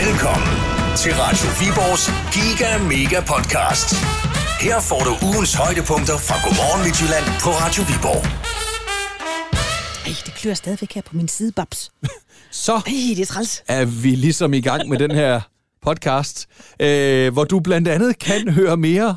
Velkommen 0.00 0.54
til 0.96 1.12
Radio 1.14 1.48
Viborgs 1.60 2.04
Giga 2.34 2.70
Mega 2.78 3.20
Podcast. 3.32 3.88
Her 4.60 4.80
får 4.80 5.02
du 5.08 5.26
ugens 5.28 5.54
højdepunkter 5.54 6.18
fra 6.18 6.36
Godmorgen 6.44 6.82
Midtjylland 6.84 7.24
på 7.44 7.50
Radio 7.64 7.82
Viborg. 7.90 8.22
Ej, 10.06 10.14
det 10.26 10.34
klør 10.34 10.54
stadigvæk 10.54 10.92
her 10.92 11.02
på 11.02 11.16
min 11.16 11.28
side, 11.28 11.52
Babs. 11.52 11.90
Så 12.64 12.72
Ej, 12.72 12.82
det 13.16 13.20
er 13.20 13.26
træls. 13.26 13.62
er 13.68 13.84
vi 13.84 14.10
ligesom 14.10 14.54
i 14.54 14.60
gang 14.60 14.88
med 14.88 14.98
den 14.98 15.10
her 15.10 15.40
podcast, 15.82 16.46
øh, 16.80 17.32
hvor 17.32 17.44
du 17.44 17.60
blandt 17.60 17.88
andet 17.88 18.18
kan 18.18 18.48
høre 18.48 18.76
mere 18.76 19.16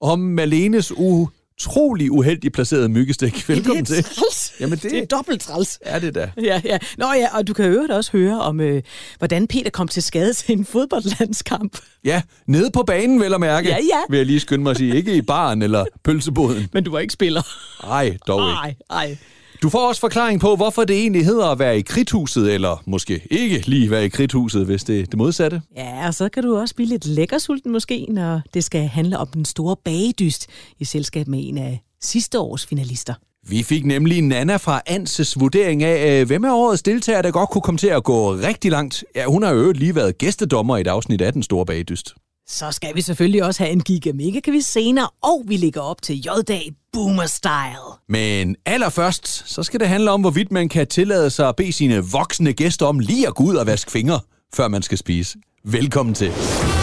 om 0.00 0.18
Malenes 0.18 0.92
utrolig 0.96 2.12
uheldigt 2.12 2.54
placerede 2.54 2.88
myggestik. 2.88 3.48
Velkommen 3.48 3.84
det 3.84 3.98
er 3.98 4.02
til. 4.02 4.14
træls. 4.14 4.51
Jamen, 4.62 4.78
det- 4.78 4.90
det 4.90 4.98
er 4.98 5.06
dobbelt 5.06 5.40
træls. 5.40 5.78
Er 5.82 5.98
det 5.98 6.14
da? 6.14 6.30
Ja, 6.42 6.60
ja. 6.64 6.78
Nå 6.98 7.06
ja, 7.16 7.36
og 7.38 7.46
du 7.46 7.52
kan 7.52 7.72
jo 7.72 7.86
også 7.90 8.12
høre 8.12 8.40
om, 8.40 8.60
øh, 8.60 8.82
hvordan 9.18 9.46
Peter 9.46 9.70
kom 9.70 9.88
til 9.88 10.02
skade 10.02 10.32
til 10.34 10.52
en 10.58 10.64
fodboldlandskamp. 10.64 11.78
Ja, 12.04 12.22
nede 12.46 12.70
på 12.70 12.82
banen, 12.82 13.20
vel 13.20 13.34
at 13.34 13.40
mærke. 13.40 13.68
Ja, 13.68 13.76
ja. 13.76 13.98
Vil 14.10 14.16
jeg 14.16 14.26
lige 14.26 14.40
skynde 14.40 14.62
mig 14.62 14.70
at 14.70 14.76
sige. 14.76 14.96
Ikke 14.96 15.14
i 15.14 15.22
baren 15.22 15.62
eller 15.62 15.84
pølseboden. 16.04 16.68
Men 16.72 16.84
du 16.84 16.90
var 16.90 16.98
ikke 16.98 17.12
spiller. 17.12 17.42
Nej, 17.86 18.16
dog 18.26 18.40
ikke. 18.40 18.52
Nej, 18.54 18.74
nej. 18.90 19.16
Du 19.62 19.68
får 19.68 19.88
også 19.88 20.00
forklaring 20.00 20.40
på, 20.40 20.56
hvorfor 20.56 20.84
det 20.84 20.96
egentlig 20.96 21.24
hedder 21.24 21.46
at 21.46 21.58
være 21.58 21.78
i 21.78 21.80
kridthuset, 21.80 22.54
eller 22.54 22.82
måske 22.86 23.26
ikke 23.30 23.66
lige 23.66 23.90
være 23.90 24.04
i 24.04 24.08
kridthuset, 24.08 24.66
hvis 24.66 24.84
det 24.84 25.00
er 25.00 25.06
det 25.06 25.16
modsatte. 25.16 25.62
Ja, 25.76 26.06
og 26.06 26.14
så 26.14 26.28
kan 26.28 26.42
du 26.42 26.56
også 26.58 26.74
blive 26.74 26.88
lidt 26.88 27.06
lækkersulten 27.06 27.72
måske, 27.72 28.06
når 28.08 28.40
det 28.54 28.64
skal 28.64 28.80
handle 28.88 29.18
om 29.18 29.26
den 29.26 29.44
store 29.44 29.76
bagedyst 29.84 30.46
i 30.78 30.84
selskab 30.84 31.28
med 31.28 31.38
en 31.48 31.58
af 31.58 31.82
sidste 32.00 32.38
års 32.40 32.66
finalister. 32.66 33.14
Vi 33.48 33.62
fik 33.62 33.84
nemlig 33.84 34.22
Nana 34.22 34.56
fra 34.56 34.80
Anses 34.86 35.40
vurdering 35.40 35.82
af, 35.82 36.20
øh, 36.20 36.26
hvem 36.26 36.44
er 36.44 36.52
årets 36.52 36.82
deltager, 36.82 37.22
der 37.22 37.30
godt 37.30 37.50
kunne 37.50 37.62
komme 37.62 37.78
til 37.78 37.86
at 37.86 38.04
gå 38.04 38.34
rigtig 38.34 38.70
langt. 38.70 39.04
Ja, 39.16 39.24
hun 39.24 39.42
har 39.42 39.50
jo 39.50 39.72
lige 39.72 39.94
været 39.94 40.18
gæstedommer 40.18 40.76
i 40.76 40.80
et 40.80 40.86
afsnit 40.86 41.20
af 41.20 41.32
Den 41.32 41.42
Store 41.42 41.66
Bagdyst. 41.66 42.14
Så 42.48 42.72
skal 42.72 42.94
vi 42.94 43.00
selvfølgelig 43.00 43.44
også 43.44 43.62
have 43.62 43.72
en 43.72 43.80
giga 43.80 44.12
mega 44.12 44.40
quiz 44.44 44.64
senere, 44.66 45.08
og 45.22 45.42
vi 45.46 45.56
ligger 45.56 45.80
op 45.80 46.02
til 46.02 46.16
J-dag 46.16 46.72
Boomer 46.92 47.26
Style. 47.26 47.98
Men 48.08 48.56
allerførst, 48.66 49.50
så 49.50 49.62
skal 49.62 49.80
det 49.80 49.88
handle 49.88 50.10
om, 50.10 50.20
hvorvidt 50.20 50.52
man 50.52 50.68
kan 50.68 50.86
tillade 50.86 51.30
sig 51.30 51.48
at 51.48 51.56
bede 51.56 51.72
sine 51.72 52.04
voksne 52.12 52.52
gæster 52.52 52.86
om 52.86 52.98
lige 52.98 53.26
at 53.26 53.34
gå 53.34 53.44
ud 53.44 53.54
og 53.54 53.66
vaske 53.66 53.90
fingre, 53.90 54.20
før 54.54 54.68
man 54.68 54.82
skal 54.82 54.98
spise. 54.98 55.38
Velkommen 55.64 56.14
til. 56.14 56.28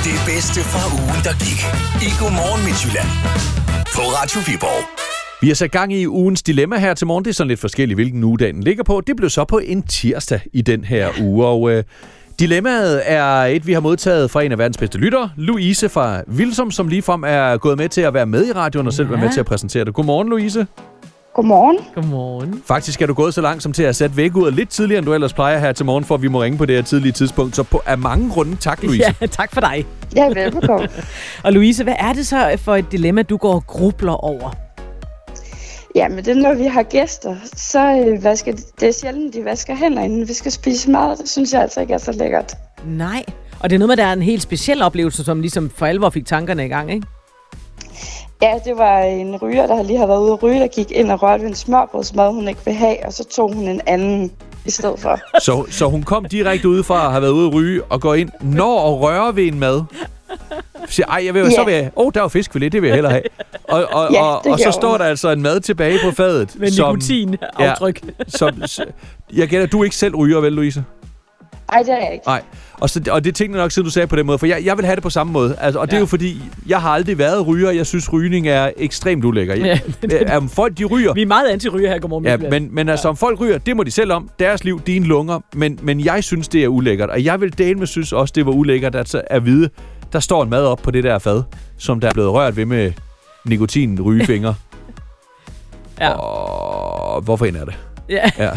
Det 0.03 0.19
bedste 0.25 0.59
fra 0.62 1.03
ugen, 1.03 1.23
der 1.23 1.34
gik. 1.45 1.59
I 2.08 2.09
Godmorgen 2.19 2.66
Midtjylland. 2.66 3.09
På 3.95 4.02
Radio 4.02 4.39
Viborg. 4.52 5.09
Vi 5.42 5.48
har 5.48 5.56
sat 5.56 5.72
gang 5.72 5.94
i 5.94 6.08
ugens 6.08 6.44
dilemma 6.44 6.78
her 6.78 6.94
til 6.94 7.08
morgen. 7.08 7.26
Det 7.26 7.30
er 7.30 7.34
sådan 7.34 7.48
lidt 7.48 7.59
forskelligt, 7.59 7.98
hvilken 7.98 8.23
uge 8.23 8.40
den 8.40 8.64
ligger 8.64 8.84
på. 8.84 9.02
Det 9.08 9.16
blev 9.16 9.30
så 9.30 9.46
på 9.46 9.58
en 9.58 9.81
tirsdag 9.84 10.40
i 10.54 10.62
den 10.62 10.84
her 10.84 11.09
uge, 11.22 11.46
og 11.46 11.72
øh, 11.72 11.84
dilemmaet 12.40 13.02
er 13.06 13.26
et, 13.44 13.68
vi 13.68 13.73
har 13.73 13.80
modtaget 13.80 14.31
fra 14.31 14.42
en 14.44 14.52
af 14.52 14.58
verdens 14.58 14.78
bedste 14.78 14.98
lyttere, 14.98 15.30
Louise 15.38 15.90
fra 15.90 16.22
Vilsum, 16.28 16.72
som 16.72 16.88
ligefrem 16.88 17.23
er 17.28 17.58
gået 17.58 17.78
med 17.78 17.90
til 17.90 18.02
at 18.02 18.14
være 18.14 18.26
med 18.26 18.48
i 18.48 18.52
radioen 18.52 18.88
og 18.88 18.94
selv 18.94 19.08
Ja. 19.08 19.14
være 19.16 19.22
med 19.26 19.34
til 19.34 19.40
at 19.40 19.46
præsentere 19.46 19.86
det. 19.86 19.94
Godmorgen, 19.94 20.30
Louise. 20.30 20.68
Godmorgen. 21.34 21.78
Godmorgen. 21.96 22.62
Faktisk 22.68 23.02
er 23.02 23.06
du 23.06 23.14
gået 23.14 23.34
så 23.34 23.42
langt 23.42 23.64
som 23.64 23.74
til 23.74 23.84
at 23.84 23.96
sat 23.96 24.18
væk 24.18 24.36
ud 24.36 24.44
og 24.46 24.52
lidt 24.52 24.70
tidligere, 24.70 24.98
end 25.00 25.06
du 25.06 25.14
ellers 25.14 25.34
plejer 25.34 25.59
her 25.59 25.72
til 25.72 25.86
morgen, 25.86 26.03
for 26.06 26.16
at 26.16 26.22
vi 26.22 26.28
må 26.28 26.42
ringe 26.44 26.58
på 26.58 26.66
det 26.66 26.76
her 26.76 26.84
tidlige 26.84 27.12
tidspunkt. 27.12 27.56
Så 27.56 27.64
på, 27.64 27.81
af 27.86 27.98
mange 27.98 28.30
grunde, 28.30 28.56
tak, 28.56 28.84
Louise. 28.84 29.03
Ja, 29.22 29.26
tak 29.40 29.53
for 29.53 29.62
dig. 29.62 29.86
Ja, 30.16 30.26
velbekomme. 30.28 30.88
Og 31.44 31.53
Louise, 31.53 31.84
hvad 31.84 31.96
er 32.00 32.14
det 32.14 32.28
så 32.28 32.56
for 32.58 32.76
et 32.76 32.92
dilemma, 32.92 33.22
du 33.22 33.38
går 33.38 33.53
og 33.53 33.68
grubler 33.68 34.12
over? 34.12 34.50
Ja, 35.95 36.08
men 36.08 36.26
det 36.26 36.38
når 36.38 36.54
vi 36.54 36.66
har 36.66 36.84
gæster, 36.84 37.36
så 37.56 38.06
øh, 38.08 38.23
vasker 38.23 38.52
de, 38.52 38.62
det 38.80 38.88
er 38.88 38.92
sjældent, 38.92 39.34
de 39.34 39.45
vasker 39.45 39.76
hænder, 39.76 40.04
inden 40.04 40.28
vi 40.28 40.34
skal 40.34 40.52
spise 40.52 40.92
mad. 40.92 41.18
Det 41.18 41.30
synes 41.30 41.54
jeg 41.54 41.62
altså 41.62 41.81
ikke 41.81 41.94
er 41.94 41.98
så 41.98 42.12
lækkert. 42.12 42.54
Nej. 42.86 43.23
Og 43.59 43.70
det 43.70 43.76
er 43.76 43.80
noget 43.80 43.88
med, 43.88 43.94
at 43.94 43.98
der 43.98 44.06
er 44.06 44.14
en 44.14 44.22
helt 44.22 44.42
speciel 44.42 44.81
oplevelse, 44.81 45.23
som 45.23 45.42
ligesom 45.42 45.70
for 45.76 45.86
alvor 45.86 46.09
fik 46.09 46.26
tankerne 46.26 46.66
i 46.66 46.70
gang, 46.70 46.92
ikke? 46.92 47.08
Ja, 48.41 48.53
det 48.66 48.78
var 48.78 49.00
en 49.00 49.36
ryger, 49.36 49.68
der 49.68 49.84
lige 49.84 50.00
har 50.00 50.08
været 50.08 50.22
ude 50.22 50.31
at 50.31 50.44
ryge, 50.44 50.59
der 50.59 50.68
gik 50.68 50.91
ind 50.91 51.12
og 51.12 51.24
rørte 51.24 51.44
ved 51.44 51.50
en 51.50 51.56
smørbrødsmad, 51.56 52.34
hun 52.34 52.47
ikke 52.47 52.62
vil 52.66 52.74
have, 52.74 53.06
og 53.06 53.13
så 53.13 53.24
tog 53.24 53.53
hun 53.53 53.68
en 53.68 53.81
anden 53.88 54.31
i 54.66 54.72
stedet 54.72 55.00
for. 55.00 55.19
Så, 55.40 55.66
så 55.69 55.86
hun 55.86 56.03
kom 56.03 56.25
direkte 56.25 56.69
udefra 56.69 57.06
og 57.06 57.12
har 57.12 57.19
været 57.19 57.31
ude 57.31 57.47
at 57.47 57.53
ryge 57.53 57.84
og 57.84 58.02
går 58.02 58.13
ind, 58.13 58.30
når 58.42 58.80
og 58.80 59.02
rører 59.02 59.31
ved 59.31 59.47
en 59.47 59.59
mad. 59.59 59.84
Siger, 60.88 61.06
ej, 61.07 61.22
jeg 61.25 61.34
vil, 61.34 61.44
Ja. 61.44 61.50
så 61.50 61.63
vil 61.63 61.73
jeg, 61.73 61.91
oh, 61.95 62.12
der 62.13 62.19
er 62.19 62.23
jo 62.23 62.28
fiskfilet, 62.28 62.72
det 62.72 62.81
vil 62.81 62.88
jeg 62.88 62.95
hellere 62.95 63.12
have. 63.13 63.23
Og, 63.63 63.85
og, 63.91 64.07
Ja, 64.13 64.22
og, 64.22 64.45
og 64.45 64.59
så 64.59 64.72
står 64.72 64.97
der 64.97 65.06
altså 65.06 65.29
en 65.31 65.41
mad 65.41 65.59
tilbage 65.59 66.00
på 66.03 66.12
fadet. 66.12 66.56
Med 66.59 66.72
nikotinaftryk. 66.72 68.01
Ja, 68.07 68.23
som, 68.28 68.50
jeg 69.34 69.47
gætter, 69.47 69.68
du 69.68 69.84
ikke 69.84 69.95
selv 69.95 70.16
ryger, 70.16 70.39
vel, 70.39 70.53
Louise? 70.53 70.84
Ej, 71.73 71.79
det 71.84 71.89
er 71.94 71.97
jeg 71.97 72.13
ikke. 72.13 72.25
Nej. 72.28 72.41
Og, 72.79 72.89
så, 72.89 73.01
og 73.12 73.23
det 73.23 73.35
tænkte 73.35 73.57
jeg 73.57 73.63
nok, 73.63 73.72
siden 73.72 73.85
du 73.85 73.91
sagde 73.91 74.07
på 74.07 74.16
den 74.16 74.25
måde, 74.25 74.38
for 74.38 74.45
jeg, 74.45 74.66
jeg 74.66 74.78
vil 74.78 74.85
have 74.85 74.95
det 74.95 75.03
på 75.03 75.09
samme 75.09 75.34
måde. 75.34 75.56
Altså, 75.62 75.79
og 75.79 75.88
det 75.88 75.94
er 75.94 75.97
Ja. 75.97 76.00
jo 76.01 76.06
fordi, 76.06 76.41
jeg 76.68 76.81
har 76.81 76.89
aldrig 76.89 77.18
været 77.18 77.47
ryger. 77.47 77.72
Jeg 77.72 77.85
synes, 77.85 78.13
rygning 78.13 78.47
er 78.47 78.72
ekstremt 78.78 79.25
ulækker. 79.25 79.56
Ja, 79.56 79.79
Ja, 80.12 80.38
om 80.38 80.50
folk, 80.50 80.78
de 80.78 80.85
ryger, 80.85 81.13
Vi 81.13 81.22
er 81.22 81.25
meget 81.25 81.47
anti-ryger 81.50 81.89
her, 81.89 82.00
godmorgen. 82.00 82.25
Ja, 82.25 82.38
men, 82.38 82.75
men 82.75 82.89
altså, 82.89 83.07
om 83.09 83.16
folk 83.18 83.39
ryger, 83.39 83.57
det 83.57 83.78
må 83.78 83.84
de 83.84 83.91
selv 83.91 84.12
om. 84.12 84.29
Deres 84.39 84.63
liv, 84.63 84.81
dine 84.88 85.06
lunger. 85.06 85.39
Men, 85.56 85.79
men 85.81 86.00
jeg 86.06 86.23
synes, 86.23 86.47
det 86.47 86.63
er 86.63 86.68
ulækkert. 86.68 87.09
Og 87.09 87.23
jeg 87.23 87.41
vil 87.41 87.57
dele 87.57 87.79
med 87.79 87.88
synes 87.88 88.13
også, 88.13 88.31
det 88.35 88.45
var 88.45 88.51
ulækkert 88.51 88.95
at, 88.95 89.16
at 89.28 89.45
vide, 89.45 89.69
der 90.14 90.20
står 90.20 90.44
en 90.44 90.50
mad 90.50 90.66
op 90.66 90.80
på 90.84 90.92
det 90.92 91.03
der 91.03 91.20
fad, 91.20 91.44
som 91.78 92.00
der 92.00 92.08
er 92.08 92.14
blevet 92.14 92.31
rørt 92.31 92.56
ved 92.56 92.66
med 92.66 92.94
nikotin 93.46 94.02
rygefinger. 94.02 94.53
Ja. 96.02 96.14
Og 96.14 97.22
hvorfor 97.22 97.46
end 97.46 97.58
er 97.58 97.66
det? 97.66 97.74
Ja. 98.09 98.31
Ja. 98.38 98.52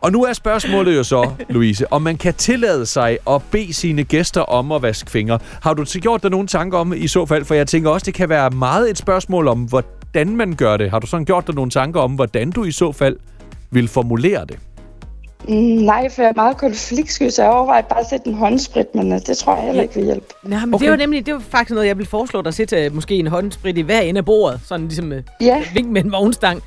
Og 0.00 0.12
nu 0.12 0.24
er 0.24 0.32
spørgsmålet 0.32 0.96
jo 0.96 1.02
så, 1.02 1.30
Louise, 1.48 1.92
om 1.92 2.02
man 2.02 2.16
kan 2.16 2.34
tillade 2.34 2.86
sig 2.86 3.18
at 3.30 3.42
bede 3.50 3.72
sine 3.72 4.04
gæster 4.04 4.40
om 4.40 4.72
at 4.72 4.82
vaske 4.82 5.10
fingre. 5.10 5.38
Har 5.62 5.74
du 5.74 5.84
gjort 5.84 6.22
dig 6.22 6.30
nogle 6.30 6.46
tanker 6.46 6.78
om 6.78 6.92
i 6.92 7.08
så 7.08 7.26
fald? 7.26 7.44
For 7.44 7.54
jeg 7.54 7.66
tænker 7.66 7.90
også, 7.90 8.04
det 8.04 8.14
kan 8.14 8.28
være 8.28 8.50
meget 8.50 8.90
et 8.90 8.98
spørgsmål 8.98 9.48
om, 9.48 9.62
hvordan 9.62 10.36
man 10.36 10.54
gør 10.54 10.76
det. 10.76 10.90
Har 10.90 10.98
du 10.98 11.06
sådan 11.06 11.24
gjort 11.24 11.46
dig 11.46 11.54
nogle 11.54 11.70
tanker 11.70 12.00
om, 12.00 12.12
hvordan 12.12 12.50
du 12.50 12.64
i 12.64 12.70
så 12.70 12.92
fald 12.92 13.16
vil 13.70 13.88
formulere 13.88 14.44
det? 14.44 14.58
Nej, 15.48 16.08
for 16.10 16.22
jeg 16.22 16.28
er 16.28 16.34
meget 16.36 16.56
konfliktsky, 16.56 17.28
så 17.28 17.42
jeg 17.42 17.50
overvejer 17.50 17.82
bare 17.82 18.00
at 18.00 18.06
sætte 18.10 18.26
en 18.28 18.34
håndsprit, 18.34 18.94
men 18.94 19.12
øh, 19.12 19.20
det 19.26 19.36
tror 19.38 19.56
jeg 19.56 19.64
heller 19.64 19.82
ikke 19.82 19.94
vil 19.94 20.04
hjælpe. 20.04 20.26
Nej, 20.42 20.64
men 20.64 20.74
okay. 20.74 20.84
Det 20.84 20.90
var 20.90 20.96
nemlig 20.96 21.26
det 21.26 21.34
var 21.34 21.40
faktisk 21.40 21.74
noget, 21.74 21.86
jeg 21.86 21.98
vil 21.98 22.06
foreslå 22.06 22.42
dig 22.42 22.48
at 22.48 22.54
sætte 22.54 22.84
øh, 22.84 22.94
måske 22.94 23.14
en 23.14 23.26
håndsprit 23.26 23.78
i 23.78 23.80
hver 23.80 24.00
ende 24.00 24.18
af 24.18 24.24
bordet. 24.24 24.60
Sådan 24.64 24.86
ligesom 24.86 25.12
øh, 25.12 25.22
Ja, 25.40 25.62
vink 25.74 25.88
med 25.88 26.04
en 26.04 26.12
vognstang. 26.12 26.62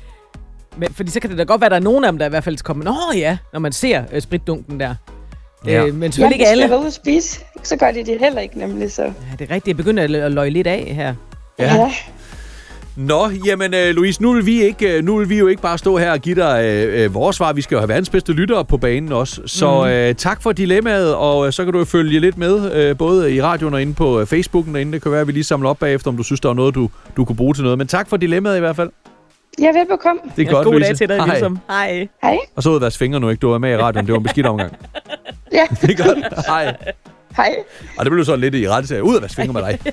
Men, 0.76 0.94
fordi 0.94 1.10
så 1.10 1.20
kan 1.20 1.30
det 1.30 1.38
da 1.38 1.42
godt 1.42 1.60
være, 1.60 1.66
at 1.66 1.70
der 1.70 1.76
er 1.76 1.80
nogen 1.82 2.04
af 2.04 2.12
dem, 2.12 2.18
der 2.18 2.26
i 2.26 2.28
hvert 2.28 2.44
fald 2.44 2.58
kommer, 2.58 2.84
Nå 2.84 2.94
ja, 3.14 3.38
når 3.52 3.60
man 3.60 3.72
ser 3.72 4.02
øh, 4.12 4.20
spritdunken 4.22 4.80
der. 4.80 4.94
Ja. 5.66 5.72
Ja. 5.72 5.86
Øh, 5.86 5.94
men 5.94 6.02
ja 6.02 6.10
selvfølgelig 6.10 6.34
ikke 6.40 6.50
hvis 6.54 6.62
alle. 6.62 6.78
ude 6.78 6.86
at 6.86 6.92
spise, 6.92 7.40
så 7.62 7.76
gør 7.76 7.90
de 7.90 8.04
det 8.04 8.18
heller 8.20 8.40
ikke 8.40 8.58
nemlig, 8.58 8.92
så 8.92 9.02
Ja, 9.02 9.10
det 9.38 9.50
er 9.50 9.54
rigtigt. 9.54 9.68
Jeg 9.68 9.76
begynder 9.76 10.02
at, 10.02 10.14
at 10.14 10.32
løje 10.32 10.50
lidt 10.50 10.66
af 10.66 10.92
her. 10.94 11.14
Ja. 11.58 11.74
ja. 11.74 11.92
Nå, 13.06 13.28
jamen 13.46 13.74
øh, 13.74 13.90
Louise, 13.94 14.22
nu 14.22 14.32
vil, 14.32 14.46
vi 14.46 14.62
ikke, 14.62 14.96
øh, 14.96 15.04
nu 15.04 15.16
vil 15.18 15.28
vi 15.28 15.38
jo 15.38 15.46
ikke 15.46 15.62
bare 15.62 15.78
stå 15.78 15.96
her 15.98 16.12
og 16.12 16.18
give 16.18 16.34
dig 16.34 16.64
øh, 16.64 17.04
øh, 17.04 17.14
vores 17.14 17.36
svar. 17.36 17.52
Vi 17.52 17.62
skal 17.62 17.74
jo 17.74 17.80
have 17.80 17.88
verdens 17.88 18.10
bedste 18.10 18.32
lyttere 18.32 18.64
på 18.64 18.76
banen 18.76 19.12
også. 19.12 19.40
Så 19.46 19.86
øh, 19.88 20.14
tak 20.14 20.42
for 20.42 20.52
dilemmaet, 20.52 21.14
og 21.14 21.46
øh, 21.46 21.52
så 21.52 21.64
kan 21.64 21.72
du 21.72 21.78
jo 21.78 21.84
følge 21.84 22.20
lidt 22.20 22.38
med, 22.38 22.72
øh, 22.72 22.96
både 22.96 23.34
i 23.34 23.42
radioen 23.42 23.74
og 23.74 23.82
inde 23.82 23.94
på 23.94 24.20
øh, 24.20 24.26
Facebooken 24.26 24.74
derinde. 24.74 24.92
Det 24.92 25.02
kan 25.02 25.12
være, 25.12 25.20
at 25.20 25.26
vi 25.26 25.32
lige 25.32 25.44
samler 25.44 25.68
op 25.70 25.78
bagefter, 25.78 26.10
om 26.10 26.16
du 26.16 26.22
synes, 26.22 26.40
der 26.40 26.48
er 26.50 26.54
noget, 26.54 26.74
du, 26.74 26.90
du 27.16 27.24
kunne 27.24 27.36
bruge 27.36 27.54
til 27.54 27.62
noget. 27.62 27.78
Men 27.78 27.86
tak 27.86 28.08
for 28.08 28.16
dilemmaet 28.16 28.56
i 28.56 28.60
hvert 28.60 28.76
fald. 28.76 28.90
Ja, 29.60 29.66
velbekomme. 29.78 30.20
Det 30.36 30.42
er 30.42 30.46
Ja, 30.50 30.54
godt, 30.54 30.64
god 30.64 30.72
Louise. 30.72 30.88
dag 30.88 30.96
til 30.96 31.08
dig, 31.08 31.16
Hej. 31.16 31.26
Vilsom. 31.34 31.58
Hej. 31.70 32.08
Hej. 32.22 32.38
Og 32.56 32.62
så 32.62 32.68
ud 32.70 32.74
af 32.74 32.80
deres 32.80 32.98
fingre 32.98 33.20
nu, 33.20 33.28
ikke? 33.28 33.40
Du 33.40 33.50
er 33.52 33.58
med 33.58 33.72
i 33.72 33.76
radioen. 33.76 34.06
Det 34.06 34.12
var 34.12 34.18
en 34.18 34.22
beskidt 34.24 34.46
omgang. 34.46 34.72
Ja, 35.52 35.62
Det 35.82 35.90
er 36.00 36.04
godt. 36.04 36.46
Hej. 36.46 36.76
Hej. 37.36 37.54
Og 37.98 38.04
det 38.04 38.12
blev 38.12 38.24
så 38.24 38.36
lidt 38.36 38.54
i 38.54 38.68
rette. 38.68 39.02
Ud 39.04 39.14
af 39.14 39.20
deres 39.20 39.34
fingre 39.34 39.52
med 39.52 39.62
dig. 39.62 39.78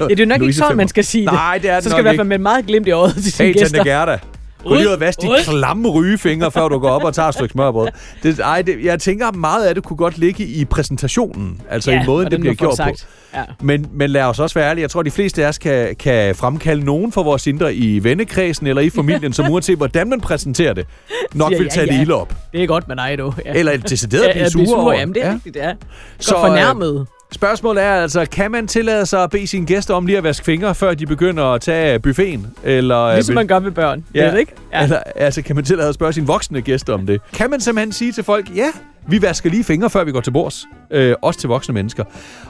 Ja, 0.00 0.04
det 0.04 0.20
er 0.20 0.24
jo 0.24 0.28
nok 0.28 0.34
ikke 0.36 0.44
Louise 0.44 0.58
sådan, 0.58 0.70
Femmer. 0.70 0.80
man 0.80 0.88
skal 0.88 1.04
sige 1.04 1.24
det. 1.24 1.32
Nej, 1.32 1.58
det 1.58 1.70
er 1.70 1.74
det 1.74 1.84
Så 1.84 1.90
skal 1.90 2.00
i 2.00 2.02
hvert 2.02 2.12
fald 2.12 2.20
ikke. 2.20 2.28
med 2.28 2.38
meget 2.38 2.66
glimt 2.66 2.86
i 2.88 2.90
øjet 2.90 3.14
til 3.14 3.32
sine 3.32 3.46
Hey, 3.48 3.54
gæster. 3.54 3.68
Tante 3.76 3.90
Gerda. 3.90 4.18
Gå 4.64 4.74
lige 4.74 4.88
ud 4.88 4.92
og 4.92 5.00
vask 5.00 5.20
de 5.22 5.28
klamme 5.44 5.88
rygefingre, 5.90 6.50
før 6.50 6.68
du 6.68 6.78
går 6.78 6.88
op 6.90 7.04
og 7.04 7.14
tager 7.14 7.28
et 7.28 7.34
stykke 7.34 7.52
smørbrød. 7.52 7.88
Det, 8.22 8.40
ej, 8.40 8.62
det, 8.62 8.84
jeg 8.84 9.00
tænker, 9.00 9.32
meget 9.32 9.66
af 9.66 9.74
det 9.74 9.84
kunne 9.84 9.96
godt 9.96 10.18
ligge 10.18 10.44
i 10.44 10.64
præsentationen. 10.64 11.60
Altså 11.70 11.90
ja, 11.92 12.02
i 12.02 12.06
måden, 12.06 12.30
det 12.30 12.40
bliver 12.40 12.54
gjort 12.54 12.76
sagt. 12.76 13.06
på. 13.32 13.38
Ja. 13.38 13.42
Men, 13.60 13.86
men 13.92 14.10
lad 14.10 14.22
os 14.22 14.38
også 14.40 14.54
være 14.58 14.68
ærlige. 14.70 14.82
Jeg 14.82 14.90
tror, 14.90 15.02
de 15.02 15.10
fleste 15.10 15.44
af 15.44 15.48
os 15.48 15.58
kan, 15.58 15.96
kan 15.96 16.34
fremkalde 16.34 16.84
nogen 16.84 17.12
for 17.12 17.22
vores 17.22 17.46
indre 17.46 17.74
i 17.74 18.04
vennekredsen 18.04 18.66
eller 18.66 18.82
i 18.82 18.90
familien, 18.90 19.32
som 19.32 19.50
uanset 19.50 19.76
hvordan 19.76 20.08
man 20.08 20.20
præsenterer 20.20 20.72
det, 20.72 20.86
nok 21.34 21.50
Siger, 21.50 21.58
vil 21.58 21.64
ja, 21.64 21.70
tage 21.70 21.86
det 21.86 21.94
ja. 21.94 22.00
ilde 22.00 22.14
op. 22.14 22.34
Det 22.52 22.62
er 22.62 22.66
godt 22.66 22.88
med 22.88 22.96
dig, 22.96 23.18
du. 23.18 23.32
Ja. 23.44 23.52
Eller 23.54 23.76
decideret 23.76 24.22
ja, 24.26 24.32
blive 24.32 24.44
ja, 24.44 24.48
blive 24.52 24.66
sure 24.66 24.80
over. 24.80 24.92
Jamen, 24.92 25.14
det 25.14 25.22
er 25.22 25.26
Ja. 25.26 25.30
ja. 25.30 25.34
rigtigt, 25.34 25.56
ja. 25.56 25.72
Så, 26.18 26.28
Så, 26.28 26.34
øh, 26.34 26.40
fornærmet. 26.40 27.06
Spørgsmålet 27.32 27.82
er 27.84 27.92
altså, 27.92 28.26
kan 28.32 28.50
man 28.50 28.66
tillade 28.66 29.06
sig 29.06 29.22
at 29.22 29.30
bede 29.30 29.46
sine 29.46 29.66
gæster 29.66 29.94
om 29.94 30.06
lige 30.06 30.18
at 30.18 30.24
vaske 30.24 30.44
fingre, 30.44 30.74
før 30.74 30.94
de 30.94 31.06
begynder 31.06 31.44
at 31.44 31.60
tage 31.60 31.98
buffeten? 31.98 32.46
Eller, 32.64 33.00
øh, 33.00 33.14
Ligesom 33.14 33.34
man 33.34 33.46
gør 33.46 33.58
med 33.58 33.70
børn. 33.70 34.04
Ja. 34.14 34.24
Ja. 34.24 34.30
Det, 34.32 34.38
ikke? 34.38 34.52
Ja. 34.72 34.82
Eller, 34.82 34.98
altså, 35.16 35.42
kan 35.42 35.56
man 35.56 35.64
tillade 35.64 35.88
at 35.88 35.94
spørge 35.94 36.12
sine 36.12 36.26
voksne 36.26 36.60
gæster 36.60 36.94
om 36.94 37.06
det? 37.06 37.20
Kan 37.32 37.50
man 37.50 37.60
simpelthen 37.60 37.92
sige 37.92 38.12
til 38.12 38.24
folk, 38.24 38.56
ja, 38.56 38.66
vi 39.08 39.22
vasker 39.22 39.50
lige 39.50 39.64
fingre, 39.64 39.90
før 39.90 40.04
vi 40.04 40.12
går 40.12 40.20
til 40.20 40.30
bords. 40.30 40.64
Øh, 40.90 41.14
også 41.22 41.40
til 41.40 41.48
voksne 41.48 41.74
mennesker. 41.74 42.04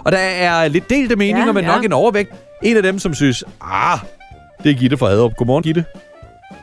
Og 0.05 0.13
der 0.13 0.19
er 0.19 0.69
lidt 0.69 0.91
delte 0.91 1.17
meninger, 1.17 1.47
Ja, 1.47 1.53
men 1.53 1.65
ja. 1.65 1.75
nok 1.75 1.85
en 1.85 1.93
overvægt. 1.93 2.31
En 2.63 2.77
af 2.77 2.83
dem, 2.83 2.99
som 2.99 3.15
synes, 3.15 3.45
ah, 3.61 3.99
det 4.65 4.71
er 4.71 4.75
Gitte 4.77 4.97
fra 4.97 5.09
Haderup. 5.09 5.33
Godmorgen, 5.37 5.63
Gitte. 5.63 5.85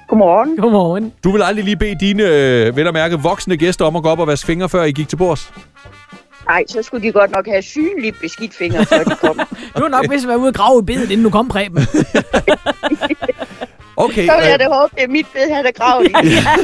Godmorgen. 0.08 0.58
Godmorgen. 0.58 1.14
Du 1.24 1.32
vil 1.32 1.42
aldrig 1.42 1.66
lige 1.66 1.76
bede 1.78 1.96
dine, 2.00 2.24
øh, 2.24 2.76
vel 2.76 2.88
at 2.88 2.94
mærke, 2.94 3.16
voksne 3.20 3.58
gæster 3.58 3.86
om 3.86 3.96
at 3.96 4.04
gå 4.04 4.10
op 4.10 4.20
og 4.20 4.28
vaske 4.28 4.46
fingre, 4.46 4.70
før 4.70 4.84
I 4.84 4.92
gik 4.92 5.10
til 5.10 5.16
bords? 5.18 5.54
Nej, 6.52 6.64
så 6.68 6.82
skulle 6.84 7.08
de 7.08 7.12
godt 7.12 7.32
nok 7.32 7.48
have 7.48 7.62
synligt 7.62 8.16
beskidt 8.22 8.54
fingre, 8.56 8.86
før 8.86 9.04
de 9.04 9.16
kom. 9.16 9.40
Du 9.78 9.82
har 9.82 9.88
nok 9.90 10.06
vist 10.10 10.28
været 10.28 10.38
ude 10.38 10.48
og 10.48 10.54
grave 10.54 10.82
i 10.82 10.86
bedet, 10.86 11.12
inden 11.12 11.24
du 11.24 11.30
kom, 11.30 11.48
Preben. 11.48 11.78
Okay, 13.98 14.26
Så 14.28 14.34
vil 14.36 14.46
jeg 14.46 14.54
øh, 14.54 14.60
da 14.60 14.68
håbe, 14.74 14.94
det 14.96 15.04
er 15.04 15.08
mit 15.08 15.26
bed, 15.34 15.54
han 15.54 15.66
er 15.66 15.72
gravet 15.72 16.08
i. 16.08 16.14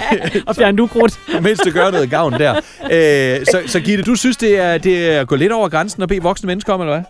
og 0.48 0.56
fjerne 0.56 0.78
du 0.78 0.88
krudt. 0.88 1.19
mens 1.42 1.60
det 1.60 1.74
gør 1.74 1.92
noget 1.92 2.10
gavn 2.10 2.34
der. 2.34 2.56
Øh, 2.84 3.45
så, 3.45 3.63
så 3.66 3.80
Gitte, 3.80 4.04
du 4.04 4.16
synes, 4.16 4.38
det 4.38 4.60
er, 4.60 4.78
det 4.78 5.12
er 5.12 5.22
at 5.22 5.28
gå 5.28 5.36
lidt 5.36 5.51
over 5.51 5.69
grænsen 5.69 6.01
og 6.01 6.07
bede 6.10 6.22
voksne 6.22 6.48
mennesker 6.48 6.74
om, 6.74 6.81
eller 6.81 6.94
hvad? 6.94 7.04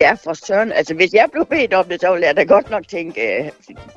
Ja, 0.00 0.12
for 0.24 0.46
søren. 0.46 0.72
Altså, 0.72 0.94
hvis 0.94 1.12
jeg 1.12 1.24
blev 1.32 1.46
bedt 1.50 1.74
om 1.74 1.84
det, 1.84 2.00
så 2.00 2.12
ville 2.12 2.26
jeg 2.26 2.36
da 2.36 2.42
godt 2.42 2.70
nok 2.70 2.82
tænke, 2.88 3.20
øh, 3.20 3.44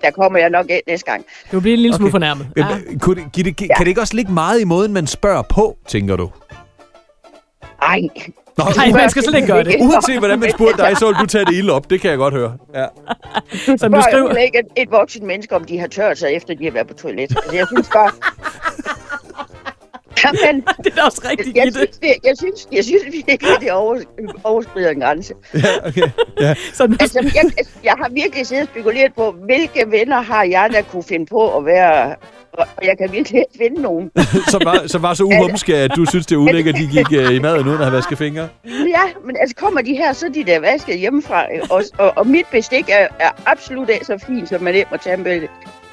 der 0.02 0.12
kommer 0.12 0.40
jeg 0.40 0.50
nok 0.50 0.66
af 0.70 0.82
næste 0.88 1.12
gang. 1.12 1.26
Du 1.52 1.60
bliver 1.60 1.74
en 1.76 1.82
lille 1.82 1.96
smule 1.96 2.08
Okay. 2.08 2.12
fornærmet. 2.14 2.48
Ja. 2.58 2.68
Ja. 2.92 2.98
Kunne, 3.00 3.16
det- 3.24 3.32
Gitte, 3.34 3.52
kan 3.54 3.70
det 3.80 3.88
ikke 3.88 4.02
også 4.02 4.16
ligge 4.16 4.32
meget 4.34 4.62
i 4.62 4.64
måden, 4.64 4.94
man 4.94 5.08
spørger 5.08 5.42
på, 5.42 5.78
tænker 5.88 6.16
du? 6.16 6.30
Ej, 7.82 8.02
Nå, 8.58 8.64
Nej, 8.76 8.90
man 8.92 9.10
skal 9.10 9.24
slet 9.24 9.36
ikke 9.36 9.48
gøre 9.48 9.64
det. 9.64 9.76
uanset 9.80 10.18
hvordan 10.20 10.40
man 10.40 10.52
spurgte 10.52 10.78
dig, 10.84 10.98
så 10.98 11.06
vil 11.08 11.16
du 11.16 11.26
tage 11.26 11.46
det 11.46 11.54
ilde 11.54 11.74
op. 11.74 11.90
Det 11.90 12.02
kan 12.02 12.10
jeg 12.10 12.18
godt 12.18 12.34
høre. 12.34 12.58
Ja. 12.76 12.86
Som 13.52 13.70
du 13.70 13.78
spørger 13.78 14.02
skriver. 14.02 14.34
jeg 14.34 14.44
ikke 14.44 14.60
et, 14.60 14.66
et 14.84 14.92
voksen 14.92 15.28
menneske, 15.28 15.56
om 15.56 15.64
de 15.64 15.80
har 15.80 15.88
tørt 15.88 16.18
sig, 16.18 16.34
efter 16.34 16.54
de 16.54 16.64
har 16.64 16.72
været 16.72 16.88
på 16.88 16.94
toilet. 16.94 17.22
Altså, 17.22 17.56
jeg 17.56 17.68
synes 17.68 17.90
bare... 17.94 18.12
Jamen, 20.24 20.62
Det 20.84 20.92
er 20.92 20.96
da 20.96 21.02
også 21.02 21.22
rigtigt, 21.30 21.56
jeg 21.58 21.64
Gitte. 21.64 21.80
synes, 21.80 21.98
det, 21.98 22.14
jeg 22.24 22.38
synes, 22.38 22.68
jeg 22.72 22.84
synes 22.84 23.04
virkelig, 23.28 23.50
det 23.62 23.72
over, 23.72 24.00
overskrider 24.44 24.90
en 24.90 25.00
grænse. 25.00 25.34
ja, 25.54 25.88
okay. 25.88 26.08
Ja. 26.40 26.56
Så 26.74 26.88
nu, 26.88 26.96
Altså, 27.00 27.20
jeg, 27.36 27.66
jeg 27.84 27.94
har 28.02 28.10
virkelig 28.10 28.48
siddet 28.48 28.64
og 28.64 28.70
spekuleret 28.74 29.14
på, 29.16 29.32
hvilke 29.32 29.84
venner 29.92 30.22
har 30.22 30.44
jeg, 30.44 30.70
der 30.72 30.82
kunne 30.82 31.04
finde 31.04 31.26
på 31.26 31.58
at 31.58 31.66
være... 31.66 32.16
Og 32.78 32.86
jeg 32.86 32.98
kan 32.98 33.12
virkelig 33.12 33.40
ikke 33.40 33.58
finde 33.64 33.82
nogen. 33.82 34.12
Som, 34.54 34.62
var, 34.66 34.88
som 34.88 35.02
var 35.02 35.14
så 35.14 35.24
uhumske, 35.24 35.78
at 35.78 35.92
du 35.96 36.06
synes, 36.06 36.26
det 36.26 36.36
er 36.36 36.40
ulækkert, 36.40 36.76
at 36.76 36.82
de 36.82 36.88
gik 36.88 37.12
øh, 37.20 37.36
i 37.36 37.40
maden 37.40 37.68
uden 37.68 37.80
at 37.80 37.86
have 37.86 37.96
vasket 37.96 38.18
fingre. 38.18 38.48
Ja, 38.66 39.06
men 39.26 39.36
altså 39.42 39.56
kommer 39.56 39.82
de 39.82 39.94
her, 39.96 40.14
så 40.14 40.26
er 40.26 40.30
de 40.30 40.44
der 40.44 40.60
vasket 40.60 41.00
hjemmefra. 41.00 41.46
ikke? 41.54 41.66
Og, 41.72 41.84
og, 41.98 42.14
og 42.16 42.28
mit 42.28 42.46
bestik 42.52 42.90
er, 42.90 43.08
er 43.20 43.30
absolut 43.46 43.90
så 44.02 44.24
fint, 44.28 44.50
som 44.50 44.62
man 44.62 44.76
ikke 44.76 44.88
må 44.92 44.98
tage 44.98 45.18
med, 45.18 45.42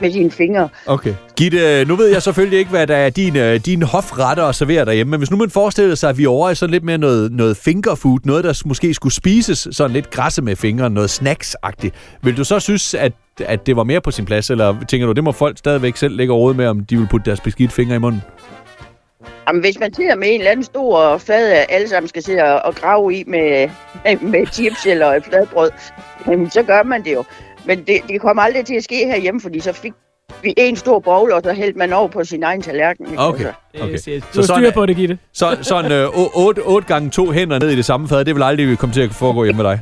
med 0.00 0.12
sine 0.12 0.30
fingre. 0.30 0.68
Okay. 0.86 1.14
Gitte, 1.36 1.84
nu 1.84 1.96
ved 1.96 2.06
jeg 2.06 2.22
selvfølgelig 2.22 2.58
ikke, 2.58 2.70
hvad 2.70 2.86
der 2.86 2.96
er 2.96 3.10
din, 3.10 3.36
øh, 3.36 3.60
din 3.60 3.82
hofretter 3.82 4.44
at 4.44 4.54
servere 4.54 4.84
derhjemme, 4.84 5.10
men 5.10 5.20
hvis 5.20 5.30
nu 5.30 5.36
man 5.36 5.50
forestiller 5.50 5.94
sig, 5.94 6.10
at 6.10 6.18
vi 6.18 6.24
er 6.24 6.28
over 6.28 6.50
i 6.50 6.54
sådan 6.54 6.70
lidt 6.70 6.84
mere 6.84 6.98
noget, 6.98 7.32
noget 7.32 7.56
fingerfood, 7.56 8.18
noget, 8.24 8.44
der 8.44 8.62
måske 8.66 8.94
skulle 8.94 9.14
spises 9.14 9.68
sådan 9.72 9.92
lidt 9.92 10.10
græsse 10.10 10.42
med 10.42 10.56
fingre, 10.56 10.90
noget 10.90 11.10
snacks-agtigt, 11.10 11.90
vil 12.22 12.36
du 12.36 12.44
så 12.44 12.60
synes, 12.60 12.94
at, 12.94 13.12
at 13.46 13.66
det 13.66 13.76
var 13.76 13.84
mere 13.84 14.00
på 14.00 14.10
sin 14.10 14.24
plads, 14.24 14.50
eller 14.50 14.76
tænker 14.88 15.06
du, 15.06 15.12
det 15.12 15.24
må 15.24 15.32
folk 15.32 15.58
stadigvæk 15.58 15.96
selv 15.96 16.16
lægge 16.16 16.32
råd 16.32 16.54
med, 16.54 16.66
om 16.66 16.84
de 16.84 16.96
vil 16.98 17.08
putte 17.10 17.24
deres 17.24 17.40
beskidte 17.40 17.74
fingre 17.74 17.96
i 17.96 17.98
munden? 17.98 18.22
Jamen, 19.48 19.60
hvis 19.60 19.78
man 19.80 19.94
sidder 19.94 20.14
med 20.14 20.28
en 20.28 20.40
eller 20.40 20.50
anden 20.50 20.64
stor 20.64 21.18
fad, 21.18 21.64
alle 21.68 21.88
sammen 21.88 22.08
skal 22.08 22.22
sidde 22.22 22.62
og, 22.62 22.74
grave 22.74 23.14
i 23.14 23.24
med, 23.26 23.68
med, 24.20 24.46
chips 24.46 24.86
eller 24.86 25.06
et 25.06 25.24
fladbrød, 25.24 25.70
jamen, 26.26 26.50
så 26.50 26.62
gør 26.62 26.82
man 26.82 27.04
det 27.04 27.12
jo. 27.12 27.24
Men 27.66 27.78
det, 27.78 28.00
det 28.08 28.20
kommer 28.20 28.42
aldrig 28.42 28.66
til 28.66 28.74
at 28.74 28.84
ske 28.84 29.06
herhjemme, 29.06 29.40
fordi 29.40 29.60
så 29.60 29.72
fik 29.72 29.92
vi 30.42 30.54
en 30.56 30.76
stor 30.76 30.98
bowl, 30.98 31.32
og 31.32 31.40
så 31.44 31.52
hældte 31.52 31.78
man 31.78 31.92
over 31.92 32.08
på 32.08 32.24
sin 32.24 32.42
egen 32.42 32.62
tallerken. 32.62 33.06
ikke? 33.06 33.22
Okay. 33.22 33.44
Altså, 33.74 34.10
okay. 34.10 34.20
Så 34.32 34.42
sådan 34.42 34.64
styr 34.64 34.70
på 34.70 34.86
det, 34.86 34.96
Gitte. 34.96 35.18
Så, 35.32 35.58
sådan 35.62 35.92
øh, 35.92 36.08
8, 36.36 36.60
8 36.60 36.88
gange 36.88 37.10
to 37.10 37.30
hænder 37.30 37.58
ned 37.58 37.70
i 37.70 37.76
det 37.76 37.84
samme 37.84 38.08
fad, 38.08 38.24
det 38.24 38.34
vil 38.34 38.42
aldrig 38.42 38.78
komme 38.78 38.92
til 38.92 39.00
at 39.00 39.10
foregå 39.10 39.44
hjemme 39.44 39.62
med 39.62 39.70
dig. 39.70 39.80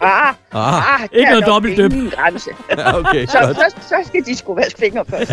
Ah, 0.00 0.34
Ah, 0.52 0.94
ah, 0.94 1.02
Ikke 1.02 1.16
der 1.20 1.26
er 1.26 1.30
noget 1.30 1.40
nok 1.46 1.54
dobbeltdyp. 1.54 1.92
ingen 1.92 2.10
grænse. 2.10 2.50
ja, 2.78 2.98
okay, 2.98 3.26
Så, 3.26 3.38
godt. 3.40 3.56
så, 3.56 3.74
så 3.88 3.94
skal 4.06 4.24
de 4.26 4.36
skulle 4.36 4.62
vaske 4.62 4.78
fingre 4.78 5.04
først. 5.10 5.32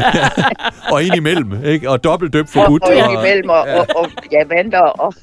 Og 0.92 1.04
ind 1.04 1.16
imellem, 1.16 1.66
ikke? 1.66 1.90
Og 1.90 2.04
dobbelt 2.04 2.34
døb 2.34 2.46
Og, 2.46 2.50
forbudt. 2.50 2.84
og 2.84 2.96
indimellem, 2.96 3.50
og, 3.50 3.60
og, 3.60 3.88
og 3.96 4.10
ja, 4.32 4.44
vandter, 4.56 4.80
og 5.04 5.14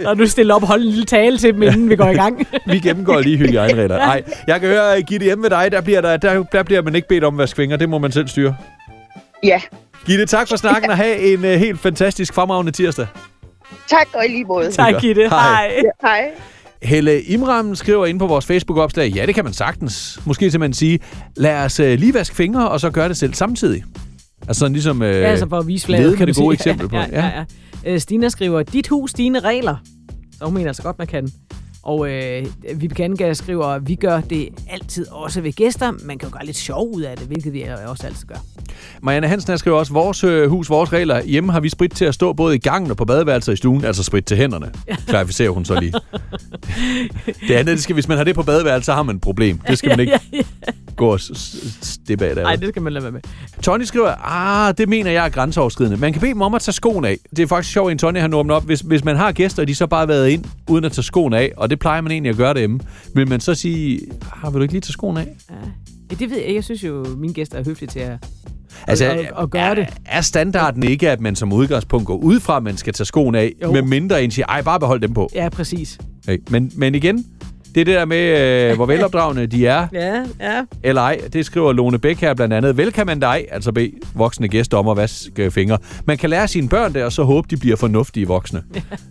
Når 0.00 0.14
du 0.14 0.26
stiller 0.26 0.54
op 0.54 0.62
og 0.62 0.68
holder 0.68 0.84
en 0.84 0.90
lille 0.90 1.04
tale 1.04 1.38
til 1.38 1.54
dem, 1.54 1.62
inden 1.62 1.90
vi 1.90 1.96
går 1.96 2.08
i 2.08 2.14
gang. 2.14 2.46
Vi 2.66 2.78
gennemgår 2.78 3.20
lige 3.20 3.36
hygiejneregler. 3.36 3.96
Nej, 3.98 4.22
jeg 4.46 4.60
kan 4.60 4.68
høre, 4.68 4.96
at 4.96 5.06
Gitte 5.06 5.24
hjemme 5.24 5.42
ved 5.42 5.50
dig, 5.50 5.72
der 5.72 5.80
bliver, 5.80 6.00
der, 6.00 6.16
der, 6.16 6.42
der 6.42 6.62
bliver 6.62 6.82
man 6.82 6.94
ikke 6.94 7.08
bedt 7.08 7.24
om 7.24 7.34
at 7.34 7.38
vaske 7.38 7.56
fingre. 7.56 7.76
Det 7.76 7.88
må 7.88 7.98
man 7.98 8.12
selv 8.12 8.28
styre. 8.28 8.56
ja, 9.42 9.60
Gitte, 10.06 10.26
tak 10.26 10.48
for 10.48 10.56
snakken 10.56 10.90
og 10.90 10.96
have 10.96 11.16
en 11.18 11.38
uh, 11.38 11.44
helt 11.50 11.80
fantastisk 11.80 12.34
fremragende 12.34 12.72
tirsdag. 12.72 13.06
tak 13.86 14.06
og 14.14 14.24
i 14.24 14.28
lige 14.28 14.44
måde. 14.44 14.70
tak, 14.72 14.94
Gitte. 15.00 15.28
Hej. 15.28 15.38
Hej. 15.40 15.80
Ja, 16.02 16.08
hej. 16.08 16.30
Helle 16.82 17.22
Imram 17.22 17.74
skriver 17.74 18.06
ind 18.06 18.18
på 18.18 18.26
vores 18.26 18.46
Facebook-opslag, 18.46 19.10
ja, 19.10 19.26
det 19.26 19.34
kan 19.34 19.44
man 19.44 19.52
sagtens. 19.52 20.20
Måske 20.26 20.50
simpelthen 20.50 20.74
sige, 20.74 20.98
lad 21.36 21.64
os 21.64 21.80
uh, 21.80 21.86
lige 21.86 22.14
vaske 22.14 22.36
fingre, 22.36 22.68
og 22.70 22.80
så 22.80 22.90
gøre 22.90 23.08
det 23.08 23.16
selv 23.16 23.34
samtidig. 23.34 23.84
Altså 24.48 24.60
sådan 24.60 24.72
ligesom... 24.72 25.00
Uh, 25.00 25.06
Ja, 25.06 25.12
altså 25.12 25.48
for 25.48 25.58
at 25.58 25.66
vise 25.66 25.86
flaget, 25.86 26.16
kan 26.18 26.26
du 26.28 26.34
gode 26.42 26.56
sige. 26.56 26.70
eksempel 26.72 26.88
på 26.88 26.96
ja, 26.96 27.02
det. 27.06 27.12
ja, 27.12 27.26
ja, 27.26 27.44
ja. 27.84 27.92
Øh, 27.92 28.00
Stina 28.00 28.28
skriver, 28.28 28.62
dit 28.62 28.88
hus, 28.88 29.12
dine 29.12 29.40
regler. 29.40 29.76
Så 30.38 30.44
hun 30.44 30.54
mener 30.54 30.68
altså 30.68 30.82
godt, 30.82 30.98
man 30.98 31.06
kan. 31.06 31.28
Og 31.82 32.10
øh, 32.10 32.46
Vibeke 32.74 33.34
skriver, 33.34 33.78
vi 33.78 33.94
gør 33.94 34.20
det 34.20 34.48
altid 34.70 35.06
også 35.10 35.40
ved 35.40 35.52
gæster. 35.52 35.92
Man 36.04 36.18
kan 36.18 36.28
jo 36.28 36.32
gøre 36.36 36.46
lidt 36.46 36.56
sjov 36.56 36.94
ud 36.94 37.02
af 37.02 37.16
det, 37.16 37.26
hvilket 37.26 37.52
vi 37.52 37.64
også 37.86 38.06
altid 38.06 38.26
gør. 38.26 38.34
Marianne 39.02 39.28
Hansen 39.28 39.52
her 39.52 39.56
skriver 39.56 39.76
også, 39.78 39.92
vores 39.92 40.24
øh, 40.24 40.48
hus, 40.50 40.70
vores 40.70 40.92
regler. 40.92 41.22
Hjemme 41.22 41.52
har 41.52 41.60
vi 41.60 41.68
sprit 41.68 41.90
til 41.92 42.04
at 42.04 42.14
stå 42.14 42.32
både 42.32 42.54
i 42.54 42.58
gangen 42.58 42.90
og 42.90 42.96
på 42.96 43.04
badeværelset 43.04 43.52
i 43.52 43.56
stuen, 43.56 43.84
altså 43.84 44.02
sprit 44.02 44.24
til 44.24 44.36
hænderne. 44.36 44.70
Klarificerer 45.06 45.50
hun 45.50 45.64
så 45.64 45.80
lige. 45.80 45.92
det 47.48 47.54
andet, 47.54 47.66
det 47.76 47.82
skal, 47.82 47.94
hvis 47.94 48.08
man 48.08 48.16
har 48.16 48.24
det 48.24 48.34
på 48.34 48.42
badeværelset, 48.42 48.86
så 48.86 48.92
har 48.92 49.02
man 49.02 49.16
et 49.16 49.22
problem. 49.22 49.58
Det 49.68 49.78
skal 49.78 49.88
man 49.90 50.00
ikke 50.00 50.18
gå 50.96 51.06
og 51.12 51.20
s- 51.20 51.30
s- 51.36 51.78
stippe 51.88 52.26
af. 52.26 52.36
Nej, 52.36 52.56
det 52.56 52.68
skal 52.68 52.82
man 52.82 52.92
lade 52.92 53.02
være 53.02 53.12
med. 53.12 53.20
Tony 53.62 53.82
skriver, 53.82 54.14
ah, 54.24 54.74
det 54.78 54.88
mener 54.88 55.10
jeg 55.10 55.24
er 55.24 55.28
grænseoverskridende. 55.28 55.96
Man 55.96 56.12
kan 56.12 56.20
bede 56.20 56.32
dem 56.32 56.40
om 56.42 56.54
at 56.54 56.62
tage 56.62 56.72
skoen 56.72 57.04
af. 57.04 57.16
Det 57.36 57.42
er 57.42 57.46
faktisk 57.46 57.72
sjovt, 57.72 57.92
at 57.92 57.98
Tony 57.98 58.18
har 58.20 58.30
åbnet 58.34 58.56
op. 58.56 58.64
Hvis, 58.64 58.80
hvis 58.80 59.04
man 59.04 59.16
har 59.16 59.32
gæster, 59.32 59.62
og 59.62 59.68
de 59.68 59.74
så 59.74 59.86
bare 59.86 60.00
har 60.00 60.06
været 60.06 60.28
ind, 60.28 60.44
uden 60.68 60.84
at 60.84 60.92
tage 60.92 61.02
skoen 61.04 61.32
af, 61.32 61.52
og 61.56 61.69
det 61.70 61.78
plejer 61.78 62.00
man 62.00 62.12
egentlig 62.12 62.30
at 62.30 62.36
gøre 62.36 62.54
derhjemme, 62.54 62.80
vil 63.14 63.28
man 63.28 63.40
så 63.40 63.54
sige, 63.54 64.00
ah, 64.44 64.52
vil 64.52 64.58
du 64.58 64.62
ikke 64.62 64.74
lige 64.74 64.80
tage 64.80 64.92
skoen 64.92 65.16
af? 65.16 65.28
Ja, 66.10 66.14
det 66.14 66.30
ved 66.30 66.38
jeg. 66.46 66.54
Jeg 66.54 66.64
synes 66.64 66.84
jo, 66.84 67.06
mine 67.18 67.32
gæster 67.34 67.58
er 67.58 67.64
høflige 67.64 67.90
til 67.90 68.00
at, 68.00 68.18
Altså, 68.86 69.04
at, 69.04 69.30
at, 69.38 69.50
gøre 69.50 69.74
det. 69.74 69.86
er 70.06 70.20
standarden 70.20 70.82
ikke, 70.82 71.10
at 71.10 71.20
man 71.20 71.36
som 71.36 71.52
udgangspunkt 71.52 72.06
går 72.06 72.16
ud 72.16 72.40
fra, 72.40 72.56
at 72.56 72.62
man 72.62 72.76
skal 72.76 72.92
tage 72.92 73.04
skoen 73.06 73.34
af, 73.34 73.52
Jo. 73.62 73.72
med 73.72 73.82
mindre 73.82 74.24
en 74.24 74.30
siger, 74.30 74.46
ej, 74.46 74.62
bare 74.62 74.80
behold 74.80 75.00
dem 75.00 75.14
på. 75.14 75.30
Ja, 75.34 75.48
præcis. 75.48 75.98
Okay. 76.24 76.38
Men, 76.50 76.72
men 76.76 76.94
igen, 76.94 77.24
det 77.74 77.80
er 77.80 77.84
det 77.84 77.94
der 77.94 78.04
med, 78.04 78.70
øh, 78.70 78.76
hvor 78.76 78.86
velopdragende 78.86 79.46
de 79.46 79.66
er, 79.66 79.86
Ja, 79.92 80.14
ja. 80.40 80.62
eller 80.82 81.02
ej. 81.02 81.20
Det 81.32 81.46
skriver 81.46 81.72
Lone 81.72 81.98
Bæk 81.98 82.20
her 82.20 82.34
blandt 82.34 82.54
andet. 82.54 82.76
Vel 82.76 82.92
kan 82.92 83.06
man 83.06 83.20
dig, 83.20 83.44
altså 83.50 83.72
bede 83.72 83.92
voksne 84.14 84.48
gæster 84.48 84.78
om 84.78 84.88
at 84.88 84.96
vaske 84.96 85.50
fingre. 85.50 85.78
Man 86.06 86.18
kan 86.18 86.30
lære 86.30 86.48
sine 86.48 86.68
børn 86.68 86.94
det, 86.94 87.04
og 87.04 87.12
så 87.12 87.22
håbe, 87.22 87.46
de 87.50 87.56
bliver 87.56 87.76
fornuftige 87.76 88.26
voksne, 88.26 88.62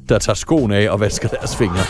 der 0.09 0.19
tager 0.19 0.35
skoen 0.35 0.71
af 0.71 0.89
og 0.89 0.99
vasker 0.99 1.28
deres 1.28 1.56
fingre. 1.56 1.83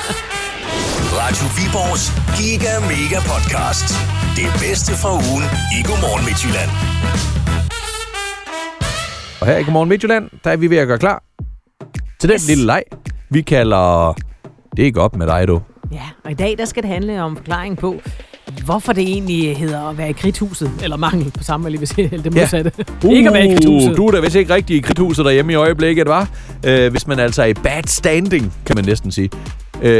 Radio 1.22 1.46
Viborgs 1.58 2.06
Giga 2.38 2.80
Mega 2.80 3.20
Podcast. 3.32 3.90
Det 4.36 4.70
bedste 4.70 4.92
fra 4.94 5.12
ugen 5.14 5.44
i 5.80 5.84
Godmorgen 5.88 6.26
Midtjylland. 6.26 6.70
Og 9.42 9.48
her 9.48 9.58
i 9.58 9.64
Godmorgen 9.64 9.90
Midtjylland, 9.90 10.30
der 10.44 10.52
er 10.52 10.58
vi 10.58 10.70
ved 10.70 10.78
at 10.78 10.88
gøre 10.88 10.98
klar 11.00 11.24
til 12.20 12.30
den 12.30 12.36
Yes. 12.36 12.48
lille 12.48 12.66
leg, 12.66 12.84
vi 13.30 13.42
kalder... 13.42 14.16
Det 14.78 14.88
er 14.88 14.92
godt 14.92 15.16
med 15.16 15.28
dig, 15.28 15.48
du. 15.48 15.62
Ja, 15.92 16.02
og 16.24 16.32
i 16.32 16.34
dag 16.34 16.56
der 16.58 16.66
skal 16.66 16.84
det 16.84 16.92
handle 16.92 17.24
om 17.24 17.36
forklaring 17.36 17.78
på, 17.78 17.96
hvorfor 18.66 18.94
det 18.94 19.04
egentlig 19.04 19.58
hedder 19.58 19.90
at 19.90 19.98
være 19.98 20.10
i 20.10 20.14
kridthuset, 20.14 20.72
eller 20.84 20.98
mangel 20.98 21.32
på 21.32 21.44
samme, 21.44 21.70
eller 21.70 21.86
sige 21.86 22.10
det 22.10 22.34
modsatte. 22.34 22.72
Uh, 23.06 23.14
ikke 23.14 23.30
at 23.30 23.34
være 23.34 23.46
i 23.46 23.48
kridthuset. 23.48 23.98
Du 23.98 24.08
er 24.08 24.12
da 24.12 24.20
vist 24.20 24.36
ikke 24.36 24.54
rigtig 24.54 24.76
i 24.76 24.80
kridthuset 24.80 25.26
derhjemme 25.26 25.52
i 25.52 25.56
øjeblikket, 25.56 26.08
var? 26.08 26.30
Øh, 26.66 26.92
hvis 26.92 27.08
man 27.08 27.20
altså 27.20 27.42
er 27.42 27.48
i 27.48 27.54
bad 27.54 27.84
standing, 27.88 28.54
kan 28.66 28.76
man 28.76 28.86
næsten 28.86 29.12
sige. 29.12 29.30
Øh, 29.82 29.92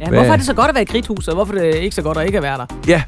ja, 0.00 0.08
hvorfor 0.08 0.32
er 0.32 0.36
det 0.36 0.46
så 0.46 0.54
godt 0.54 0.68
at 0.68 0.74
være 0.74 0.82
i 0.82 0.86
kridthuset, 0.86 1.28
og 1.28 1.34
hvorfor 1.34 1.54
er 1.54 1.72
det 1.72 1.74
ikke 1.74 1.96
så 1.96 2.02
godt 2.02 2.18
at 2.18 2.26
ikke 2.26 2.38
at 2.38 2.42
være 2.42 2.58
der? 2.58 2.66
ja, 2.88 3.02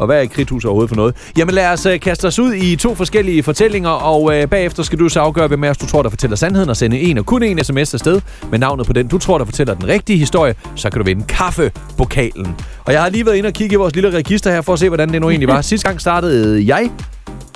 og 0.00 0.06
hvad 0.06 0.22
er 0.22 0.26
kridthus 0.26 0.64
overhovedet 0.64 0.88
for 0.88 0.96
noget? 0.96 1.14
Jamen 1.36 1.54
lad 1.54 1.72
os 1.72 1.86
uh, 1.86 1.92
kaste 2.02 2.26
os 2.26 2.38
ud 2.38 2.54
i 2.54 2.76
to 2.76 2.94
forskellige 2.94 3.42
fortællinger, 3.42 3.90
og 3.90 4.22
uh, 4.22 4.32
bagefter 4.50 4.82
skal 4.82 4.98
du 4.98 5.08
så 5.08 5.20
afgøre, 5.20 5.48
hvem 5.48 5.64
af 5.64 5.70
os 5.70 5.78
du 5.78 5.86
tror, 5.86 6.02
der 6.02 6.10
fortæller 6.10 6.36
sandheden, 6.36 6.70
og 6.70 6.76
sende 6.76 7.00
en 7.00 7.18
og 7.18 7.26
kun 7.26 7.42
en 7.42 7.64
sms 7.64 7.94
afsted 7.94 8.20
med 8.50 8.58
navnet 8.58 8.86
på 8.86 8.92
den, 8.92 9.08
du 9.08 9.18
tror, 9.18 9.38
der 9.38 9.44
fortæller 9.44 9.74
den 9.74 9.88
rigtige 9.88 10.18
historie, 10.18 10.54
så 10.74 10.90
kan 10.90 10.98
du 10.98 11.04
vinde 11.04 11.24
kaffepokalen. 11.28 12.56
Og 12.84 12.92
jeg 12.92 13.02
har 13.02 13.08
lige 13.08 13.26
været 13.26 13.36
inde 13.36 13.46
og 13.46 13.52
kigge 13.52 13.72
i 13.72 13.76
vores 13.76 13.94
lille 13.94 14.10
register 14.10 14.50
her, 14.52 14.60
for 14.60 14.72
at 14.72 14.78
se, 14.78 14.88
hvordan 14.88 15.12
det 15.12 15.20
nu 15.20 15.30
egentlig 15.30 15.48
var. 15.48 15.60
Sidste 15.76 15.88
gang 15.88 16.00
startede 16.00 16.66
jeg, 16.66 16.90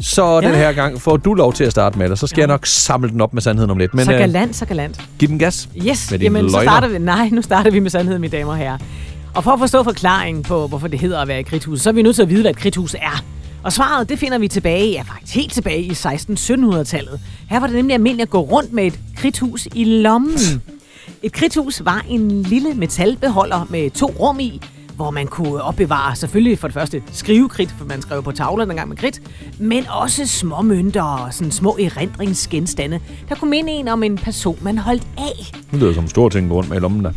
så 0.00 0.40
ja. 0.42 0.48
den 0.48 0.56
her 0.56 0.72
gang 0.72 1.00
får 1.00 1.16
du 1.16 1.34
lov 1.34 1.52
til 1.52 1.64
at 1.64 1.70
starte 1.70 1.98
med 1.98 2.08
det. 2.10 2.18
Så 2.18 2.26
skal 2.26 2.36
ja. 2.36 2.40
jeg 2.40 2.48
nok 2.48 2.66
samle 2.66 3.10
den 3.10 3.20
op 3.20 3.34
med 3.34 3.42
sandheden 3.42 3.70
om 3.70 3.78
lidt. 3.78 3.94
Men 3.94 4.04
så 4.04 4.12
uh, 4.12 4.18
galant, 4.18 4.56
så 4.56 4.64
galant. 4.66 5.00
giv 5.18 5.28
den 5.28 5.38
gas. 5.38 5.68
Yes, 5.88 6.10
Med 6.10 6.18
jamen 6.18 6.50
så 6.50 6.56
løgner. 6.56 6.70
starter 6.70 6.88
vi. 6.88 6.98
Nej, 6.98 7.28
nu 7.32 7.42
starter 7.42 7.70
vi 7.70 7.80
med 7.80 7.90
sandheden, 7.90 8.20
mine 8.20 8.36
damer 8.36 8.50
og 8.52 8.58
herrer. 8.58 8.78
Og 9.34 9.44
for 9.44 9.50
at 9.50 9.58
forstå 9.58 9.82
forklaringen 9.82 10.42
på, 10.42 10.66
hvorfor 10.66 10.88
det 10.88 10.98
hedder 10.98 11.20
at 11.20 11.28
være 11.28 11.40
i 11.40 11.42
kridthuset, 11.42 11.82
så 11.82 11.90
er 11.90 11.92
vi 11.92 12.02
nødt 12.02 12.16
til 12.16 12.22
at 12.22 12.28
vide, 12.28 12.40
hvad 12.40 12.50
et 12.50 12.56
kridthus 12.56 12.94
er. 12.94 13.24
Og 13.62 13.72
svaret, 13.72 14.08
det 14.08 14.18
finder 14.18 14.38
vi 14.38 14.48
tilbage, 14.48 14.90
ja 14.90 15.02
faktisk 15.02 15.34
helt 15.34 15.52
tilbage 15.52 15.82
i 15.82 15.90
16-1700-tallet. 15.90 17.20
Her 17.50 17.60
var 17.60 17.66
det 17.66 17.76
nemlig 17.76 17.94
almindeligt 17.94 18.26
at 18.26 18.30
gå 18.30 18.40
rundt 18.40 18.72
med 18.72 18.86
et 18.86 18.98
kridthus 19.16 19.68
i 19.74 19.84
lommen. 19.84 20.62
Et 21.22 21.32
kridthus 21.32 21.84
var 21.84 22.04
en 22.08 22.42
lille 22.42 22.74
metalbeholder 22.74 23.66
med 23.70 23.90
to 23.90 24.06
rum 24.06 24.40
i, 24.40 24.60
hvor 24.96 25.10
man 25.10 25.26
kunne 25.26 25.62
opbevare 25.62 26.16
selvfølgelig 26.16 26.58
for 26.58 26.68
det 26.68 26.74
første 26.74 27.02
skrivekridt, 27.12 27.74
for 27.78 27.84
man 27.84 28.02
skrev 28.02 28.22
på 28.22 28.32
tavler 28.32 28.64
dengang 28.64 28.88
med 28.88 28.96
kridt, 28.96 29.20
men 29.58 29.86
også 29.88 30.26
små 30.26 30.62
mønter 30.62 31.02
og 31.02 31.34
sådan 31.34 31.52
små 31.52 31.76
erindringsgenstande, 31.80 33.00
der 33.28 33.34
kunne 33.34 33.50
minde 33.50 33.72
en 33.72 33.88
om 33.88 34.02
en 34.02 34.16
person, 34.16 34.58
man 34.62 34.78
holdt 34.78 35.06
af. 35.18 35.52
Det 35.70 35.80
lyder 35.80 35.94
som 35.94 36.04
en 36.04 36.10
stor 36.10 36.28
ting 36.28 36.52
rundt 36.52 36.68
med 36.68 36.76
i 36.76 36.80
lommen 36.80 37.04
der. 37.04 37.12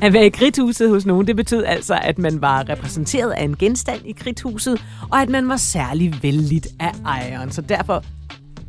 At 0.00 0.12
være 0.12 0.26
i 0.26 0.28
kridthuset 0.28 0.90
hos 0.90 1.06
nogen, 1.06 1.26
det 1.26 1.36
betød 1.36 1.64
altså, 1.64 1.98
at 2.02 2.18
man 2.18 2.40
var 2.40 2.68
repræsenteret 2.68 3.30
af 3.30 3.44
en 3.44 3.56
genstand 3.56 4.00
i 4.04 4.12
kridthuset, 4.12 4.84
og 5.10 5.22
at 5.22 5.28
man 5.28 5.48
var 5.48 5.56
særlig 5.56 6.14
vellidt 6.22 6.66
af 6.80 6.92
ejeren. 7.06 7.52
Så 7.52 7.60
derfor 7.60 8.04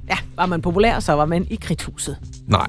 ja, 0.09 0.17
var 0.35 0.45
man 0.45 0.61
populær, 0.61 0.99
så 0.99 1.13
var 1.13 1.25
man 1.25 1.47
i 1.49 1.55
kridthuset. 1.61 2.17
Nej. 2.47 2.67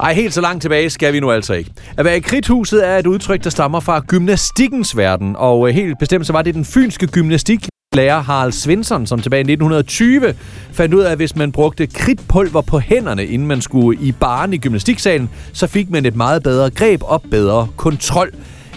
Ej, 0.00 0.14
helt 0.14 0.34
så 0.34 0.40
langt 0.40 0.62
tilbage 0.62 0.90
skal 0.90 1.12
vi 1.12 1.20
nu 1.20 1.30
altså 1.30 1.54
ikke. 1.54 1.70
At 1.96 2.04
være 2.04 2.16
i 2.16 2.20
kridthuset 2.20 2.88
er 2.88 2.98
et 2.98 3.06
udtryk, 3.06 3.44
der 3.44 3.50
stammer 3.50 3.80
fra 3.80 4.00
gymnastikkens 4.06 4.96
verden, 4.96 5.36
og 5.36 5.68
øh, 5.68 5.74
helt 5.74 5.98
bestemt 5.98 6.26
så 6.26 6.32
var 6.32 6.42
det 6.42 6.54
den 6.54 6.64
fynske 6.64 7.06
gymnastik 7.06 7.66
lærer 7.96 8.22
Harald 8.22 8.52
Svensson, 8.52 9.06
som 9.06 9.20
tilbage 9.20 9.40
i 9.40 9.52
1920 9.52 10.34
fandt 10.72 10.94
ud 10.94 11.00
af, 11.00 11.10
at 11.10 11.16
hvis 11.16 11.36
man 11.36 11.52
brugte 11.52 11.86
kridtpulver 11.86 12.60
på 12.60 12.78
hænderne, 12.78 13.26
inden 13.26 13.48
man 13.48 13.60
skulle 13.60 14.00
i 14.00 14.12
baren 14.12 14.52
i 14.52 14.58
gymnastiksalen, 14.58 15.30
så 15.52 15.66
fik 15.66 15.90
man 15.90 16.06
et 16.06 16.16
meget 16.16 16.42
bedre 16.42 16.70
greb 16.70 17.00
og 17.04 17.22
bedre 17.30 17.68
kontrol. 17.76 18.30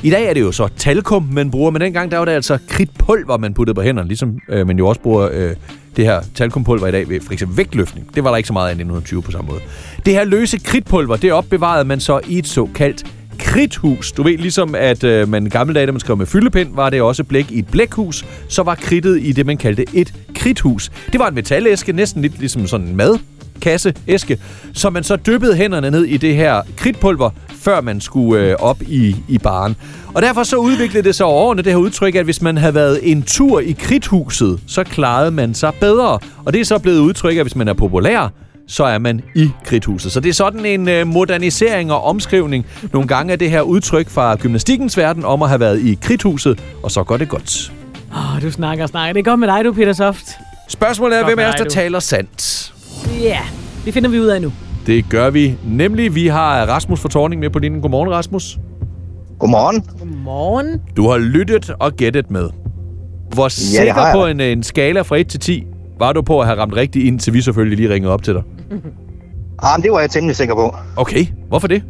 I 0.04 0.10
dag 0.10 0.26
er 0.26 0.34
det 0.34 0.42
jo 0.42 0.52
så 0.52 0.68
talkum, 0.78 1.30
man 1.32 1.52
bruger, 1.52 1.72
men 1.72 1.82
dengang 1.82 2.12
der 2.12 2.18
var 2.18 2.26
det 2.26 2.32
altså 2.32 2.58
kridtpulver, 2.68 3.38
man 3.38 3.54
puttede 3.54 3.76
på 3.76 3.82
hænderne, 3.82 4.08
ligesom 4.08 4.40
øh, 4.50 4.68
man 4.68 4.78
jo 4.78 4.88
også 4.88 5.02
bruger 5.02 5.30
øh, 5.32 5.56
det 5.96 6.06
her 6.06 6.22
talkumpulver 6.36 6.88
i 6.88 6.92
dag 6.92 7.10
ved 7.10 7.22
for 7.22 7.34
eksempel 7.34 7.58
vægtløftning. 7.58 8.16
Det 8.16 8.24
var 8.24 8.30
der 8.30 8.38
ikke 8.38 8.48
så 8.48 8.54
meget 8.54 8.68
af 8.68 8.72
i 8.72 8.74
1920 8.74 9.22
på 9.22 9.32
samme 9.32 9.52
måde. 9.52 9.62
Det 10.06 10.14
her 10.14 10.24
løse 10.24 10.58
kridtpulver, 10.58 11.16
det 11.16 11.34
opbevarede 11.34 11.86
man 11.86 12.00
så 12.00 12.20
i 12.28 12.38
et 12.38 12.48
såkaldt 12.48 13.06
kridthus. 13.40 14.12
Du 14.12 14.24
ved, 14.24 14.38
ligesom 14.38 14.76
at 14.76 15.04
øh, 15.04 15.30
man 15.30 15.46
i 15.46 15.50
gamle 15.50 15.74
dage, 15.74 15.86
da 15.86 15.92
man 15.92 16.00
skrev 16.00 16.18
med 16.18 16.26
fyldepind, 16.26 16.76
var 16.76 16.90
det 16.90 17.02
også 17.02 17.24
blæk 17.24 17.52
i 17.52 17.60
et 17.60 17.68
blækhus. 17.68 18.26
Så 18.50 18.64
var 18.64 18.76
kridtet 18.76 19.20
i 19.22 19.32
det, 19.32 19.46
man 19.46 19.58
kaldte 19.58 19.86
et 19.94 20.14
kridthus. 20.36 20.92
Det 21.12 21.20
var 21.20 21.28
en 21.28 21.36
metalæske, 21.36 21.92
næsten 21.92 22.22
lidt 22.22 22.40
ligesom 22.40 22.68
sådan 22.68 22.88
en 22.88 22.96
mad 22.96 23.18
kasse, 23.60 23.94
æske, 24.08 24.40
så 24.74 24.90
man 24.90 25.04
så 25.04 25.16
dyppede 25.16 25.56
hænderne 25.56 25.92
ned 25.92 26.06
i 26.06 26.18
det 26.18 26.36
her 26.36 26.62
kridtpulver, 26.78 27.30
før 27.50 27.82
man 27.82 28.02
skulle 28.02 28.44
øh, 28.44 28.56
op 28.60 28.82
i, 28.82 29.16
i 29.28 29.38
baren. 29.38 29.76
Og 30.14 30.22
derfor 30.22 30.44
så 30.44 30.56
udviklede 30.56 31.04
det 31.04 31.16
sig 31.16 31.26
over 31.26 31.42
årene, 31.42 31.62
det 31.62 31.72
her 31.72 31.80
udtryk, 31.80 32.16
at 32.16 32.26
hvis 32.26 32.42
man 32.42 32.58
havde 32.58 32.74
været 32.76 33.00
en 33.12 33.24
tur 33.24 33.60
i 33.60 33.72
kridthuset, 33.80 34.60
så 34.68 34.84
klarede 34.84 35.32
man 35.32 35.54
sig 35.54 35.74
bedre. 35.80 36.20
Og 36.46 36.54
det 36.54 36.62
er 36.62 36.66
så 36.66 36.80
blevet 36.80 37.00
udtryk, 37.00 37.38
at 37.38 37.44
hvis 37.44 37.56
man 37.56 37.68
er 37.68 37.74
populær, 37.74 38.32
så 38.70 38.84
er 38.84 38.98
man 38.98 39.22
i 39.36 39.50
kridthuset. 39.66 40.12
Så 40.12 40.20
det 40.20 40.30
er 40.30 40.34
sådan 40.34 40.66
en 40.66 40.90
øh, 40.90 41.08
modernisering 41.08 41.92
og 41.92 42.04
omskrivning 42.04 42.66
nogle 42.94 43.08
gange 43.08 43.32
af 43.32 43.40
det 43.40 43.50
her 43.50 43.62
udtryk 43.62 44.10
fra 44.10 44.36
gymnastikkens 44.36 44.98
verden 44.98 45.26
om 45.26 45.42
at 45.42 45.50
have 45.50 45.60
været 45.60 45.82
i 45.82 45.98
kridthuset, 46.02 46.64
og 46.84 46.92
så 46.92 47.04
går 47.04 47.18
det 47.18 47.30
godt. 47.30 47.72
Åh, 48.12 48.36
oh, 48.36 48.42
du 48.42 48.52
snakker 48.52 48.84
og 48.84 48.90
snakker. 48.90 49.14
Det 49.14 49.20
er 49.20 49.32
godt 49.32 49.40
med 49.40 49.48
dig, 49.48 49.66
du, 49.66 49.74
Peter 49.74 49.94
Soft. 49.94 50.26
Spørgsmålet 50.68 51.18
er, 51.18 51.22
Godt 51.22 51.34
hvem 51.34 51.40
af 51.40 51.50
os, 51.50 51.56
der 51.56 51.64
du. 51.64 51.70
taler 51.70 52.00
sandt? 52.00 52.74
Ja, 53.22 53.40
det 53.86 53.94
finder 53.94 54.10
vi 54.10 54.20
ud 54.20 54.26
af 54.26 54.42
nu. 54.42 54.54
Det 54.86 55.06
gør 55.10 55.30
vi. 55.30 55.56
Nemlig, 55.66 56.16
vi 56.16 56.28
har 56.28 56.66
Rasmus 56.66 57.00
for 57.00 57.10
Torning 57.10 57.42
med 57.42 57.50
på 57.50 57.60
linjen. 57.60 57.82
Godmorgen, 57.82 58.12
Rasmus. 58.12 58.58
Godmorgen. 59.40 59.84
Godmorgen. 60.00 60.82
Du 60.98 61.10
har 61.10 61.18
lyttet 61.18 61.72
og 61.80 61.94
gættet 61.94 62.32
med. 62.32 62.50
Hvor 63.34 63.44
det 63.44 63.52
sikker 63.52 64.14
på 64.14 64.26
en, 64.26 64.40
en 64.40 64.64
skala 64.64 65.02
fra 65.02 65.18
1 65.18 65.28
til 65.28 65.40
10 65.40 65.64
var 66.00 66.14
du 66.14 66.22
på 66.22 66.40
at 66.40 66.48
have 66.48 66.60
ramt 66.60 66.76
rigtigt 66.76 67.06
ind, 67.06 67.20
til 67.20 67.34
vi 67.34 67.42
selvfølgelig 67.42 67.78
lige 67.78 67.94
ringede 67.94 68.14
op 68.14 68.24
til 68.24 68.34
dig? 68.34 68.44
Ah, 69.64 69.78
men 69.80 69.84
det 69.84 69.92
var 69.92 70.00
jeg 70.00 70.10
temmelig 70.10 70.36
sikker 70.36 70.56
på. 70.56 70.76
Okay, 70.96 71.26
hvorfor 71.48 71.68
det? 71.68 71.84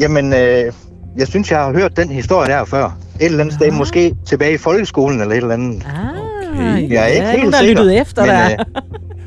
Jamen, 0.00 0.32
øh, 0.32 0.72
jeg 1.18 1.28
synes, 1.28 1.50
jeg 1.50 1.58
har 1.58 1.72
hørt 1.72 1.96
den 1.96 2.08
historie 2.08 2.50
der 2.50 2.64
før. 2.64 2.84
Et 3.20 3.26
eller 3.26 3.40
andet 3.40 3.54
sted, 3.54 3.70
måske 3.70 4.14
tilbage 4.26 4.54
i 4.54 4.58
folkeskolen 4.58 5.20
eller 5.20 5.32
et 5.32 5.36
eller 5.36 5.54
andet. 5.54 5.86
Ah, 5.86 6.20
Okay. 6.54 6.90
Jeg 6.90 7.02
er 7.02 7.06
ikke 7.06 7.26
helt 7.26 7.36
nogen, 7.38 7.52
der 7.52 7.58
sikker. 7.58 7.74
lyttede 7.74 7.96
efter 8.00 8.22
men, 8.26 8.34
øh, 8.34 8.82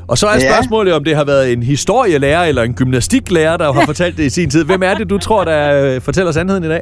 Og 0.08 0.18
så 0.18 0.26
er 0.26 0.34
Ja. 0.34 0.52
spørgsmålet, 0.54 0.94
om 0.94 1.04
det 1.04 1.16
har 1.16 1.24
været 1.24 1.52
en 1.52 1.62
historielærer 1.62 2.44
eller 2.44 2.62
en 2.62 2.74
gymnastiklærer, 2.74 3.56
der 3.56 3.72
har 3.72 3.84
fortalt 3.86 4.16
det 4.16 4.24
i 4.24 4.30
sin 4.30 4.50
tid. 4.50 4.64
Hvem 4.64 4.82
er 4.82 4.94
det, 4.94 5.10
du 5.10 5.18
tror, 5.18 5.44
der 5.44 5.84
øh, 5.94 6.00
fortæller 6.00 6.32
sandheden 6.32 6.64
i 6.64 6.68
dag? 6.68 6.80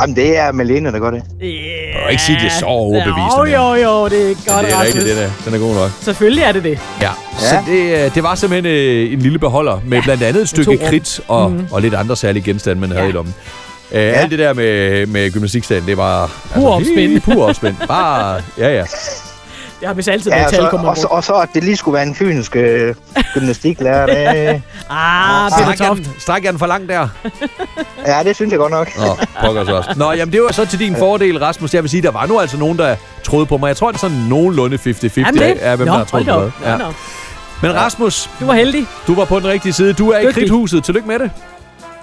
Jamen, 0.00 0.16
det 0.16 0.38
er 0.38 0.52
Malene, 0.52 0.92
der 0.92 0.98
gør 0.98 1.10
det. 1.10 1.22
Yeah. 1.42 2.04
Du 2.04 2.08
ikke 2.10 2.22
sige, 2.22 2.38
det 2.38 2.46
er 2.46 2.50
så 2.50 2.64
overbevisende. 2.66 3.58
Jo, 3.60 3.74
jo, 3.74 3.74
jo, 3.74 4.08
det 4.08 4.30
er 4.30 4.54
godt, 4.54 4.66
det 4.66 4.74
er 4.74 4.80
rigtigt, 4.82 5.04
det 5.04 5.16
der. 5.16 5.30
Den 5.44 5.54
er 5.54 5.58
god 5.58 5.74
nok. 5.74 5.90
Selvfølgelig 6.00 6.42
er 6.44 6.52
det 6.52 6.64
det. 6.64 6.78
Ja. 7.00 7.10
Så 7.38 7.56
det, 7.66 8.04
øh, 8.04 8.14
det 8.14 8.22
var 8.22 8.34
simpelthen 8.34 8.72
øh, 8.74 9.12
en 9.12 9.18
lille 9.18 9.38
beholder 9.38 9.80
med 9.86 10.02
blandt 10.02 10.22
andet 10.22 10.42
et 10.42 10.48
stykke 10.48 10.78
kridt 10.78 11.20
og, 11.28 11.50
mm. 11.50 11.66
og 11.70 11.82
lidt 11.82 11.94
andre 11.94 12.16
særlige 12.16 12.42
genstande, 12.42 12.80
man 12.80 12.90
havde 12.90 13.02
Ja. 13.02 13.08
i 13.08 13.12
lommen. 13.12 13.34
Øh, 13.92 14.20
Alt 14.20 14.30
det 14.30 14.38
der 14.38 14.52
med, 14.54 15.06
med 15.06 15.30
gymnastikstaden, 15.30 15.86
det 15.86 15.96
var... 15.96 16.30
Pur 16.54 16.70
opspind. 16.74 17.10
helt 17.10 17.22
Pur 17.22 17.48
opspind. 17.48 17.74
Bare, 17.88 18.42
ja, 18.58 18.68
ja. 18.76 18.84
Det 19.82 19.88
har 19.88 19.94
vist 19.94 20.08
altid 20.08 20.30
Ja, 20.30 20.36
været 20.36 20.46
og 20.46 20.50
så, 20.54 20.56
talkommer 20.60 20.88
og, 20.88 20.96
så, 20.96 21.06
og 21.06 21.24
så, 21.24 21.32
at 21.32 21.48
det 21.54 21.64
lige 21.64 21.76
skulle 21.76 21.94
være 21.94 22.02
en 22.06 22.14
fynsk 22.14 22.56
øh, 22.56 22.94
gymnastiklærer. 23.34 24.06
Det, 24.06 24.62
Ah, 24.90 25.50
Peter 25.50 25.64
Stræk 25.64 25.80
jeg, 25.80 25.86
Toft. 25.88 26.22
stræk 26.22 26.44
jeg 26.44 26.52
den 26.52 26.58
for 26.58 26.66
langt 26.66 26.88
der? 26.88 27.08
ja, 28.06 28.22
det 28.24 28.36
synes 28.36 28.50
jeg 28.50 28.58
godt 28.58 28.70
nok. 28.72 28.88
Nå, 28.98 29.16
pokker 29.44 29.64
så 29.64 29.72
også. 29.76 29.90
Nå, 29.96 30.12
jamen 30.12 30.32
det 30.32 30.42
var 30.42 30.52
så 30.52 30.66
til 30.66 30.78
din 30.78 30.96
fordel, 30.96 31.38
Rasmus. 31.38 31.74
Jeg 31.74 31.82
vil 31.82 31.90
sige, 31.90 32.02
der 32.02 32.10
var 32.10 32.26
nu 32.26 32.40
altså 32.40 32.56
nogen, 32.58 32.78
der 32.78 32.96
troede 33.24 33.46
på 33.46 33.56
mig. 33.56 33.68
Jeg 33.68 33.76
tror, 33.76 33.88
det 33.88 33.94
er 33.96 34.00
sådan 34.00 34.16
nogenlunde 34.28 34.76
50-50 34.76 35.20
Jamen 35.20 35.34
det. 35.34 35.42
af, 35.42 35.76
hvem 35.76 35.86
Nå, 35.88 35.92
der 35.92 35.98
har 35.98 36.04
troet 36.04 36.26
på 36.26 36.32
op. 36.32 36.50
Ja. 36.64 36.76
Nå, 36.76 36.84
nå. 36.84 36.92
Men 37.62 37.74
Rasmus, 37.74 38.30
Du 38.40 38.46
var 38.46 38.54
heldig. 38.54 38.86
du 39.06 39.14
var 39.14 39.24
på 39.24 39.40
den 39.40 39.48
rigtige 39.48 39.72
side. 39.72 39.92
Du 39.92 40.10
er 40.10 40.18
i 40.18 40.22
Dygtig. 40.22 40.34
kridthuset. 40.34 40.84
Tillykke 40.84 41.08
med 41.08 41.18
det. 41.18 41.30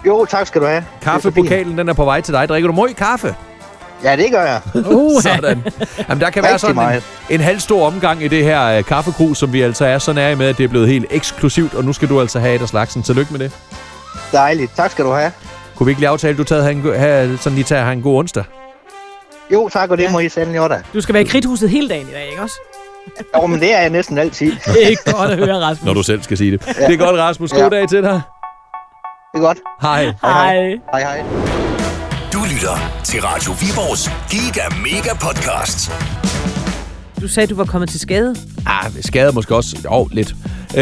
Jo, 0.05 0.25
tak 0.25 0.47
skal 0.47 0.61
du 0.61 0.65
have. 0.65 0.77
Er. 0.77 0.83
Kaffepokalen, 1.01 1.77
den 1.77 1.89
er 1.89 1.93
på 1.93 2.05
vej 2.05 2.21
til 2.21 2.33
dig. 2.33 2.49
Drikker 2.49 2.67
du 2.67 2.73
møg 2.75 2.95
kaffe? 2.95 3.35
Ja, 4.03 4.15
det 4.15 4.31
gør 4.31 4.41
jeg. 4.45 4.61
Uh, 4.95 5.21
Sådan. 5.21 5.63
Jamen, 6.09 6.21
der 6.21 6.29
kan 6.29 6.43
være 6.43 6.59
sådan 6.59 6.93
en, 6.95 7.01
en 7.29 7.39
halv 7.39 7.59
stor 7.59 7.87
omgang 7.87 8.23
i 8.23 8.27
det 8.27 8.43
her 8.43 8.77
uh, 8.77 8.85
kaffekrus, 8.85 9.37
som 9.37 9.53
vi 9.53 9.61
altså 9.61 9.85
er 9.85 9.97
så 9.97 10.13
nære 10.13 10.35
med, 10.35 10.47
at 10.47 10.57
det 10.57 10.63
er 10.63 10.67
blevet 10.67 10.87
helt 10.87 11.05
eksklusivt, 11.09 11.73
og 11.73 11.83
nu 11.83 11.93
skal 11.93 12.09
du 12.09 12.21
altså 12.21 12.39
have 12.39 12.55
et 12.55 12.61
af 12.61 12.67
slagsen. 12.69 13.03
Tillykke 13.03 13.31
med 13.31 13.39
det. 13.39 13.51
Dejligt. 14.31 14.75
Tak 14.75 14.91
skal 14.91 15.05
du 15.05 15.11
have. 15.11 15.31
Kunne 15.75 15.85
vi 15.85 15.91
ikke 15.91 16.01
lige 16.01 16.09
aftale, 16.09 16.31
at 16.31 16.37
du 16.37 16.43
tager 16.43 16.67
en, 16.67 16.93
have, 16.99 17.37
sådan 17.37 17.55
lige 17.55 17.65
tager 17.65 17.83
have 17.83 17.93
en 17.93 18.01
god 18.01 18.19
onsdag? 18.19 18.43
Jo, 19.53 19.69
tak, 19.69 19.89
og 19.89 19.97
det 19.97 20.11
må 20.11 20.19
I 20.19 20.29
sandelig 20.29 20.61
også 20.61 20.75
da. 20.75 20.81
Du 20.93 21.01
skal 21.01 21.13
være 21.13 21.23
i 21.23 21.25
kridthuset 21.25 21.69
hele 21.69 21.89
dagen 21.89 22.07
i 22.07 22.11
dag, 22.11 22.27
ikke 22.29 22.41
også? 22.41 22.55
Jo, 23.35 23.45
men 23.45 23.59
det 23.59 23.73
er 23.73 23.79
jeg 23.79 23.89
næsten 23.89 24.17
altid. 24.17 24.51
Det 24.73 24.91
er 24.91 25.11
godt 25.11 25.31
at 25.31 25.37
høre, 25.37 25.59
Rasmus. 25.59 25.85
Når 25.85 25.93
du 25.93 26.03
selv 26.03 26.23
skal 26.23 26.37
sige 26.37 26.51
det. 26.51 26.65
Det 26.65 26.93
er 26.93 26.97
godt, 26.97 27.19
Rasmus. 27.19 27.51
God 27.51 27.59
Ja. 27.61 27.69
dag 27.69 27.89
til 27.89 28.03
dig. 28.03 28.21
Det 29.33 29.39
er 29.39 29.45
godt. 29.45 29.57
Hej. 29.81 30.03
Hej. 30.21 30.77
Hej, 30.93 31.01
hej. 31.01 31.48
Du 32.33 32.39
lytter 32.53 33.01
til 33.03 33.21
Radio 33.21 33.51
Viborgs 33.51 34.11
Giga 34.31 34.61
Mega 34.83 35.13
Podcast. 35.13 35.91
Du 37.21 37.27
sagde, 37.27 37.47
du 37.47 37.55
var 37.55 37.65
kommet 37.65 37.89
til 37.89 37.99
skade. 37.99 38.35
Ah, 38.65 38.91
skade 39.01 39.31
måske 39.31 39.55
også. 39.55 39.77
Jo, 39.85 40.07
lidt. 40.11 40.35
Øh, 40.77 40.81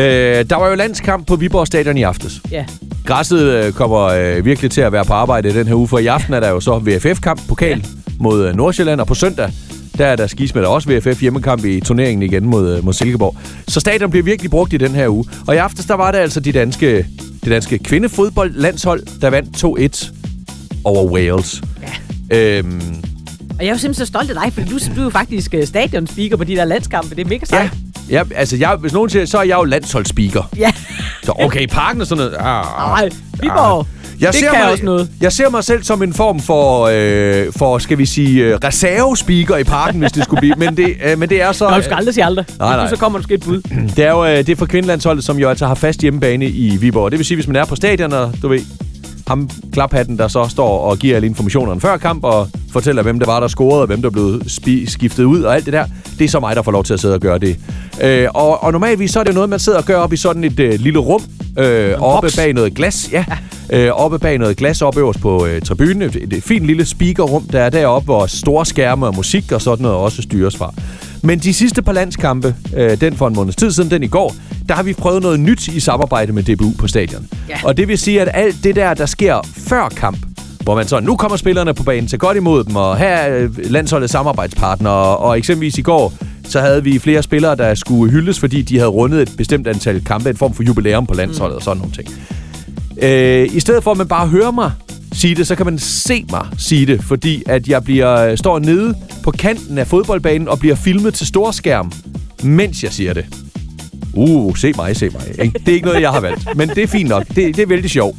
der 0.50 0.56
var 0.56 0.70
jo 0.70 0.76
landskamp 0.76 1.28
på 1.28 1.36
Viborg 1.36 1.68
Stadion 1.68 1.98
i 1.98 2.04
aftes. 2.04 2.42
Ja. 2.52 2.66
Græsset 3.06 3.40
øh, 3.40 3.74
kommer 3.74 4.00
øh, 4.04 4.46
virkelig 4.46 4.72
til 4.72 4.82
at 4.82 4.92
være 4.92 5.06
på 5.06 5.14
arbejde 5.14 5.54
den 5.54 5.68
her 5.68 5.76
uge, 5.76 5.88
for 5.88 6.00
i 6.00 6.06
aften 6.06 6.34
er 6.34 6.40
der 6.40 6.50
jo 6.50 6.60
så 6.60 6.80
VFF-kamp, 6.80 7.48
pokal 7.48 7.78
ja. 7.78 7.84
mod 8.20 8.48
øh, 8.48 8.56
Nordsjælland, 8.56 9.02
og 9.02 9.08
på 9.08 9.16
søndag, 9.16 9.52
der 9.98 10.06
er 10.06 10.16
der 10.16 10.28
skismed 10.28 10.64
også 10.64 10.90
VFF 10.90 11.22
hjemmekamp 11.22 11.66
i 11.66 11.80
turneringen 11.80 12.24
igen 12.24 12.46
mod, 12.46 12.78
øh, 12.78 12.86
mod 12.86 12.94
Silkeborg. 12.94 13.36
Så 13.68 13.80
stadion 13.80 14.10
bliver 14.10 14.24
virkelig 14.24 14.52
brugt 14.52 14.74
i 14.74 14.78
den 14.78 14.92
her 14.92 15.08
uge. 15.08 15.26
Og 15.48 15.56
i 15.56 15.58
aftes, 15.58 15.86
der 15.86 15.94
var 15.94 16.12
det 16.12 16.18
altså 16.18 16.40
de 16.40 16.52
danske, 16.52 17.06
det 17.44 17.52
danske 17.52 17.78
kvindefodboldlandshold, 17.78 19.20
der 19.22 19.30
vandt 19.30 19.64
2-1 19.64 20.17
over 20.84 21.04
Wales. 21.12 21.62
Ja. 22.32 22.38
Øhm, 22.38 22.82
Og 23.60 23.60
jeg 23.60 23.68
er 23.68 23.72
jo 23.72 23.78
simpelthen 23.78 24.06
så 24.06 24.10
stolt 24.10 24.30
af 24.30 24.36
dig, 24.44 24.54
for 24.54 24.62
du, 24.62 24.78
du 24.96 25.00
er 25.00 25.04
jo 25.04 25.10
faktisk 25.10 25.54
øh, 25.54 25.68
stadionspeaker 25.68 26.38
på 26.38 26.44
de 26.44 26.56
der 26.56 26.66
landskampe. 26.66 27.16
Det 27.16 27.22
er 27.22 27.26
mega 27.30 27.40
ja, 27.40 27.46
sejt. 27.46 27.72
ja, 28.10 28.24
altså 28.36 28.56
jeg, 28.58 28.76
hvis 28.76 28.94
nogen 28.94 29.10
siger, 29.10 29.26
så 29.26 29.38
er 29.38 29.44
jeg 29.44 29.58
jo 29.58 29.64
landsholdsspeaker. 29.64 30.50
Ja. 30.58 30.72
Så 31.24 31.34
okay, 31.40 31.68
parken 31.68 32.02
og 32.02 32.08
sådan 32.08 32.24
noget. 32.26 32.36
Ah, 32.40 33.02
Ej, 33.02 33.10
Viborg. 33.42 33.88
Jeg 34.20 34.32
det 34.32 34.40
ser 34.40 34.52
kan 34.52 34.60
mig, 34.60 34.72
også 34.72 34.86
noget. 34.86 35.10
Jeg 35.22 35.32
ser 35.34 35.50
mig 35.50 35.64
selv 35.64 35.84
som 35.84 36.04
en 36.04 36.14
form 36.14 36.40
for, 36.40 36.90
øh, 36.92 37.54
for 37.58 37.78
skal 37.78 37.98
vi 37.98 38.06
sige, 38.06 38.44
øh, 38.44 38.56
reservespeaker 38.64 39.58
i 39.58 39.64
parken, 39.64 40.00
hvis 40.00 40.12
det 40.12 40.24
skulle 40.24 40.40
blive. 40.40 40.54
Men 40.58 40.78
det, 40.78 40.96
øh, 41.06 41.20
men 41.20 41.30
det 41.30 41.42
er 41.42 41.52
så... 41.52 41.70
Nå, 41.70 41.76
du 41.78 41.84
skal 41.84 41.96
aldrig 41.96 42.14
sige 42.14 42.26
aldrig. 42.26 42.46
Nej, 42.60 42.76
nej. 42.76 42.90
Så 42.90 42.96
kommer 42.96 43.20
du 43.20 43.24
skal 43.24 43.36
et 43.38 43.44
bud. 43.44 43.62
Det 43.96 44.06
er 44.06 44.12
jo 44.12 44.26
øh, 44.26 44.38
det 44.38 44.50
er 44.50 44.56
for 44.56 44.66
kvindelandsholdet, 44.66 45.24
som 45.24 45.38
jo 45.38 45.50
altså 45.50 45.68
har 45.68 45.76
fast 45.76 46.02
hjemmebane 46.02 46.46
i 46.46 46.78
Viborg. 46.78 47.12
Det 47.12 47.18
vil 47.20 47.26
sige, 47.26 47.36
hvis 47.36 47.48
man 47.48 47.56
er 47.56 47.66
på 47.66 47.76
stadion, 47.76 48.14
og 48.14 48.34
du 48.42 48.48
ved, 48.48 48.60
ham 49.28 49.50
klaphatten, 49.74 50.18
der 50.18 50.28
så 50.28 50.48
står 50.50 50.80
og 50.80 50.98
giver 50.98 51.16
alle 51.16 51.28
informationerne 51.28 51.82
før 51.82 51.98
kamp, 51.98 52.24
og 52.24 52.48
fortæller, 52.72 53.04
hvem 53.04 53.20
der 53.20 53.26
var, 53.26 53.40
der 53.40 53.48
scorede, 53.48 53.82
og 53.82 53.88
hvem 53.88 54.02
der 54.02 54.10
blev 54.10 54.42
skiftet 54.88 55.24
ud, 55.24 55.42
og 55.42 55.56
alt 55.56 55.66
det 55.66 55.74
der. 55.74 55.86
Det 56.20 56.26
er 56.26 56.30
så 56.30 56.40
mig, 56.40 56.56
der 56.56 56.62
får 56.62 56.72
lov 56.72 56.84
til 56.84 56.94
at 56.94 57.00
sidde 57.00 57.14
og 57.14 57.20
gøre 57.20 57.38
det. 57.38 57.60
Øh, 58.02 58.28
og, 58.34 58.64
og 58.64 58.72
normalvis 58.72 59.12
så 59.12 59.20
er 59.20 59.24
det 59.24 59.34
noget, 59.34 59.50
man 59.50 59.60
sidder 59.60 59.78
og 59.78 59.86
gør 59.86 59.98
op 59.98 60.14
i 60.14 60.18
sådan 60.18 60.44
et 60.44 60.60
øh, 60.60 60.80
lille 60.80 61.00
rum, 61.00 61.22
øh, 61.58 62.02
oppe 62.02 62.30
bag 62.38 62.54
noget 62.54 62.74
glas. 62.74 63.10
Ja. 63.12 63.26
Øh, 63.70 63.90
oppe 63.92 64.20
bag 64.20 64.38
noget 64.38 64.58
glas 64.58 64.82
op 64.82 64.98
øverst 64.98 65.20
på 65.20 65.46
øh, 65.46 65.62
tribunen. 65.62 66.02
Et, 66.02 66.16
et 66.16 66.44
fint 66.44 66.66
lille 66.66 66.86
speakerrum, 66.86 67.44
der 67.44 67.62
er 67.62 67.70
deroppe, 67.70 68.06
hvor 68.06 68.26
store 68.26 68.66
skærme 68.66 69.06
og 69.06 69.16
musik 69.16 69.52
og 69.52 69.62
sådan 69.62 69.84
noget 69.84 69.98
også 69.98 70.22
styres 70.22 70.58
fra. 70.58 70.74
Men 71.24 71.40
de 71.40 71.54
sidste 71.54 71.82
par 71.82 71.92
landskampe, 71.92 72.56
øh, 72.76 73.02
den 73.02 73.16
for 73.16 73.28
en 73.28 73.34
måneds 73.34 73.56
tid 73.56 73.72
siden, 73.72 73.92
den 73.92 74.04
i 74.04 74.08
går, 74.08 74.36
der 74.70 74.76
har 74.76 74.84
vi 74.84 74.94
prøvet 74.94 75.22
noget 75.22 75.40
nyt 75.40 75.68
i 75.68 75.80
samarbejde 75.80 76.34
med 76.34 76.44
DBU 76.44 76.72
på 76.80 76.88
stadion. 76.88 77.28
Ja. 77.50 77.60
Og 77.64 77.78
det 77.78 77.88
vil 77.88 77.98
sige, 77.98 78.22
at 78.22 78.30
alt 78.34 78.64
det 78.64 78.76
der, 78.76 78.94
der 78.94 79.06
sker 79.06 79.48
før 79.58 79.90
kamp, 79.90 80.18
hvor 80.64 80.76
man 80.76 80.88
så, 80.88 81.00
nu 81.00 81.16
kommer 81.16 81.38
spillerne 81.38 81.74
på 81.74 81.84
banen, 81.84 82.08
til 82.08 82.20
godt 82.20 82.38
imod 82.38 82.64
dem, 82.64 82.76
og 82.76 82.98
her 82.98 83.08
er 83.08 83.44
øh, 83.44 83.72
landsholdets 83.72 84.12
samarbejdspartnere, 84.12 84.94
og, 84.94 85.20
og 85.20 85.38
eksempelvis 85.38 85.78
i 85.78 85.82
går, 85.82 86.14
så 86.44 86.60
havde 86.60 86.84
vi 86.84 87.00
flere 87.00 87.24
spillere, 87.24 87.56
der 87.56 87.76
skulle 87.76 88.12
hyldes, 88.12 88.40
fordi 88.40 88.62
de 88.62 88.78
havde 88.78 88.90
rundet 88.90 89.22
et 89.22 89.34
bestemt 89.38 89.68
antal 89.68 90.06
kampe, 90.06 90.30
en 90.30 90.38
form 90.38 90.54
for 90.54 90.64
jubilæum 90.64 91.06
på 91.06 91.14
landsholdet 91.14 91.54
mm. 91.54 91.58
og 91.58 91.64
sådan 91.64 91.78
nogle 91.78 91.94
ting. 91.96 92.10
Øh, 93.02 93.56
I 93.56 93.60
stedet 93.60 93.84
for, 93.84 93.92
at 93.92 93.98
man 93.98 94.08
bare 94.08 94.28
hører 94.28 94.52
mig 94.52 94.72
sige 95.12 95.36
det, 95.36 95.48
så 95.48 95.56
kan 95.56 95.66
man 95.66 95.80
se 95.80 96.26
mig 96.32 96.48
sige 96.58 96.86
det, 96.86 97.04
fordi 97.04 97.44
at 97.46 97.68
jeg 97.68 97.84
bliver, 97.84 98.36
står 98.36 98.60
nede 98.60 98.96
på 99.24 99.32
kanten 99.32 99.78
af 99.78 99.88
fodboldbanen 99.88 100.48
og 100.48 100.60
bliver 100.60 100.76
filmet 100.76 101.14
til 101.14 101.28
storskærm, 101.28 101.92
mens 102.44 102.84
jeg 102.84 102.94
siger 102.94 103.14
det. 103.14 103.26
Uh, 104.18 104.56
se 104.56 104.74
mig, 104.76 104.96
se 104.96 105.10
mig. 105.10 105.22
Ikke? 105.46 105.60
Det 105.60 105.68
er 105.68 105.74
ikke 105.74 105.86
noget, 105.86 106.02
jeg 106.02 106.12
har 106.12 106.20
valgt, 106.20 106.56
men 106.56 106.70
det 106.70 106.78
er 106.78 106.88
fint 106.88 107.10
nok. 107.10 107.28
Det, 107.28 107.36
det 107.36 107.60
er 107.60 107.66
vældig 107.66 107.90
sjovt. 107.90 108.18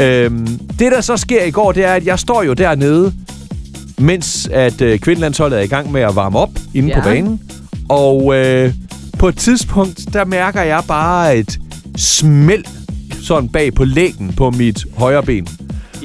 Øhm, 0.00 0.46
det, 0.78 0.92
der 0.92 1.00
så 1.00 1.16
sker 1.16 1.44
i 1.44 1.50
går, 1.50 1.72
det 1.72 1.84
er, 1.84 1.94
at 1.94 2.06
jeg 2.06 2.18
står 2.18 2.42
jo 2.42 2.52
dernede, 2.52 3.12
mens 3.98 4.48
at 4.52 4.80
øh, 4.80 4.98
kvindelandsholdet 4.98 5.58
er 5.58 5.62
i 5.62 5.66
gang 5.66 5.92
med 5.92 6.00
at 6.00 6.16
varme 6.16 6.38
op 6.38 6.50
inde 6.74 6.88
ja. 6.88 6.94
Ja. 6.94 7.00
på 7.00 7.08
banen. 7.08 7.40
Og 7.88 8.36
øh, 8.36 8.72
på 9.18 9.28
et 9.28 9.36
tidspunkt, 9.36 10.12
der 10.12 10.24
mærker 10.24 10.62
jeg 10.62 10.82
bare 10.88 11.36
et 11.36 11.58
smæld 11.96 12.64
sådan 13.22 13.48
bag 13.48 13.74
på 13.74 13.84
lægen 13.84 14.32
på 14.36 14.50
mit 14.50 14.86
højre 14.96 15.22
ben. 15.22 15.48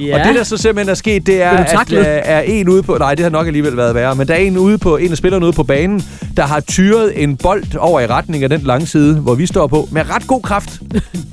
Ja. 0.00 0.18
Og 0.18 0.26
det, 0.26 0.34
der 0.34 0.44
så 0.44 0.56
simpelthen 0.56 0.90
er 0.90 0.94
sket, 0.94 1.26
det 1.26 1.42
er, 1.42 1.50
at 1.50 1.66
tacklet? 1.66 2.04
der 2.04 2.10
er 2.10 2.40
en 2.40 2.68
ude 2.68 2.82
på... 2.82 2.96
Nej, 2.98 3.14
det 3.14 3.22
har 3.22 3.30
nok 3.30 3.46
alligevel 3.46 3.76
været 3.76 3.94
værre. 3.94 4.14
Men 4.14 4.28
der 4.28 4.34
er 4.34 4.38
en 4.38 4.58
ude 4.58 4.78
på 4.78 4.96
en 4.96 5.10
af 5.10 5.16
spillerne 5.16 5.44
ude 5.44 5.52
på 5.52 5.62
banen, 5.62 6.04
der 6.36 6.46
har 6.46 6.60
tyret 6.60 7.22
en 7.22 7.36
bold 7.36 7.76
over 7.78 8.00
i 8.00 8.06
retning 8.06 8.42
af 8.42 8.48
den 8.48 8.60
lange 8.60 8.86
side, 8.86 9.14
hvor 9.14 9.34
vi 9.34 9.46
står 9.46 9.66
på, 9.66 9.88
med 9.92 10.10
ret 10.10 10.26
god 10.26 10.42
kraft. 10.42 10.80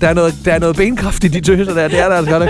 Der 0.02 0.08
er 0.08 0.14
noget, 0.14 0.36
der 0.46 0.52
er 0.52 0.60
noget 0.60 0.76
benkraft 0.76 1.24
i 1.24 1.28
de 1.28 1.42
tøser 1.42 1.74
der. 1.74 1.88
Det 1.88 2.00
er 2.00 2.10
der 2.10 2.16
altså 2.16 2.32
godt. 2.32 2.50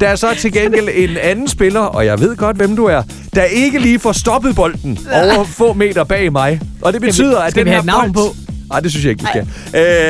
Der 0.00 0.08
er 0.08 0.16
så 0.16 0.26
til 0.38 0.52
gengæld 0.52 0.88
en 0.94 1.16
anden 1.22 1.48
spiller, 1.48 1.80
og 1.80 2.06
jeg 2.06 2.20
ved 2.20 2.36
godt, 2.36 2.56
hvem 2.56 2.76
du 2.76 2.84
er, 2.84 3.02
der 3.34 3.42
ikke 3.42 3.78
lige 3.78 3.98
får 3.98 4.12
stoppet 4.12 4.54
bolden 4.56 4.98
over 5.12 5.44
få 5.44 5.72
meter 5.72 6.04
bag 6.04 6.32
mig. 6.32 6.60
Og 6.82 6.92
det 6.92 7.00
betyder, 7.00 7.38
at 7.38 7.54
den 7.54 7.66
her 7.66 7.82
bold... 7.82 8.34
Nej, 8.70 8.80
det 8.80 8.90
synes 8.90 9.04
jeg 9.04 9.10
ikke, 9.10 9.22
vi 9.22 9.28
skal. 9.28 9.46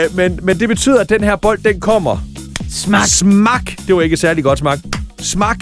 Øh, 0.05 0.17
men, 0.17 0.39
men 0.43 0.61
det 0.61 0.69
betyder, 0.69 1.01
at 1.01 1.09
den 1.09 1.25
her 1.25 1.37
bold, 1.37 1.59
den 1.65 1.81
kommer 1.81 2.19
Smak. 2.71 3.07
Smak. 3.07 3.63
Det 3.87 3.95
var 3.97 4.03
ikke 4.03 4.17
særlig 4.17 4.45
godt 4.45 4.59
smak. 4.59 4.79
Smak. 5.21 5.59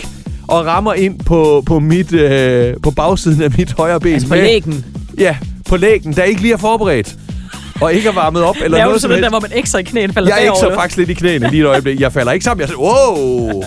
Og 0.49 0.67
rammer 0.67 0.95
ind 0.95 1.19
på, 1.19 1.63
på, 1.67 1.79
mit, 1.79 2.13
øh, 2.13 2.75
på 2.83 2.91
bagsiden 2.91 3.43
af 3.43 3.51
mit 3.59 3.73
højre 3.73 4.01
ben. 4.01 4.13
Altså 4.13 4.29
på 4.29 4.35
Med- 4.35 4.43
lægen. 4.43 4.85
Ja, 5.19 5.37
på 5.69 5.77
lægen, 5.77 6.13
der 6.13 6.23
ikke 6.23 6.41
lige 6.43 6.53
er 6.55 6.57
forberedt. 6.59 7.17
Og 7.81 7.95
ikke 7.95 8.09
er 8.09 8.13
varmet 8.13 8.43
op, 8.43 8.57
eller 8.65 8.69
Det 8.69 8.79
er 8.79 8.85
jo 8.85 8.89
noget 8.89 9.01
som 9.03 9.11
sådan 9.11 9.23
der, 9.23 9.27
helst. 9.29 9.33
hvor 9.33 9.41
man 9.41 9.51
ekstra 9.59 9.79
i 9.79 9.83
knæene 9.83 10.13
falder 10.13 10.29
Jeg 10.31 10.39
er 10.39 10.43
ikke 10.43 10.57
så 10.61 10.75
faktisk 10.75 10.97
lidt 10.99 11.11
i 11.11 11.15
knæene 11.15 11.51
lige 11.51 11.61
et 11.63 11.67
øjeblik. 11.67 12.01
Jeg 12.01 12.13
falder 12.13 12.33
ikke 12.33 12.45
sammen. 12.45 12.61
Jeg 12.61 12.69
siger, 12.69 12.79
wow! 12.79 13.63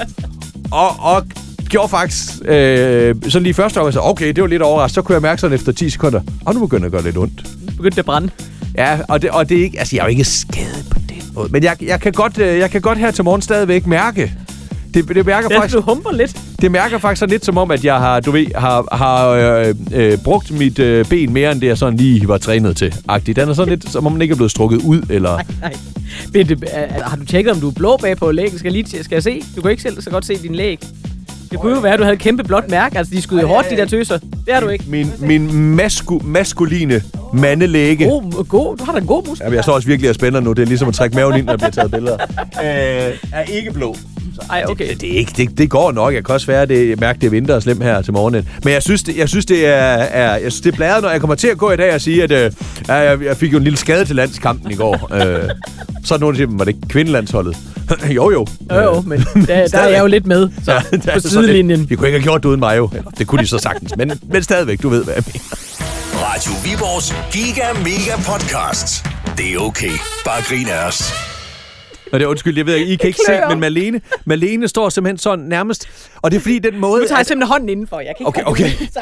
Og, 0.72 0.90
og 1.00 1.24
gjorde 1.70 1.90
faktisk 1.90 2.24
øh, 2.46 3.16
sådan 3.28 3.44
lige 3.44 3.54
første 3.54 3.80
jeg 3.84 3.94
sagde, 3.94 4.08
okay, 4.10 4.28
det 4.28 4.42
var 4.42 4.48
lidt 4.48 4.62
overrasket. 4.62 4.96
Så 4.96 5.02
kunne 5.02 5.14
jeg 5.14 5.22
mærke 5.22 5.42
sådan 5.42 5.56
efter 5.56 5.72
10 5.72 5.90
sekunder, 5.90 6.22
og 6.46 6.54
nu 6.54 6.60
begynder 6.60 6.80
det 6.82 6.86
at 6.86 6.92
gøre 6.92 7.04
lidt 7.04 7.18
ondt. 7.18 7.44
Begyndte 7.68 7.90
det 7.96 8.00
at 8.00 8.06
brænde. 8.06 8.30
Ja, 8.78 9.00
og 9.08 9.22
det, 9.22 9.30
og 9.30 9.50
det 9.50 9.60
er 9.60 9.64
ikke, 9.64 9.80
altså 9.80 9.96
jeg 9.96 10.02
er 10.02 10.06
jo 10.06 10.10
ikke 10.10 10.24
skadet 10.24 10.86
på 10.92 11.00
den 11.10 11.22
måde. 11.34 11.50
Men 11.52 11.64
jeg, 11.64 11.76
jeg, 11.82 12.00
kan 12.00 12.12
godt, 12.12 12.38
øh, 12.38 12.58
jeg 12.60 12.72
kan 12.72 12.82
godt 12.82 12.98
her 12.98 13.12
til 13.12 13.24
morgen 13.24 13.42
stadigvæk 13.42 13.88
mærke, 13.88 14.34
det, 14.94 15.08
det 15.08 15.26
mærker 15.26 15.48
Ja, 15.52 15.60
faktisk, 15.60 15.76
du 15.76 15.82
humper 15.82 16.12
lidt. 16.12 16.42
det 16.62 16.72
mærker 16.72 16.98
faktisk 16.98 17.20
så 17.20 17.26
lidt 17.26 17.46
som 17.46 17.58
om, 17.58 17.72
at 17.72 17.86
jeg 17.86 17.96
har, 17.98 18.20
du 18.20 18.32
ved, 18.32 18.46
har, 18.56 18.96
har 18.96 19.28
øh, 19.30 19.76
øh, 19.94 20.18
brugt 20.24 20.52
mit 20.52 20.80
øh, 20.80 21.06
ben 21.06 21.34
mere, 21.34 21.52
end 21.52 21.62
det 21.62 21.68
jeg 21.68 21.78
sådan 21.78 21.98
lige 21.98 22.28
var 22.28 22.38
trænet 22.38 22.78
til. 22.78 22.96
Agtigt. 23.08 23.36
Den 23.36 23.50
er 23.50 23.54
sådan 23.54 23.70
lidt, 23.70 23.90
som 23.92 24.06
om 24.06 24.14
den 24.14 24.22
ikke 24.22 24.32
er 24.32 24.36
blevet 24.36 24.52
strukket 24.52 24.82
ud, 24.86 25.02
eller... 25.10 25.40
Nej. 25.62 25.76
Men 26.34 26.50
det, 26.50 26.64
er, 26.72 27.04
har 27.04 27.18
du 27.18 27.26
tjekket, 27.26 27.54
om 27.54 27.60
du 27.60 27.68
er 27.70 27.74
blå 27.74 27.98
bag 27.98 28.18
på 28.18 28.32
lægen? 28.32 28.60
Skal, 28.60 28.72
lige, 28.72 29.04
skal 29.04 29.16
jeg 29.16 29.24
se? 29.24 29.42
Du 29.56 29.62
kan 29.62 29.72
ikke 29.72 29.84
selv 29.84 30.02
så 30.02 30.10
godt 30.10 30.26
se 30.26 30.36
din 30.36 30.56
læg. 30.56 30.80
Det 31.52 31.60
kunne 31.60 31.76
jo 31.76 31.82
være, 31.82 31.94
at 31.94 32.00
du 32.00 32.04
havde 32.04 32.16
et 32.16 32.22
kæmpe 32.22 32.44
blåt 32.44 32.70
mærke. 32.70 32.98
Altså, 32.98 33.16
de 33.16 33.22
skyder 33.22 33.46
hårdt, 33.46 33.70
de 33.70 33.78
der 33.78 33.86
tøser. 33.86 34.18
Det 34.18 34.54
har 34.54 34.60
du 34.60 34.68
ikke. 34.68 34.86
Min, 34.88 35.12
min 35.20 35.76
masku, 35.76 36.20
maskuline 36.24 37.02
mandelæge. 37.34 38.10
God, 38.10 38.48
god. 38.48 38.78
Du 38.78 38.84
har 38.84 38.92
da 38.92 39.00
en 39.00 39.08
god 39.08 39.28
muskel. 39.28 39.44
Jamen, 39.44 39.56
jeg 39.56 39.64
står 39.64 39.74
også 39.74 39.88
virkelig 39.88 40.10
og 40.10 40.16
spænder 40.16 40.40
nu. 40.40 40.54
Det 40.54 40.62
er 40.62 40.66
ligesom 40.66 40.88
at 40.88 40.94
trække 40.94 41.16
maven 41.16 41.36
ind, 41.38 41.46
når 41.46 41.56
der 41.56 41.58
bliver 41.58 41.72
taget 41.72 41.92
billeder. 41.92 42.18
øh, 42.64 43.18
er 43.34 43.44
ikke 43.48 43.72
blå. 43.72 43.96
Ej, 44.50 44.64
okay. 44.68 44.90
Det, 44.90 45.02
det, 45.02 45.14
er 45.14 45.18
ikke, 45.18 45.32
det, 45.38 45.58
det 45.58 45.70
går 45.70 45.92
nok. 45.92 46.14
Jeg 46.14 46.26
kan 46.26 46.34
også 46.34 46.48
være, 46.48 46.66
det, 46.66 46.90
jeg 46.90 46.98
mærker, 47.00 47.20
det 47.20 47.28
er 47.28 47.32
vinter 47.32 47.56
og 47.56 47.64
slemt 47.64 47.84
her 47.84 48.02
til 48.02 48.14
morgenen. 48.14 48.50
Men 48.64 48.74
jeg 48.74 48.84
synes, 48.84 49.04
det, 49.04 49.18
jeg 49.18 49.30
synes, 49.30 49.46
det 49.46 49.68
er, 49.68 49.72
er, 49.72 50.32
jeg 50.32 50.52
synes, 50.52 50.62
det 50.62 50.72
er 50.72 50.76
blæret, 50.76 51.04
når 51.04 51.10
jeg 51.10 51.20
kommer 51.20 51.36
til 51.36 51.48
at 51.48 51.58
gå 51.58 51.72
i 51.72 51.78
dag 51.78 51.94
og 51.94 52.02
sige, 52.02 52.24
at 52.24 52.32
øh, 52.32 52.52
jeg, 52.88 53.20
jeg 53.26 53.38
fik 53.38 53.54
jo 53.54 53.58
en 53.58 53.64
lille 53.64 53.78
skade 53.78 54.06
til 54.06 54.16
landskampen 54.16 54.72
i 54.72 54.76
går. 54.76 55.10
øh, 55.16 55.50
så 56.04 56.14
er 56.14 56.18
nogen, 56.18 56.36
der 56.36 56.38
siger, 56.38 56.58
var 56.58 56.66
det 56.66 56.76
ikke 56.76 56.88
kvindelandsholdet? 56.88 57.58
jo, 58.18 58.32
jo. 58.32 58.48
Jo, 58.72 58.82
jo, 58.82 59.02
men 59.02 59.20
der, 59.48 59.68
der 59.68 59.80
er 59.80 59.88
jeg 59.88 60.00
jo 60.02 60.06
lidt 60.08 60.26
med. 60.28 60.50
Så, 60.66 60.72
Ja, 60.72 60.80
på 60.92 60.96
lidt- 61.14 61.30
sidelinjen. 61.30 61.90
Vi 61.90 61.96
kunne 61.96 62.08
ikke 62.08 62.20
have 62.20 62.24
gjort 62.24 62.44
det 62.44 62.50
uden 62.50 62.60
mig 62.60 62.78
jo. 62.78 62.90
Eller, 62.96 63.10
Det 63.12 63.28
kunne 63.28 63.42
de 63.42 63.48
så 63.48 63.58
sagtens. 63.58 63.94
Men, 63.98 64.20
men 64.24 64.44
stadigvæk, 64.44 64.82
du 64.82 64.90
ved, 64.90 65.04
hvad 65.04 65.14
jeg 65.14 65.24
mener. 65.28 65.40
Radio 66.26 66.52
Viborgs 66.64 67.16
Giga 67.32 67.74
Mega 67.74 68.16
Podcast. 68.32 69.06
Det 69.38 69.54
er 69.54 69.58
okay. 69.60 69.92
Bare 70.26 70.42
grin 70.50 70.68
af 70.68 70.88
os. 70.88 71.14
Og 72.14 72.20
det 72.20 72.26
er 72.26 72.30
undskyld, 72.30 72.58
jeg 72.58 72.66
ved 72.66 72.76
ikke, 72.76 72.94
I 72.94 72.96
kan 72.96 73.08
ikke 73.08 73.20
se, 73.28 73.40
men 73.50 73.60
Malene, 73.60 74.02
Malene 74.26 74.68
står 74.68 74.90
simpelthen 74.90 75.18
sådan 75.18 75.46
nærmest... 75.46 75.88
Og 76.22 76.32
det 76.32 76.38
er 76.38 76.42
fordi 76.42 76.60
den 76.60 76.80
måde... 76.80 77.02
Nu 77.02 77.08
tager 77.08 77.16
jeg 77.16 77.20
at- 77.20 77.28
simpelthen 77.28 77.52
hånden 77.52 77.70
indenfor. 77.70 78.00
Jeg 78.00 78.14
kan 78.18 78.28
ikke 78.28 78.48
Okay, 78.48 78.66
okay. 78.66 78.86
Så. 78.94 79.00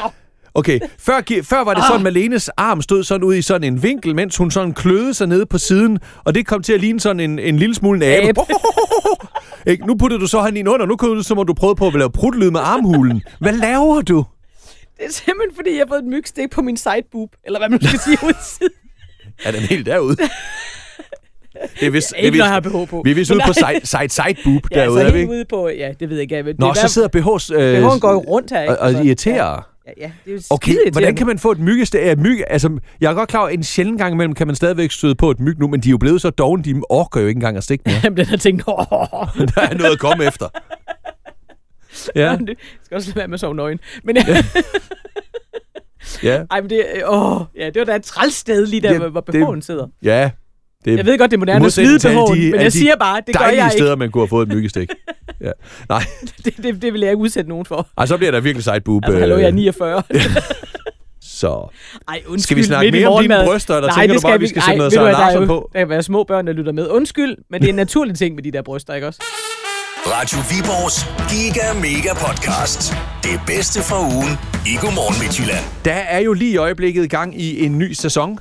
Okay, 0.58 0.80
før, 0.98 1.20
før 1.42 1.64
var 1.64 1.74
det 1.74 1.84
sådan, 1.88 2.02
Malenes 2.02 2.48
arm 2.48 2.82
stod 2.82 3.04
sådan 3.04 3.24
ud 3.24 3.34
i 3.34 3.42
sådan 3.42 3.64
en 3.72 3.82
vinkel, 3.82 4.14
mens 4.14 4.36
hun 4.36 4.50
sådan 4.50 4.74
kløede 4.74 5.14
sig 5.14 5.26
nede 5.26 5.46
på 5.46 5.58
siden, 5.58 5.98
og 6.24 6.34
det 6.34 6.46
kom 6.46 6.62
til 6.62 6.72
at 6.72 6.80
ligne 6.80 7.00
sådan 7.00 7.20
en, 7.20 7.38
en 7.38 7.56
lille 7.58 7.74
smule 7.74 7.96
en 7.96 8.28
abe. 8.28 8.40
Ikke? 9.66 9.86
Nu 9.86 9.94
puttede 9.96 10.20
du 10.20 10.26
så 10.26 10.40
han 10.40 10.56
ind 10.56 10.68
under, 10.68 10.86
nu 10.86 10.96
kunne 10.96 11.16
du 11.16 11.22
som 11.22 11.38
om 11.38 11.46
du 11.46 11.54
prøvede 11.54 11.76
på 11.76 11.86
at 11.86 11.94
lave 11.94 12.10
prutlyd 12.10 12.50
med 12.50 12.60
armhulen. 12.60 13.22
Hvad 13.40 13.52
laver 13.52 14.00
du? 14.02 14.24
Det 14.96 15.06
er 15.06 15.12
simpelthen, 15.12 15.56
fordi 15.56 15.70
jeg 15.70 15.78
har 15.78 15.86
fået 15.88 15.98
et 15.98 16.04
mygstik 16.04 16.50
på 16.50 16.62
min 16.62 16.76
sideboob. 16.76 17.28
Eller 17.46 17.58
hvad 17.58 17.68
man 17.68 17.82
skal 17.82 17.98
sige 18.00 18.18
ud 18.24 18.32
siden. 18.42 18.72
Er 19.44 19.50
den 19.50 19.60
helt 19.60 19.86
derude? 19.86 20.16
Det 21.80 21.86
er 21.86 21.90
vist, 21.90 22.14
Ikke, 22.18 22.38
det 22.38 22.44
er 22.44 22.52
jeg 22.54 22.64
vist, 22.64 22.72
BH 22.74 22.90
på. 22.90 23.02
vi 23.04 23.10
er 23.10 23.14
vist 23.14 23.30
ude 23.30 23.40
på 23.46 23.52
side, 23.62 23.80
side, 23.86 24.08
side 24.08 24.36
boob 24.44 24.62
Ja, 24.70 24.80
derude, 24.80 25.00
er 25.00 25.06
så 25.06 25.12
vi 25.12 25.18
helt 25.18 25.22
ikke? 25.22 25.30
ude 25.32 25.44
på... 25.48 25.68
Ja, 25.68 25.92
det 26.00 26.08
ved 26.08 26.16
jeg 26.16 26.22
ikke. 26.22 26.42
Det 26.42 26.58
Nå, 26.58 26.68
er 26.68 26.74
så 26.74 26.88
sidder 26.88 27.08
BH's... 27.16 27.54
Øh, 27.54 27.84
BH'en 27.86 27.98
går 27.98 28.12
jo 28.12 28.18
rundt 28.18 28.50
her, 28.50 28.60
ikke? 28.62 28.78
og, 28.78 28.86
og 28.86 28.92
Så- 28.92 29.02
irriterer. 29.02 29.50
Ja, 29.52 29.56
ja, 29.98 30.10
det 30.24 30.30
er 30.30 30.34
jo 30.34 30.40
Okay, 30.50 30.74
hvordan 30.92 31.14
kan 31.16 31.26
man 31.26 31.38
få 31.38 31.52
et 31.52 31.58
myggestik? 31.58 32.00
Ja, 32.00 32.14
myg, 32.16 32.40
altså, 32.46 32.78
jeg 33.00 33.10
er 33.10 33.14
godt 33.14 33.28
klar 33.28 33.40
over, 33.40 33.48
at 33.48 33.54
en 33.54 33.62
sjældent 33.62 33.98
gang 33.98 34.14
imellem 34.14 34.34
kan 34.34 34.46
man 34.46 34.56
stadigvæk 34.56 34.90
støde 34.90 35.14
på 35.14 35.30
et 35.30 35.40
myg 35.40 35.58
nu, 35.58 35.68
men 35.68 35.80
de 35.80 35.88
er 35.88 35.90
jo 35.90 35.98
blevet 35.98 36.20
så 36.22 36.30
dogne, 36.30 36.62
de 36.64 36.82
orker 36.88 37.20
jo 37.20 37.26
ikke 37.26 37.38
engang 37.38 37.56
at 37.56 37.64
stikke 37.64 37.82
mere. 37.86 37.96
Jamen, 38.04 38.16
den 38.16 38.26
har 38.26 38.36
tænkt, 38.36 38.62
åh, 38.68 38.76
Der 39.54 39.60
er 39.60 39.74
noget 39.74 39.92
at 39.92 39.98
komme 39.98 40.24
efter. 40.24 40.48
Ja, 42.16 42.36
det 42.46 42.56
skal 42.84 42.94
også 42.94 43.08
lade 43.08 43.16
være 43.16 43.28
med 43.28 43.34
at 43.34 43.40
sove 43.40 43.54
nøgen. 43.54 43.78
Men, 44.04 44.16
ja. 44.16 44.44
ja, 46.22 46.44
ej, 46.50 46.60
men 46.60 46.70
det, 46.70 46.84
åh, 47.06 47.40
ja, 47.56 47.66
det 47.66 47.78
var 47.80 47.84
da 47.84 47.94
et 47.96 48.02
træls 48.04 48.34
sted 48.34 48.66
lige 48.66 48.80
der, 48.80 48.92
Ja, 48.92 49.08
hvor 49.08 49.24
BH'en 49.54 49.60
sidder. 49.60 49.86
ja. 50.02 50.30
Det 50.84 50.96
Jeg 50.96 51.06
ved 51.06 51.18
godt, 51.18 51.30
det 51.30 51.36
er 51.36 51.38
moderne 51.38 51.66
at 51.66 51.72
smide 51.72 51.98
de- 51.98 52.14
men 52.50 52.54
jeg 52.54 52.64
de 52.64 52.70
siger 52.70 52.96
bare, 52.96 53.22
det 53.26 53.38
gør 53.38 53.44
jeg 53.44 53.52
ikke. 53.64 53.70
steder, 53.70 53.96
man 53.96 54.10
kunne 54.10 54.22
have 54.22 54.28
fået 54.28 54.48
et 54.48 54.54
myggestik. 54.56 54.90
Ja. 55.40 55.50
Nej, 55.88 56.02
Det, 56.44 56.56
det, 56.56 56.82
det 56.82 56.92
vil 56.92 57.00
jeg 57.00 57.10
ikke 57.10 57.20
udsætte 57.20 57.48
nogen 57.50 57.64
for. 57.66 57.88
Ej, 57.98 58.06
så 58.06 58.16
bliver 58.16 58.30
der 58.30 58.40
virkelig 58.40 58.64
side 58.64 58.80
boob. 58.80 59.04
Altså, 59.04 59.18
hallo, 59.20 59.36
jeg 59.36 59.46
er 59.46 59.50
49. 59.52 60.02
Så. 61.22 61.68
Ej, 62.08 62.22
undskyld. 62.26 62.38
Skal 62.42 62.56
vi 62.56 62.62
snakke 62.62 62.86
midt 62.86 62.94
i 62.94 62.98
mere 62.98 63.08
om 63.08 63.22
dine 63.22 63.42
bryster, 63.46 63.74
eller 63.76 63.88
Nej, 63.88 63.94
tænker 64.02 64.14
det 64.14 64.22
du 64.22 64.26
bare, 64.28 64.32
skal 64.32 64.40
vi 64.40 64.46
skal 64.48 64.60
Ej, 64.60 64.66
sætte 64.66 64.78
noget 64.96 65.12
er 65.12 65.40
jo- 65.40 65.46
på? 65.46 65.70
Der 65.72 65.78
kan 65.78 65.88
være 65.88 66.02
små 66.02 66.24
børn, 66.24 66.46
der 66.46 66.52
lytter 66.52 66.72
med. 66.72 66.88
Undskyld, 66.88 67.36
men 67.50 67.60
det 67.60 67.68
er 67.68 67.72
en 67.72 67.76
naturlig 67.76 68.18
ting 68.18 68.34
med 68.34 68.42
de 68.42 68.52
der 68.52 68.62
bryster, 68.62 68.94
ikke 68.94 69.06
også? 69.06 69.20
Radio 70.06 70.38
Viborgs 70.50 70.96
Giga 71.30 71.72
Mega 71.74 72.14
Podcast. 72.26 72.92
Det 73.22 73.40
bedste 73.46 73.82
fra 73.82 74.00
ugen 74.14 74.32
i 74.66 74.74
Godmorgen 74.80 75.22
Midtjylland. 75.22 75.64
Der 75.84 75.92
er 75.92 76.18
jo 76.18 76.32
lige 76.32 76.52
i 76.52 76.56
øjeblikket 76.56 77.10
gang 77.10 77.40
i 77.40 77.64
en 77.64 77.78
ny 77.78 77.92
sæson. 77.92 78.38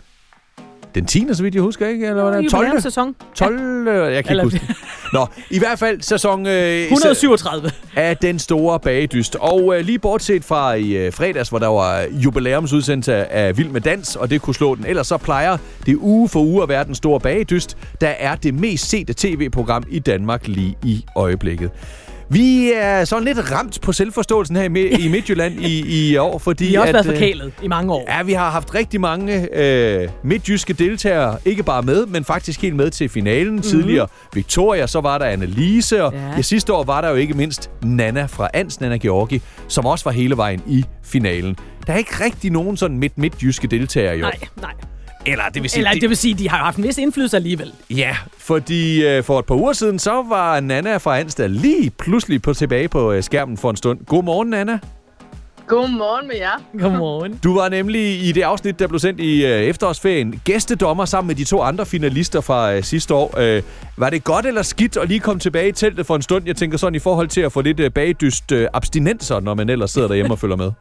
Den 0.96 1.06
10. 1.06 1.28
så 1.34 1.44
vidt 1.44 1.56
jeg 1.56 1.64
husker, 1.64 1.88
ikke? 1.88 2.08
Eller 2.08 2.24
hvad 2.24 2.34
er 2.34 2.42
det? 2.42 2.52
12. 2.52 2.64
Jubilæums 2.64 2.84
sæson. 2.84 3.16
12. 3.36 3.88
Jeg 3.88 4.24
kan 4.24 4.32
Eller- 4.32 4.44
ikke 4.44 4.60
huske. 4.60 4.76
Nå, 5.14 5.26
i 5.50 5.60
hvert 5.60 5.80
fald 5.80 6.02
sæson 6.02 6.48
øh, 6.48 6.82
137. 6.92 7.72
af 7.96 8.18
den 8.18 8.40
store 8.40 8.80
bagedyst. 8.80 9.36
Og 9.40 9.76
øh, 9.78 9.86
lige 9.86 10.00
bortset 10.00 10.44
fra 10.44 10.74
i 10.74 10.92
øh, 10.92 11.14
fredags, 11.14 11.50
hvor 11.50 11.60
der 11.60 11.68
var 11.68 12.06
jubilæumsudsendelse 12.12 13.14
af 13.16 13.58
Vild 13.58 13.70
med 13.70 13.82
Dans, 13.82 14.16
og 14.16 14.30
det 14.30 14.42
kunne 14.42 14.56
slå 14.56 14.76
den. 14.76 14.86
Ellers 14.86 15.08
så 15.08 15.18
plejer 15.18 15.58
det 15.86 15.96
uge 15.96 16.30
for 16.30 16.40
uge 16.40 16.64
at 16.64 16.70
være 16.70 16.84
den 16.84 16.96
store 16.96 17.20
bagedyst, 17.20 17.78
der 18.02 18.08
er 18.20 18.36
det 18.36 18.54
mest 18.54 18.90
sete 18.90 19.14
tv-program 19.18 19.84
i 19.90 20.00
Danmark 20.00 20.48
lige 20.48 20.78
i 20.84 21.06
øjeblikket. 21.16 21.72
Vi 22.30 22.72
er 22.76 23.06
sådan 23.06 23.24
lidt 23.24 23.52
ramt 23.52 23.82
på 23.82 23.92
selvforståelsen 23.92 24.56
her 24.56 24.64
i, 24.64 24.68
Mi- 24.68 25.06
i 25.06 25.08
Midtjylland 25.08 25.54
i, 25.62 26.10
i 26.12 26.18
år, 26.18 26.38
fordi... 26.38 26.68
De 26.68 26.76
har 26.76 26.82
også 26.82 26.90
at, 26.90 26.94
været 26.94 27.08
øh, 27.08 27.14
forkælet 27.14 27.54
i 27.64 27.68
mange 27.68 27.94
år. 27.94 28.06
Ja, 28.18 28.24
vi 28.24 28.34
har 28.34 28.50
haft 28.52 28.76
rigtig 28.76 29.02
mange 29.02 29.58
øh, 29.58 30.10
midtjyske 30.24 30.74
deltagere, 30.74 31.38
ikke 31.46 31.64
bare 31.64 31.82
med, 31.82 32.06
men 32.06 32.24
faktisk 32.26 32.62
helt 32.62 32.76
med 32.76 32.90
til 32.90 33.10
finalen. 33.10 33.48
Mm-hmm. 33.48 33.62
Tidligere 33.62 34.08
Victoria, 34.34 34.88
så 34.88 35.02
var 35.02 35.18
der 35.18 35.26
Annelise, 35.26 36.04
og 36.04 36.14
ja. 36.14 36.20
Ja. 36.20 36.34
Ja, 36.36 36.42
sidste 36.42 36.74
år 36.74 36.84
var 36.84 37.02
der 37.02 37.10
jo 37.10 37.16
ikke 37.16 37.34
mindst 37.34 37.70
Nana 37.84 38.26
fra 38.26 38.50
Ans, 38.54 38.82
Nana 38.82 38.98
Georgi, 38.98 39.42
som 39.68 39.86
også 39.86 40.06
var 40.06 40.12
hele 40.12 40.38
vejen 40.38 40.62
i 40.68 40.86
finalen. 41.04 41.58
Der 41.88 41.94
er 41.94 41.98
ikke 41.98 42.24
rigtig 42.26 42.52
nogen 42.52 42.78
sådan 42.78 42.98
midt-midtjyske 42.98 43.68
deltagere 43.68 44.18
i 44.18 44.22
år. 44.22 44.26
Nej, 44.26 44.40
nej. 44.62 44.72
Eller 45.28 45.44
det 45.54 45.62
vil 45.62 45.70
sige... 45.70 45.80
Eller 45.80 46.00
det 46.02 46.10
vil 46.10 46.18
sige, 46.18 46.34
de 46.34 46.50
har 46.50 46.58
jo 46.58 46.64
haft 46.64 46.78
en 46.78 46.84
vis 46.84 46.98
indflydelse 46.98 47.38
alligevel. 47.38 47.72
Ja, 47.90 48.18
fordi 48.38 49.06
øh, 49.06 49.24
for 49.24 49.40
et 49.40 49.46
par 49.46 49.56
uger 49.56 49.74
siden, 49.74 50.00
så 50.00 50.24
var 50.30 50.60
Nana 50.60 50.98
fra 50.98 51.20
Ansted 51.20 51.50
lige 51.50 51.90
pludselig 51.90 52.42
på 52.42 52.54
tilbage 52.54 52.88
på 52.88 53.12
øh, 53.12 53.24
skærmen 53.24 53.58
for 53.58 53.70
en 53.70 53.76
stund. 53.76 54.00
Godmorgen, 54.06 54.50
Nana. 54.50 54.80
Godmorgen 55.68 56.28
med 56.28 56.36
jer. 56.36 56.82
Godmorgen. 56.82 57.40
Du 57.44 57.54
var 57.54 57.70
nemlig 57.70 58.24
i 58.24 58.32
det 58.32 58.42
afsnit, 58.42 58.80
der 58.80 58.88
blev 58.88 59.00
sendt 59.00 59.20
i 59.20 59.46
øh, 59.46 59.52
efterårsferien, 59.52 60.42
gæstedommer 60.46 61.06
sammen 61.06 61.28
med 61.28 61.36
de 61.36 61.44
to 61.44 61.62
andre 61.62 61.86
finalister 61.86 62.42
fra 62.42 62.74
øh, 62.74 62.84
sidste 62.84 63.14
år. 63.14 63.40
Øh, 63.40 63.64
var 63.98 64.10
det 64.10 64.24
godt 64.24 64.46
eller 64.46 64.62
skidt 64.62 64.98
at 64.98 65.08
lige 65.08 65.20
komme 65.20 65.40
tilbage 65.40 65.70
i 65.70 65.72
teltet 65.72 66.06
for 66.06 66.16
en 66.16 66.22
stund? 66.22 66.44
Jeg 66.46 66.56
tænker 66.56 66.78
sådan 66.78 66.96
i 66.96 67.00
forhold 67.00 67.28
til 67.28 67.42
at 67.42 67.52
få 67.52 67.62
lidt 67.62 67.80
øh, 67.80 67.92
bagdyst 67.92 68.52
øh, 68.52 68.68
abstinenser, 68.74 69.40
når 69.40 69.54
man 69.54 69.70
ellers 69.70 69.92
sidder 69.92 70.08
derhjemme 70.08 70.34
og 70.34 70.40
følger 70.40 70.56
med. 70.56 70.72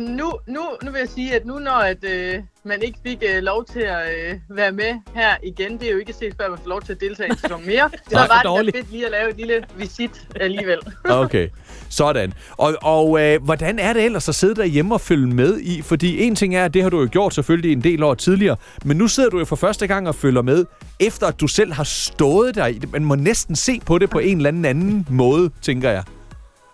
Nu, 0.00 0.32
nu, 0.46 0.60
nu 0.82 0.90
vil 0.90 0.98
jeg 0.98 1.08
sige, 1.08 1.34
at 1.34 1.46
nu 1.46 1.58
når 1.58 1.72
at, 1.72 2.04
øh, 2.04 2.34
man 2.64 2.82
ikke 2.82 2.98
fik 3.06 3.22
øh, 3.34 3.42
lov 3.42 3.64
til 3.64 3.80
at 3.80 4.02
øh, 4.30 4.34
være 4.56 4.72
med 4.72 4.94
her 5.14 5.36
igen, 5.42 5.78
det 5.78 5.88
er 5.88 5.92
jo 5.92 5.98
ikke 5.98 6.12
set 6.12 6.34
før, 6.36 6.44
at 6.44 6.50
man 6.50 6.58
får 6.62 6.68
lov 6.68 6.82
til 6.82 6.92
at 6.92 7.00
deltage 7.00 7.28
i 7.28 7.30
en 7.30 7.38
sæson 7.38 7.66
mere, 7.66 7.90
så 8.08 8.14
Nej, 8.14 8.26
var 8.28 8.34
det 8.34 8.44
dårligt. 8.44 8.76
fedt 8.76 8.90
lige 8.90 9.04
at 9.06 9.10
lave 9.10 9.30
et 9.30 9.36
lille 9.36 9.64
visit 9.76 10.10
alligevel. 10.40 10.78
Okay, 11.26 11.48
sådan. 11.90 12.32
Og, 12.56 12.74
og 12.82 13.20
øh, 13.22 13.42
hvordan 13.42 13.78
er 13.78 13.92
det 13.92 14.04
ellers 14.04 14.28
at 14.28 14.34
sidde 14.34 14.54
derhjemme 14.54 14.94
og 14.94 15.00
følge 15.00 15.26
med 15.26 15.60
i? 15.60 15.82
Fordi 15.82 16.22
en 16.22 16.34
ting 16.34 16.56
er, 16.56 16.64
at 16.64 16.74
det 16.74 16.82
har 16.82 16.90
du 16.90 17.00
jo 17.00 17.08
gjort 17.12 17.34
selvfølgelig 17.34 17.72
en 17.72 17.82
del 17.82 18.02
år 18.02 18.14
tidligere, 18.14 18.56
men 18.84 18.96
nu 18.96 19.08
sidder 19.08 19.30
du 19.30 19.38
jo 19.38 19.44
for 19.44 19.56
første 19.56 19.86
gang 19.86 20.08
og 20.08 20.14
følger 20.14 20.42
med, 20.42 20.64
efter 21.00 21.26
at 21.26 21.40
du 21.40 21.46
selv 21.46 21.72
har 21.72 21.84
stået 21.84 22.54
der. 22.54 22.72
Man 22.92 23.04
må 23.04 23.14
næsten 23.14 23.56
se 23.56 23.80
på 23.86 23.98
det 23.98 24.10
på 24.10 24.18
en 24.18 24.36
eller 24.36 24.48
anden 24.48 24.64
anden 24.64 25.06
måde, 25.10 25.50
tænker 25.62 25.90
jeg. 25.90 26.04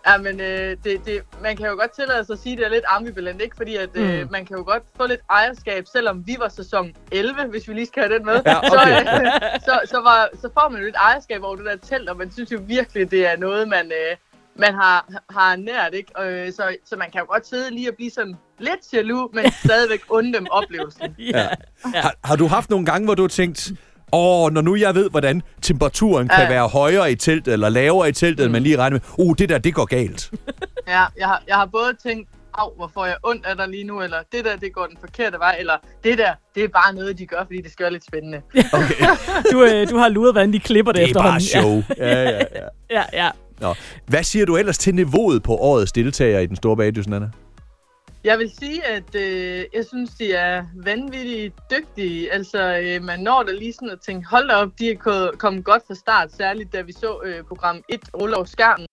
Ja, 0.07 0.19
men 0.19 0.41
øh, 0.41 0.77
det, 0.85 1.07
det, 1.07 1.23
man 1.43 1.57
kan 1.57 1.67
jo 1.67 1.73
godt 1.73 1.91
tillade 1.91 2.25
sig 2.25 2.33
at 2.33 2.38
sige, 2.38 2.53
at 2.53 2.59
det 2.59 2.67
er 2.67 2.71
lidt 2.71 2.85
ambivalent, 2.88 3.43
ikke? 3.43 3.57
Fordi 3.57 3.77
at, 3.77 3.91
øh, 3.95 4.31
man 4.31 4.47
kan 4.47 4.57
jo 4.57 4.65
godt 4.67 4.83
få 4.97 5.07
lidt 5.07 5.21
ejerskab, 5.31 5.85
selvom 5.93 6.27
vi 6.27 6.37
var 6.38 6.49
sæson 6.49 6.93
11, 7.12 7.45
hvis 7.51 7.69
vi 7.69 7.75
lige 7.75 7.87
skal 7.87 8.03
have 8.03 8.15
den 8.19 8.27
med. 8.27 8.43
Ja, 8.47 8.59
okay. 8.59 9.05
så, 9.05 9.23
øh, 9.23 9.61
så, 9.65 9.81
så, 9.85 10.01
var, 10.01 10.29
så 10.41 10.49
får 10.55 10.69
man 10.69 10.81
jo 10.81 10.85
lidt 10.85 10.97
ejerskab 10.97 11.43
over 11.43 11.57
det 11.57 11.65
der 11.65 11.77
telt, 11.77 12.09
og 12.09 12.17
man 12.17 12.33
synes 12.33 12.53
jo 12.53 12.61
virkelig, 12.67 13.11
det 13.11 13.27
er 13.27 13.37
noget, 13.37 13.69
man, 13.69 13.87
øh, 13.87 14.17
man 14.57 14.75
har, 14.75 15.23
har 15.31 15.57
nært, 15.57 15.95
ikke? 15.95 16.17
Og, 16.17 16.33
øh, 16.33 16.53
så, 16.53 16.77
så 16.85 16.97
man 16.97 17.11
kan 17.11 17.21
jo 17.21 17.27
godt 17.33 17.47
sidde 17.47 17.71
lige 17.71 17.91
og 17.91 17.95
blive 17.97 18.11
sådan 18.11 18.37
lidt 18.59 18.93
jaloux, 18.93 19.35
men 19.35 19.53
stadigvæk 19.65 20.01
unde 20.09 20.33
dem 20.33 20.47
oplevelsen. 20.51 21.17
Ja. 21.35 21.49
Har, 21.85 22.15
har 22.25 22.37
du 22.37 22.47
haft 22.47 22.71
nogle 22.71 22.87
gange, 22.87 23.05
hvor 23.05 23.15
du 23.15 23.23
har 23.23 23.29
tænkt, 23.29 23.73
åh, 24.12 24.53
når 24.53 24.61
nu 24.61 24.77
jeg 24.77 24.94
ved, 24.94 25.11
hvordan 25.11 25.42
temperaturen 25.62 26.29
kan 26.29 26.40
Ja. 26.42 26.48
være 26.48 26.68
højere 26.68 27.12
i 27.12 27.14
teltet, 27.14 27.53
eller 27.53 27.68
lavere 27.68 28.09
i 28.09 28.12
teltet, 28.12 28.44
end 28.44 28.53
man 28.53 28.62
lige 28.62 28.77
regner 28.77 28.94
med, 29.18 29.27
uh, 29.27 29.35
det 29.38 29.48
der, 29.48 29.59
det 29.59 29.75
går 29.75 29.85
galt. 29.85 30.31
Ja, 30.88 31.05
jeg 31.18 31.27
har, 31.27 31.42
jeg 31.48 31.57
har 31.57 31.66
både 31.66 31.92
tænkt, 32.07 32.29
au, 32.55 32.77
hvor 32.77 32.90
får 32.94 33.07
jeg 33.07 33.16
ondt 33.25 33.46
af 33.46 33.57
dig 33.57 33.68
lige 33.68 33.85
nu, 33.85 34.03
eller 34.03 34.16
det 34.33 34.44
der, 34.44 34.57
det 34.57 34.72
går 34.75 34.87
den 34.87 34.96
forkerte 35.01 35.38
vej, 35.38 35.57
eller 35.59 35.72
det 36.05 36.18
der, 36.18 36.33
det 36.55 36.64
er 36.64 36.68
bare 36.68 36.94
noget, 36.94 37.18
de 37.18 37.27
gør, 37.27 37.44
fordi 37.46 37.61
det 37.61 37.72
skal 37.72 37.85
være 37.85 37.92
lidt 37.92 38.05
spændende. 38.05 38.40
Okay, 38.72 38.94
Du, 39.53 39.62
øh, 39.64 39.90
du 39.90 39.96
har 39.96 40.09
luret, 40.09 40.35
hvordan 40.35 40.53
de 40.53 40.59
klipper 40.59 40.92
det, 40.92 41.09
det 41.09 41.16
er 41.16 41.20
bare 41.22 41.37
efterhånden. 41.37 41.83
show. 41.87 41.96
Ja, 42.07 42.22
ja, 42.22 42.31
ja. 42.31 42.38
Ja, 42.90 43.03
ja, 43.12 43.25
ja. 43.25 43.31
Nå. 43.61 43.75
Hvad 44.07 44.22
siger 44.22 44.46
du 44.46 44.57
ellers 44.57 44.79
til 44.79 44.94
niveauet 44.94 45.42
på 45.42 45.57
årets 45.57 45.92
deltagere 45.92 46.42
i 46.42 46.46
den 46.46 46.57
store 46.57 46.77
bagdyst, 46.77 47.07
Anna? 47.07 47.29
Jeg 48.25 48.39
vil 48.39 48.51
sige, 48.61 48.87
at 48.87 49.15
øh, 49.15 49.65
jeg 49.75 49.85
synes, 49.89 50.11
de 50.11 50.33
er 50.33 50.65
vanvittigt 50.75 51.55
dygtige. 51.71 52.33
Altså, 52.33 52.81
øh, 52.83 53.03
man 53.05 53.21
når 53.21 53.43
da 53.43 53.53
lige 53.53 53.73
sådan 53.73 53.91
at 53.91 54.01
tænke, 54.01 54.29
hold 54.29 54.49
da 54.49 54.55
op, 54.55 54.69
de 54.79 54.91
er 54.91 54.97
ko- 54.97 55.37
kommet 55.39 55.65
godt 55.65 55.83
fra 55.87 55.95
start, 55.95 56.33
særligt 56.33 56.73
da 56.73 56.81
vi 56.81 56.93
så 56.93 57.19
øh, 57.25 57.45
program 57.45 57.83
1 57.89 58.01
rulle 58.21 58.37
over 58.37 58.45
skærmen. 58.45 58.87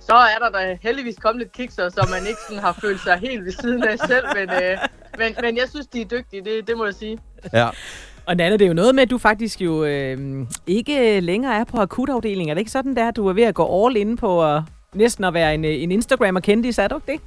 Så 0.00 0.12
er 0.14 0.38
der 0.38 0.50
da 0.58 0.78
heldigvis 0.82 1.16
kommet 1.16 1.38
lidt 1.42 1.52
kikser, 1.52 1.88
så 1.88 2.08
man 2.10 2.26
ikke 2.28 2.40
sådan 2.48 2.62
har 2.62 2.78
følt 2.80 3.00
sig 3.00 3.16
helt 3.18 3.44
ved 3.44 3.52
siden 3.52 3.82
af 3.84 3.98
selv. 3.98 4.24
Men, 4.34 4.50
øh, 4.62 4.78
men, 5.18 5.36
men 5.42 5.56
jeg 5.56 5.68
synes, 5.70 5.86
de 5.86 6.00
er 6.00 6.04
dygtige, 6.04 6.44
det, 6.44 6.68
det 6.68 6.76
må 6.76 6.84
jeg 6.84 6.94
sige. 6.94 7.18
Ja. 7.52 7.68
Og 8.26 8.36
Nana, 8.36 8.52
det 8.52 8.62
er 8.62 8.66
jo 8.68 8.74
noget 8.74 8.94
med, 8.94 9.02
at 9.02 9.10
du 9.10 9.18
faktisk 9.18 9.60
jo 9.60 9.84
øh, 9.84 10.46
ikke 10.66 11.20
længere 11.20 11.54
er 11.56 11.64
på 11.64 11.76
akutafdelingen. 11.76 12.50
Er 12.50 12.54
det 12.54 12.60
ikke 12.60 12.70
sådan, 12.70 12.96
der, 12.96 13.08
at 13.08 13.16
du 13.16 13.26
er 13.28 13.32
ved 13.32 13.42
at 13.42 13.54
gå 13.54 13.86
all 13.86 13.96
in 13.96 14.16
på 14.16 14.44
at, 14.54 14.62
næsten 14.94 15.24
at 15.24 15.34
være 15.34 15.54
en, 15.54 15.64
øh, 15.64 15.82
en 15.82 15.90
Instagram-kendis, 15.92 16.78
er 16.78 16.88
du 16.88 16.94
ikke 16.96 17.12
det? 17.12 17.20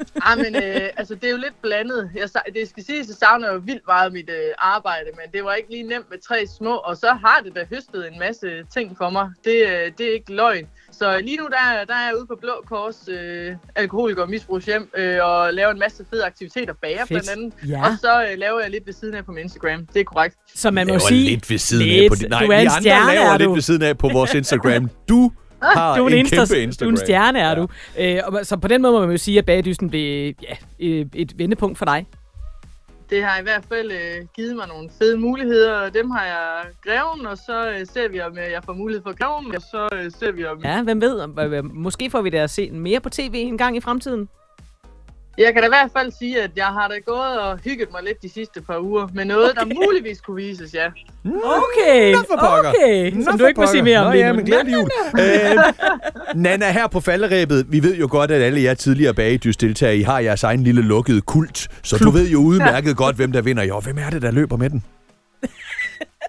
Ah, 0.26 0.38
men 0.38 0.56
øh, 0.56 0.88
altså, 0.96 1.14
det 1.14 1.24
er 1.24 1.30
jo 1.30 1.36
lidt 1.36 1.62
blandet. 1.62 2.10
Jeg, 2.14 2.28
det 2.54 2.68
skal 2.68 2.84
siges, 2.84 3.04
at 3.06 3.08
jeg 3.08 3.16
savner 3.16 3.52
jo 3.52 3.58
vildt 3.64 3.86
meget 3.86 4.12
mit 4.12 4.30
øh, 4.30 4.52
arbejde, 4.58 5.06
men 5.14 5.32
det 5.32 5.44
var 5.44 5.54
ikke 5.54 5.70
lige 5.70 5.82
nemt 5.82 6.10
med 6.10 6.18
tre 6.28 6.46
små, 6.58 6.74
og 6.74 6.96
så 6.96 7.12
har 7.12 7.40
det 7.44 7.54
da 7.54 7.64
høstet 7.70 8.12
en 8.12 8.18
masse 8.18 8.64
ting 8.74 8.96
for 8.96 9.10
mig. 9.10 9.30
Det, 9.44 9.56
øh, 9.66 9.92
det 9.98 10.06
er 10.06 10.14
ikke 10.14 10.34
løgn. 10.34 10.66
Så 10.92 11.18
lige 11.18 11.36
nu, 11.36 11.44
der, 11.44 11.84
der 11.84 11.94
er 11.94 12.06
jeg 12.06 12.16
ude 12.16 12.26
på 12.26 12.38
Blå 12.40 12.52
Kors, 12.68 13.08
øh, 13.08 13.52
alkoholiker 13.76 14.22
og 14.22 14.30
misbrugshjem, 14.30 14.90
øh, 14.96 15.18
og 15.24 15.54
laver 15.54 15.70
en 15.70 15.78
masse 15.78 16.04
fede 16.10 16.24
aktiviteter 16.24 16.74
bager 16.82 16.98
Fedt. 16.98 17.08
blandt 17.08 17.30
andet. 17.30 17.52
Ja. 17.68 17.86
Og 17.86 17.98
så 18.00 18.26
øh, 18.32 18.38
laver 18.38 18.60
jeg 18.60 18.70
lidt 18.70 18.86
ved 18.86 18.92
siden 18.92 19.14
af 19.14 19.24
på 19.24 19.32
min 19.32 19.42
Instagram. 19.42 19.86
Det 19.86 20.00
er 20.00 20.04
korrekt. 20.04 20.36
Så 20.54 20.70
man 20.70 20.86
må 20.86 20.98
sige... 20.98 21.30
lidt 21.30 21.50
ved 21.50 21.58
siden 21.58 21.86
lidt. 21.86 22.04
af 22.04 22.08
på 22.08 22.14
din... 22.14 22.30
Nej, 22.30 22.44
du 22.46 22.52
er 22.52 22.60
vi 22.60 22.66
andre 22.66 22.80
stjerne, 22.80 23.14
laver 23.14 23.26
er 23.26 23.38
lidt 23.38 23.54
ved 23.54 23.60
siden 23.60 23.82
af 23.82 23.98
på 23.98 24.08
vores 24.08 24.34
Instagram. 24.34 24.90
Du 25.08 25.32
har 25.62 25.96
Du 25.98 26.04
er 26.04 26.08
en, 26.08 26.14
en, 26.14 26.26
Insta- 26.26 26.36
kæmpe 26.36 26.54
du 26.54 26.58
er 26.58 26.62
Instagram. 26.62 26.90
en 26.92 26.96
stjerne, 26.96 27.38
er 27.38 27.54
du. 27.54 27.68
Øh, 28.00 28.18
og 28.26 28.46
så 28.46 28.56
på 28.56 28.68
den 28.68 28.82
måde 28.82 28.92
må 28.92 29.00
man 29.00 29.10
jo 29.10 29.16
sige, 29.16 29.38
at 29.38 29.44
bagdysten 29.46 29.90
blev 29.90 30.34
ja, 30.42 30.56
øh, 30.80 31.06
et 31.14 31.38
vendepunkt 31.38 31.78
for 31.78 31.84
dig. 31.84 32.06
Det 33.10 33.22
har 33.24 33.40
i 33.40 33.42
hvert 33.42 33.64
fald 33.68 33.92
øh, 33.92 34.26
givet 34.36 34.56
mig 34.56 34.68
nogle 34.68 34.90
fede 34.98 35.18
muligheder, 35.18 35.72
og 35.72 35.94
dem 35.94 36.10
har 36.10 36.24
jeg 36.24 36.48
greven, 36.84 37.26
og 37.26 37.36
så 37.36 37.70
øh, 37.70 37.86
ser 37.86 38.08
vi, 38.08 38.20
om 38.20 38.32
øh, 38.38 38.50
jeg 38.52 38.60
får 38.64 38.72
mulighed 38.72 39.02
for 39.02 39.12
greven, 39.18 39.54
og 39.56 39.62
så 39.62 39.88
øh, 39.94 40.10
ser 40.18 40.32
vi, 40.32 40.44
om 40.44 40.60
Ja, 40.64 40.82
hvem 40.82 41.00
ved? 41.00 41.20
om- 41.20 41.70
Måske 41.74 42.10
får 42.10 42.20
vi 42.22 42.30
da 42.30 42.36
at 42.36 42.50
se 42.50 42.70
mere 42.70 43.00
på 43.00 43.08
tv 43.08 43.30
en 43.34 43.58
gang 43.58 43.76
i 43.76 43.80
fremtiden. 43.80 44.28
Jeg 45.38 45.52
kan 45.52 45.62
da 45.62 45.66
i 45.66 45.70
hvert 45.70 45.90
fald 45.96 46.12
sige, 46.18 46.42
at 46.42 46.50
jeg 46.56 46.64
har 46.66 46.88
da 46.88 46.94
gået 47.06 47.40
og 47.40 47.58
hygget 47.64 47.88
mig 47.92 48.00
lidt 48.06 48.22
de 48.22 48.28
sidste 48.28 48.60
par 48.62 48.78
uger 48.78 49.08
med 49.14 49.24
noget, 49.24 49.50
okay. 49.50 49.60
der 49.70 49.84
muligvis 49.86 50.20
kunne 50.20 50.36
vises, 50.36 50.74
ja. 50.74 50.86
Okay, 51.24 52.12
Nå 52.12 52.18
for 52.18 52.36
pokker. 52.46 52.70
okay. 52.70 53.12
Nå 53.12 53.22
Som 53.24 53.32
for 53.32 53.38
du 53.38 53.46
ikke 53.46 53.60
må 53.60 53.66
sige 53.66 53.80
pokker. 53.80 53.84
mere 53.84 53.98
om 54.00 54.06
Nå, 54.06 54.12
lige 54.12 54.24
ja, 54.24 54.30
nu. 54.32 54.36
men 54.36 54.44
glædelig 54.44 54.72
jul. 54.72 54.90
øh, 55.20 55.62
Nana, 56.44 56.70
her 56.70 56.86
på 56.86 57.00
falderæbet, 57.00 57.66
vi 57.68 57.82
ved 57.82 57.96
jo 57.96 58.08
godt, 58.10 58.30
at 58.30 58.42
alle 58.42 58.62
jer 58.62 58.74
tidligere 58.74 59.14
bagedysdeltagere, 59.14 59.96
I 59.96 60.02
har 60.02 60.18
jeres 60.18 60.42
egen 60.42 60.62
lille 60.64 60.82
lukkede 60.82 61.20
kult, 61.20 61.68
så 61.82 61.96
du 61.98 62.10
ved 62.10 62.28
jo 62.28 62.38
udmærket 62.38 62.96
godt, 62.96 63.16
hvem 63.16 63.32
der 63.32 63.42
vinder. 63.42 63.62
Jo, 63.62 63.80
hvem 63.80 63.98
er 63.98 64.10
det, 64.10 64.22
der 64.22 64.30
løber 64.30 64.56
med 64.56 64.70
den? 64.70 64.84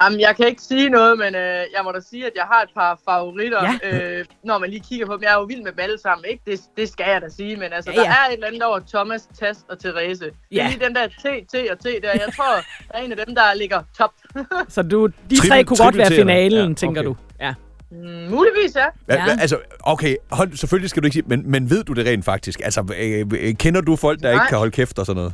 Jamen, 0.03 0.19
jeg 0.19 0.35
kan 0.35 0.47
ikke 0.47 0.61
sige 0.61 0.89
noget, 0.89 1.17
men 1.17 1.35
øh, 1.35 1.41
jeg 1.75 1.81
må 1.83 1.91
da 1.91 1.99
sige, 2.09 2.25
at 2.25 2.31
jeg 2.35 2.43
har 2.43 2.61
et 2.61 2.69
par 2.75 2.99
favoritter, 3.09 3.61
Ja. 3.83 4.17
øh, 4.19 4.25
når 4.43 4.57
man 4.59 4.69
lige 4.69 4.83
kigger 4.89 5.05
på 5.05 5.13
dem. 5.13 5.23
Jeg 5.23 5.29
er 5.31 5.39
jo 5.39 5.43
vild 5.43 5.61
med 5.63 5.71
dem 5.71 5.79
alle 5.79 5.99
sammen, 6.01 6.25
ikke? 6.31 6.43
Det, 6.47 6.59
det 6.77 6.89
skal 6.89 7.05
jeg 7.11 7.21
da 7.21 7.29
sige, 7.29 7.55
men 7.55 7.73
altså, 7.73 7.91
Ja, 7.91 7.97
ja, 8.01 8.03
der 8.03 8.09
er 8.09 8.27
et 8.29 8.33
eller 8.33 8.47
andet 8.47 8.63
over 8.63 8.79
Thomas, 8.93 9.27
Tast 9.39 9.65
og 9.69 9.79
Therese. 9.79 10.25
Det 10.25 10.33
Ja. 10.51 10.65
er 10.65 10.69
lige 10.69 10.85
den 10.85 10.95
der 10.95 11.07
T, 11.07 11.23
T 11.53 11.55
og 11.71 11.79
T 11.79 11.83
der. 11.83 12.11
Jeg 12.13 12.29
tror, 12.35 12.55
der 12.91 12.93
er 12.97 13.01
en 13.03 13.11
af 13.11 13.25
dem, 13.25 13.35
der 13.35 13.53
ligger 13.53 13.81
top. 13.97 14.11
Så 14.75 14.81
du, 14.81 15.07
de 15.07 15.11
Triple- 15.35 15.49
tre 15.49 15.63
kunne 15.63 15.77
godt 15.77 15.97
være 15.97 16.11
finalen, 16.11 16.69
Ja, 16.69 16.75
tænker 16.75 17.01
okay. 17.01 17.07
du. 17.09 17.15
Ja. 17.41 17.53
Mm, 17.91 17.97
muligvis, 18.29 18.75
ja. 18.75 18.85
Ja. 19.15 19.23
Ja. 19.25 19.37
Altså, 19.41 19.57
okay, 19.79 20.15
hold, 20.31 20.53
selvfølgelig 20.57 20.89
skal 20.89 21.03
du 21.03 21.05
ikke 21.07 21.13
sige, 21.13 21.23
men, 21.27 21.51
men 21.51 21.69
ved 21.69 21.83
du 21.83 21.93
det 21.93 22.05
rent 22.07 22.25
faktisk? 22.25 22.59
Altså, 22.63 22.93
øh, 22.99 23.25
øh, 23.39 23.53
kender 23.55 23.81
du 23.81 23.95
folk, 23.95 24.19
der 24.19 24.25
Nej. 24.25 24.33
ikke 24.33 24.49
kan 24.49 24.57
holde 24.57 24.71
kæft 24.71 24.99
og 24.99 25.05
sådan 25.05 25.15
noget? 25.17 25.33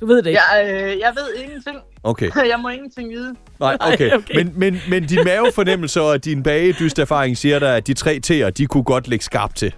Du 0.00 0.06
ved 0.06 0.16
det 0.16 0.26
ikke. 0.26 0.40
Jeg, 0.52 0.70
øh, 0.74 0.98
jeg 0.98 1.12
ved 1.16 1.42
ingenting. 1.44 1.76
Okay, 2.02 2.30
Jeg 2.52 2.58
må 2.62 2.68
ingenting 2.68 3.10
vide. 3.10 3.34
nej, 3.60 3.76
okay. 3.80 4.12
okay. 4.12 4.36
Men, 4.36 4.52
men, 4.56 4.80
men 4.88 5.06
din 5.06 5.24
mavefornemmelse 5.24 6.00
og 6.02 6.24
din 6.24 6.42
bagedysterfaring 6.42 7.36
siger 7.36 7.58
dig, 7.58 7.76
at 7.76 7.86
de 7.86 7.94
tre 7.94 8.20
T'er, 8.26 8.50
de 8.50 8.66
kunne 8.66 8.84
godt 8.84 9.08
lægge 9.08 9.24
skarpt 9.24 9.56
til. 9.56 9.74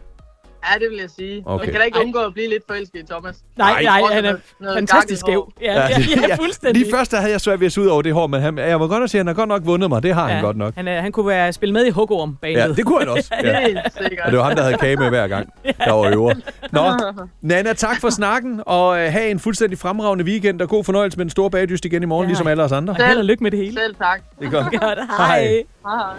Ja, 0.69 0.79
det 0.79 0.91
vil 0.91 0.99
jeg 0.99 1.11
sige. 1.19 1.43
Okay. 1.47 1.65
Jeg 1.65 1.73
kan 1.73 1.81
da 1.81 1.87
ikke 1.87 1.99
undgå 2.01 2.19
at 2.19 2.33
blive 2.35 2.49
lidt 2.49 2.63
forelsket 2.69 2.99
i 3.01 3.07
Thomas. 3.11 3.37
Nej, 3.57 3.83
Nej. 3.83 4.01
han 4.13 4.25
er 4.25 4.37
fantastisk 4.75 5.21
skæv. 5.21 5.53
Ja, 5.63 5.73
ja, 5.75 5.81
ja, 5.89 6.29
ja, 6.29 6.35
fuldstændig. 6.35 6.83
Lige 6.83 6.97
først 6.97 7.11
der 7.11 7.17
havde 7.19 7.33
jeg 7.33 7.41
svært 7.41 7.61
ved 7.61 7.67
at 7.67 7.73
se 7.73 7.81
ud 7.81 7.87
over 7.87 8.03
det 8.03 8.13
hår, 8.13 8.27
men 8.27 8.41
han, 8.41 8.59
jeg 8.59 8.79
må 8.79 8.87
godt 8.87 9.01
nok 9.01 9.09
sige, 9.09 9.19
at 9.21 9.27
han 9.27 9.27
har 9.27 9.35
godt 9.35 9.49
nok 9.49 9.63
vundet 9.67 9.89
mig. 9.89 10.03
Det 10.03 10.15
har 10.15 10.29
ja. 10.29 10.35
han 10.35 10.45
godt 10.45 10.57
nok. 10.57 10.75
Han, 10.75 10.87
han 10.87 11.13
kunne 11.13 11.27
være 11.27 11.53
spille 11.53 11.73
med 11.73 11.85
i 11.87 11.91
hugorm 11.91 12.37
banet. 12.43 12.57
Ja, 12.57 12.69
det 12.69 12.85
kunne 12.87 12.99
han 12.99 13.09
også. 13.09 13.35
Ja. 13.45 13.61
Helt 13.61 13.79
sikkert. 14.01 14.27
Og 14.27 14.31
det 14.33 14.39
var 14.39 14.45
ham, 14.45 14.57
der 14.57 14.63
havde 14.63 14.77
kage 14.79 14.97
med 14.97 15.09
hver 15.09 15.29
gang, 15.29 15.53
der 15.85 15.93
var 15.93 16.11
øver. 16.11 16.35
Nå, 16.73 17.15
Nana, 17.49 17.73
tak 17.73 18.01
for 18.01 18.11
snakken, 18.11 18.63
og 18.67 18.99
øh, 19.01 19.13
have 19.13 19.29
en 19.31 19.39
fuldstændig 19.41 19.79
fremragende 19.79 20.25
weekend, 20.25 20.61
og 20.61 20.69
god 20.69 20.85
fornøjelse 20.85 21.19
med 21.19 21.25
den 21.25 21.31
store 21.31 21.51
bagdyst 21.51 21.85
igen 21.85 22.03
i 22.03 22.07
morgen, 22.07 22.25
Ja. 22.25 22.27
ja. 22.27 22.31
ligesom 22.31 22.47
alle 22.47 22.63
os 22.63 22.73
andre. 22.73 22.95
Og 22.99 23.07
held 23.07 23.19
og 23.19 23.25
lykke 23.25 23.43
med 23.43 23.51
det 23.51 23.59
hele. 23.59 23.73
Selv 23.81 23.95
tak. 23.95 24.21
Det 24.41 24.47
er 24.47 24.51
godt. 24.51 24.81
Godt, 24.81 24.99
Hej. 25.19 25.41
hej. 25.41 25.63
Hej. 25.87 26.17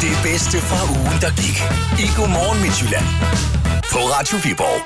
Det 0.00 0.16
bedste 0.32 0.58
fra 0.58 0.80
ugen, 0.98 1.18
der 1.20 1.30
gik. 1.42 1.56
I 2.04 2.06
Godmorgen 2.20 2.62
Midtjylland. 2.62 3.04
På 3.92 3.98
Radio 3.98 4.36
Viborg. 4.44 4.80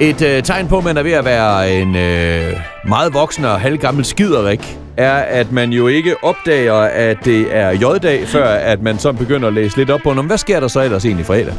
Et 0.00 0.22
øh, 0.36 0.42
tegn 0.42 0.68
på, 0.68 0.78
at 0.78 0.84
man 0.84 0.96
er 0.96 1.02
ved 1.02 1.12
at 1.12 1.24
være 1.24 1.72
en 1.72 1.96
øh, 1.96 2.60
meget 2.88 3.14
voksen 3.14 3.44
og 3.44 3.60
halvgammel 3.60 4.04
skiderik, 4.04 4.78
er, 4.96 5.14
at 5.14 5.52
man 5.52 5.70
jo 5.72 5.86
ikke 5.88 6.24
opdager, 6.24 6.74
at 6.74 7.16
det 7.24 7.56
er 7.56 7.70
J-dag, 7.70 8.28
før 8.28 8.48
at 8.48 8.82
man 8.82 8.98
så 8.98 9.12
begynder 9.12 9.48
at 9.48 9.54
læse 9.54 9.76
lidt 9.76 9.90
op 9.90 10.00
på, 10.04 10.12
"Nå, 10.12 10.22
men 10.22 10.26
hvad 10.26 10.38
sker 10.38 10.60
der 10.60 10.68
så 10.68 10.80
ellers 10.80 11.04
egentlig 11.04 11.26
fredag? 11.26 11.54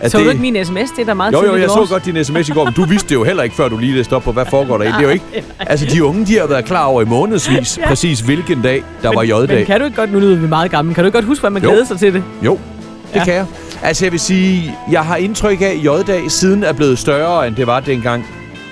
At 0.00 0.10
Så 0.10 0.18
du 0.18 0.28
ikke 0.28 0.40
min 0.40 0.64
sms? 0.64 0.90
Det 0.90 1.02
er 1.02 1.04
da 1.06 1.14
meget 1.14 1.32
Jo, 1.32 1.44
jo, 1.46 1.56
jeg 1.56 1.70
så 1.70 1.86
godt 1.90 2.04
din 2.04 2.24
sms 2.24 2.48
i 2.48 2.52
går, 2.52 2.64
men 2.64 2.72
du 2.72 2.84
vidste 2.84 3.08
det 3.08 3.14
jo 3.14 3.24
heller 3.24 3.42
ikke, 3.42 3.56
før 3.56 3.68
du 3.68 3.76
lige 3.78 3.94
læste 3.94 4.12
op 4.16 4.22
på, 4.22 4.32
hvad 4.32 4.44
foregår 4.50 4.78
der 4.78 4.84
i. 4.84 4.88
Det 4.88 4.94
er 4.96 5.00
jo 5.02 5.08
ikke... 5.08 5.24
Altså, 5.60 5.86
de 5.86 6.04
unge, 6.04 6.26
de 6.26 6.38
har 6.38 6.46
været 6.46 6.64
klar 6.64 6.84
over 6.84 7.02
i 7.02 7.04
månedsvis, 7.04 7.78
ja. 7.78 7.88
præcis 7.88 8.20
hvilken 8.20 8.62
dag, 8.62 8.82
der 9.02 9.12
var 9.14 9.22
J-dag. 9.22 9.56
Men 9.56 9.66
kan 9.66 9.80
du 9.80 9.84
ikke 9.86 9.96
godt, 9.96 10.12
nu 10.12 10.18
lyder 10.18 10.36
vi 10.36 10.46
meget 10.48 10.70
gamle, 10.70 10.94
kan 10.94 11.04
du 11.04 11.06
ikke 11.06 11.16
godt 11.16 11.24
huske, 11.24 11.40
hvad 11.42 11.50
man 11.50 11.62
Jo. 11.62 11.68
glædede 11.68 11.86
sig 11.86 11.98
til 11.98 12.14
det? 12.14 12.22
Jo, 12.42 12.52
det 12.52 13.18
Ja. 13.20 13.24
kan 13.24 13.34
jeg. 13.34 13.46
Altså, 13.82 14.04
jeg 14.04 14.12
vil 14.12 14.20
sige, 14.20 14.74
jeg 14.92 15.04
har 15.04 15.16
indtryk 15.16 15.60
af, 15.60 15.66
at 15.66 15.84
J-dag 15.84 16.30
siden 16.30 16.64
er 16.64 16.72
blevet 16.72 16.98
større, 16.98 17.46
end 17.46 17.56
det 17.56 17.66
var 17.66 17.80
dengang, 17.80 18.26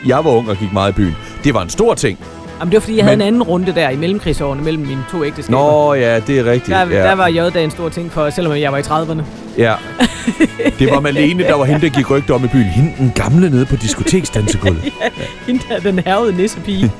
jeg 0.06 0.16
var 0.24 0.30
ung 0.30 0.48
og 0.50 0.56
gik 0.56 0.72
meget 0.72 0.90
i 0.90 0.94
byen. 0.94 1.16
Det 1.44 1.54
var 1.54 1.62
en 1.62 1.70
stor 1.70 1.94
ting. 1.94 2.18
Jamen, 2.60 2.72
det 2.72 2.76
var 2.76 2.80
fordi, 2.80 2.96
jeg 2.96 3.04
havde 3.04 3.16
Men- 3.16 3.22
en 3.22 3.26
anden 3.26 3.42
runde 3.42 3.72
der 3.74 3.90
i 3.90 3.96
mellemkrigsårene 3.96 4.62
mellem 4.62 4.86
mine 4.86 5.04
to 5.12 5.24
ægteskaber. 5.24 5.58
Nå 5.58 5.94
ja, 5.94 6.20
det 6.20 6.38
er 6.38 6.44
rigtigt. 6.44 6.68
Der, 6.76 6.86
ja. 6.90 7.02
der 7.02 7.14
var 7.14 7.28
J-dag 7.28 7.64
en 7.64 7.70
stor 7.70 7.88
ting 7.88 8.12
for, 8.12 8.30
selvom 8.30 8.56
jeg 8.56 8.72
var 8.72 8.78
i 8.78 8.82
30'erne. 8.82 9.22
Ja. 9.58 9.74
Det 10.78 10.90
var 10.90 11.00
Malene, 11.00 11.42
der 11.42 11.54
var 11.54 11.64
hende, 11.64 11.80
der 11.80 11.88
gik 11.88 12.10
rygter 12.10 12.34
om 12.34 12.44
i 12.44 12.48
byen. 12.48 12.64
Hende 12.64 12.92
den 12.98 13.12
gamle 13.14 13.50
nede 13.50 13.66
på 13.66 13.76
diskoteksdansegulvet. 13.76 14.92
Hende 15.46 15.62
der, 15.68 15.80
den 15.80 15.98
hervede 15.98 16.36
nissepige. 16.36 16.84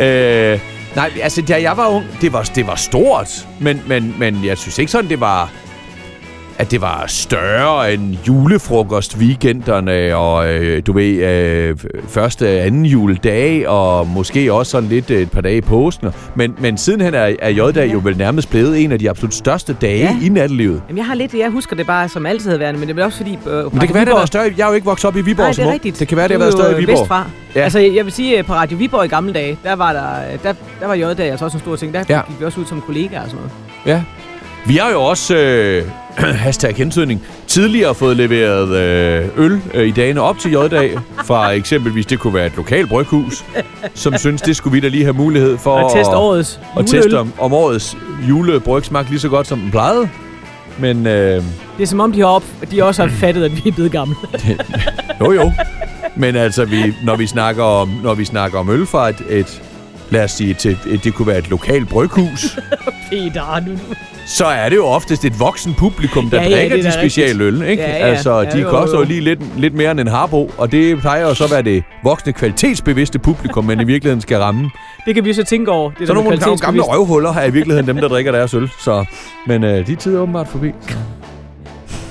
øh, 0.00 0.60
nej, 0.96 1.10
altså, 1.22 1.42
da 1.42 1.62
jeg 1.62 1.76
var 1.76 1.88
ung, 1.88 2.04
det 2.20 2.32
var, 2.32 2.50
det 2.54 2.66
var 2.66 2.74
stort. 2.74 3.48
Men, 3.60 3.82
men, 3.86 4.14
men 4.18 4.44
jeg 4.44 4.58
synes 4.58 4.78
ikke 4.78 4.92
sådan, 4.92 5.10
det 5.10 5.20
var 5.20 5.50
at 6.58 6.70
det 6.70 6.80
var 6.80 7.04
større 7.06 7.94
end 7.94 8.16
julefrokost 8.28 9.16
weekenderne 9.18 10.16
og 10.16 10.54
øh, 10.54 10.82
du 10.86 10.92
ved 10.92 11.24
øh, 11.24 11.76
første 12.08 12.48
anden 12.48 12.84
juledag 12.86 13.68
og 13.68 14.06
måske 14.06 14.52
også 14.52 14.70
sådan 14.70 14.88
lidt 14.88 15.10
øh, 15.10 15.20
et 15.22 15.30
par 15.30 15.40
dage 15.40 15.56
i 15.56 15.60
påsken. 15.60 16.08
Men, 16.34 16.54
men 16.58 16.78
sidenhen 16.78 17.14
er, 17.14 17.30
er 17.42 17.48
J-dag 17.50 17.92
jo 17.92 18.00
vel 18.04 18.16
nærmest 18.18 18.50
blevet 18.50 18.84
en 18.84 18.92
af 18.92 18.98
de 18.98 19.10
absolut 19.10 19.34
største 19.34 19.76
dage 19.80 19.98
Ja. 19.98 20.16
i 20.22 20.28
nattelivet. 20.28 20.82
Jamen, 20.88 20.98
jeg 20.98 21.06
har 21.06 21.14
lidt, 21.14 21.34
jeg 21.34 21.50
husker 21.50 21.76
det 21.76 21.86
bare 21.86 22.08
som 22.08 22.26
altid 22.26 22.48
havde 22.50 22.60
været, 22.60 22.78
men 22.78 22.88
det 22.88 22.98
er 22.98 23.04
også 23.04 23.16
fordi... 23.16 23.38
Øh, 23.46 23.52
Men 23.72 23.80
det 23.80 23.88
kan 23.88 23.94
være, 23.94 24.04
det 24.04 24.08
har 24.12 24.16
været 24.18 24.28
større. 24.28 24.52
Jeg 24.56 24.64
er 24.64 24.68
jo 24.68 24.74
ikke 24.74 24.84
vokset 24.84 25.08
op 25.08 25.16
i 25.16 25.20
Viborg 25.20 25.44
Nej, 25.44 25.52
det 25.52 25.64
er 25.64 25.72
rigtigt. 25.72 26.00
Det 26.00 26.08
kan 26.08 26.16
være, 26.16 26.28
det 26.28 26.34
har 26.34 26.38
været 26.38 26.52
større 26.52 26.72
i 26.72 26.76
Viborg. 26.80 27.00
Vestfra. 27.00 27.16
Ja. 27.54 27.58
Ja. 27.60 27.64
Altså, 27.64 27.78
jeg 27.78 28.04
vil 28.04 28.12
sige, 28.12 28.38
at 28.38 28.46
på 28.46 28.52
Radio 28.52 28.76
Viborg 28.78 29.04
i 29.04 29.08
gamle 29.08 29.32
dage, 29.32 29.58
der 29.64 29.74
var 29.76 29.92
der, 29.92 30.02
der, 30.42 30.52
der 30.80 30.86
var 30.86 30.94
J-dag 30.94 31.30
altså 31.30 31.44
også 31.44 31.56
en 31.56 31.60
stor 31.60 31.76
ting. 31.76 31.94
Der 31.94 32.04
Ja. 32.08 32.14
ja. 32.16 32.20
gik 32.28 32.40
vi 32.40 32.44
også 32.44 32.60
ud 32.60 32.64
som 32.66 32.80
kollegaer 32.80 33.20
og 33.22 33.26
sådan 33.30 33.36
noget. 33.36 33.52
Ja. 33.86 34.02
Vi 34.66 34.76
har 34.76 34.90
jo 34.90 35.02
også, 35.02 35.36
øh, 35.36 35.84
hashtag 36.44 36.74
hentydning, 36.76 37.22
tidligere 37.46 37.94
fået 37.94 38.16
leveret 38.16 38.68
øh, 38.68 39.28
øl 39.36 39.60
øh, 39.74 39.88
i 39.88 39.90
dagene 39.90 40.20
op 40.20 40.38
til 40.38 40.50
J-dag, 40.52 40.98
fra 41.24 41.50
eksempelvis, 41.50 42.06
det 42.06 42.18
kunne 42.18 42.34
være 42.34 42.46
et 42.46 42.52
lokalt 42.56 42.88
bryghus, 42.88 43.44
som 43.94 44.16
synes, 44.18 44.42
det 44.42 44.56
skulle 44.56 44.72
vi 44.72 44.80
da 44.80 44.88
lige 44.88 45.04
have 45.04 45.14
mulighed 45.16 45.58
for 45.58 45.70
Og 45.70 45.96
teste 45.96 46.16
årets 46.16 46.60
og 46.74 46.82
juleøl. 46.82 47.02
teste 47.02 47.18
om, 47.18 47.32
om 47.38 47.52
årets 47.52 47.96
julebryg 48.28 48.84
smagte 48.84 49.10
lige 49.10 49.20
så 49.20 49.28
godt, 49.28 49.46
som 49.46 49.58
den 49.60 49.70
plejede. 49.70 50.08
Men 50.78 51.06
øh, 51.06 51.42
Det 51.76 51.82
er 51.82 51.86
som 51.86 52.00
om, 52.00 52.12
de 52.12 52.20
har, 52.20 52.26
op, 52.26 52.44
de 52.70 52.84
også 52.84 53.02
har 53.02 53.10
fattet, 53.20 53.44
at 53.44 53.64
vi 53.64 53.68
er 53.68 53.72
blevet 53.72 53.92
gamle. 53.92 54.14
jo 55.20 55.32
jo. 55.32 55.52
Men 56.16 56.36
altså, 56.36 56.64
vi, 56.64 56.94
når, 57.04 57.16
vi 57.16 57.26
snakker 57.26 57.62
om, 57.64 57.88
når 58.02 58.14
vi 58.14 58.24
snakker 58.24 58.58
om 58.58 58.70
øl 58.70 58.86
fra 58.86 59.08
et, 59.08 59.22
et 59.28 59.62
lad 60.10 60.24
os 60.24 60.30
sige, 60.30 60.54
til, 60.54 60.78
et, 60.86 61.04
det 61.04 61.14
kunne 61.14 61.28
være 61.28 61.38
et 61.38 61.50
lokalt 61.50 61.88
bryghus, 61.88 62.58
Peter, 63.10 63.60
nu. 63.66 63.72
Så 64.26 64.44
er 64.46 64.68
det 64.68 64.76
jo 64.76 64.86
oftest 64.86 65.24
et 65.24 65.40
voksen 65.40 65.74
publikum, 65.74 66.30
der 66.30 66.42
Ja, 66.42 66.48
ja, 66.48 66.56
drikker 66.56 66.76
er 66.76 66.80
de 66.80 66.86
da 66.86 66.90
specielle 66.90 67.44
øl, 67.44 67.62
ikke? 67.62 67.82
Ja, 67.82 67.90
ja. 67.90 67.96
Altså, 67.96 68.40
Ja, 68.40 68.50
de 68.50 68.60
jo, 68.60 68.70
koster 68.70 68.98
jo 68.98 69.04
lige 69.04 69.20
lidt, 69.20 69.58
lidt 69.60 69.74
mere 69.74 69.90
end 69.90 70.00
en 70.00 70.06
harbo, 70.06 70.50
og 70.58 70.72
det 70.72 71.00
plejer 71.00 71.22
jo 71.22 71.34
så 71.34 71.44
at 71.44 71.50
være 71.50 71.62
det 71.62 71.84
voksne 72.04 72.32
kvalitetsbevidste 72.32 73.18
publikum, 73.18 73.64
man 73.64 73.80
i 73.80 73.84
virkeligheden 73.84 74.20
skal 74.20 74.38
ramme. 74.38 74.70
Det 75.06 75.14
kan 75.14 75.24
vi 75.24 75.32
så 75.32 75.44
tænke 75.44 75.70
over. 75.70 75.90
Det 75.90 76.08
Så 76.08 76.14
nogle, 76.14 76.58
gamle 76.60 76.82
røvhuller 76.82 77.34
er 77.34 77.44
i 77.44 77.52
virkeligheden 77.52 77.86
dem, 77.88 77.96
der 77.96 78.08
drikker 78.08 78.32
deres 78.32 78.54
øl. 78.54 78.70
Så, 78.80 79.04
men 79.46 79.64
øh, 79.64 79.86
de 79.86 79.94
tider 79.94 80.18
er 80.18 80.22
åbenbart 80.22 80.48
forbi. 80.48 80.72
Så. 80.88 80.96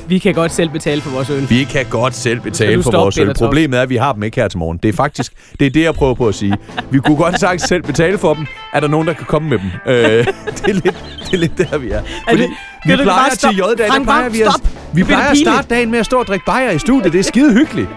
Vi 0.07 0.19
kan 0.19 0.33
godt 0.33 0.51
selv 0.51 0.69
betale 0.69 1.01
for 1.01 1.09
vores 1.09 1.29
øl. 1.29 1.49
Vi 1.49 1.63
kan 1.63 1.85
godt 1.89 2.15
selv 2.15 2.39
betale 2.39 2.83
for 2.83 2.91
vores 2.91 3.17
øl. 3.17 3.33
Problemet 3.33 3.77
er, 3.77 3.81
at 3.83 3.89
vi 3.89 3.95
har 3.95 4.13
dem 4.13 4.23
ikke 4.23 4.41
her 4.41 4.47
til 4.47 4.59
morgen. 4.59 4.79
Det 4.83 4.89
er 4.89 4.93
faktisk 4.93 5.33
det, 5.59 5.65
er 5.65 5.69
det 5.69 5.83
jeg 5.83 5.93
prøver 5.93 6.13
på 6.13 6.27
at 6.27 6.35
sige. 6.35 6.57
Vi 6.91 6.99
kunne 6.99 7.17
godt 7.17 7.39
sagtens 7.39 7.61
selv 7.61 7.83
betale 7.83 8.17
for 8.17 8.33
dem. 8.33 8.45
Er 8.73 8.79
der 8.79 8.87
nogen, 8.87 9.07
der 9.07 9.13
kan 9.13 9.25
komme 9.25 9.49
med 9.49 9.57
dem? 9.57 9.67
Øh, 9.93 9.95
det, 10.05 10.25
er 10.69 10.73
lidt, 10.73 10.83
det 11.25 11.33
er 11.33 11.37
lidt 11.37 11.57
der, 11.57 11.77
vi 11.77 11.89
er. 11.89 12.01
Fordi 12.29 12.41
det- 12.41 12.49
vi 12.85 12.89
kan 12.89 12.99
plejer 12.99 13.29
til 13.29 13.39
stoppe? 13.39 13.57
J-dag, 13.57 13.77
der 13.77 13.87
Frank 13.87 14.03
plejer 14.03 14.23
Vam, 14.23 14.33
vi 14.33 14.41
at, 14.41 14.49
vi 14.93 15.03
plejer 15.03 15.31
at 15.31 15.37
starte 15.37 15.67
dagen 15.69 15.91
med 15.91 15.99
at 15.99 16.05
stå 16.05 16.19
og 16.19 16.25
drikke 16.27 16.45
bajer 16.45 16.71
i 16.71 16.79
studiet. 16.79 17.13
Det 17.13 17.19
er 17.19 17.23
skide 17.23 17.53
hyggeligt. 17.53 17.87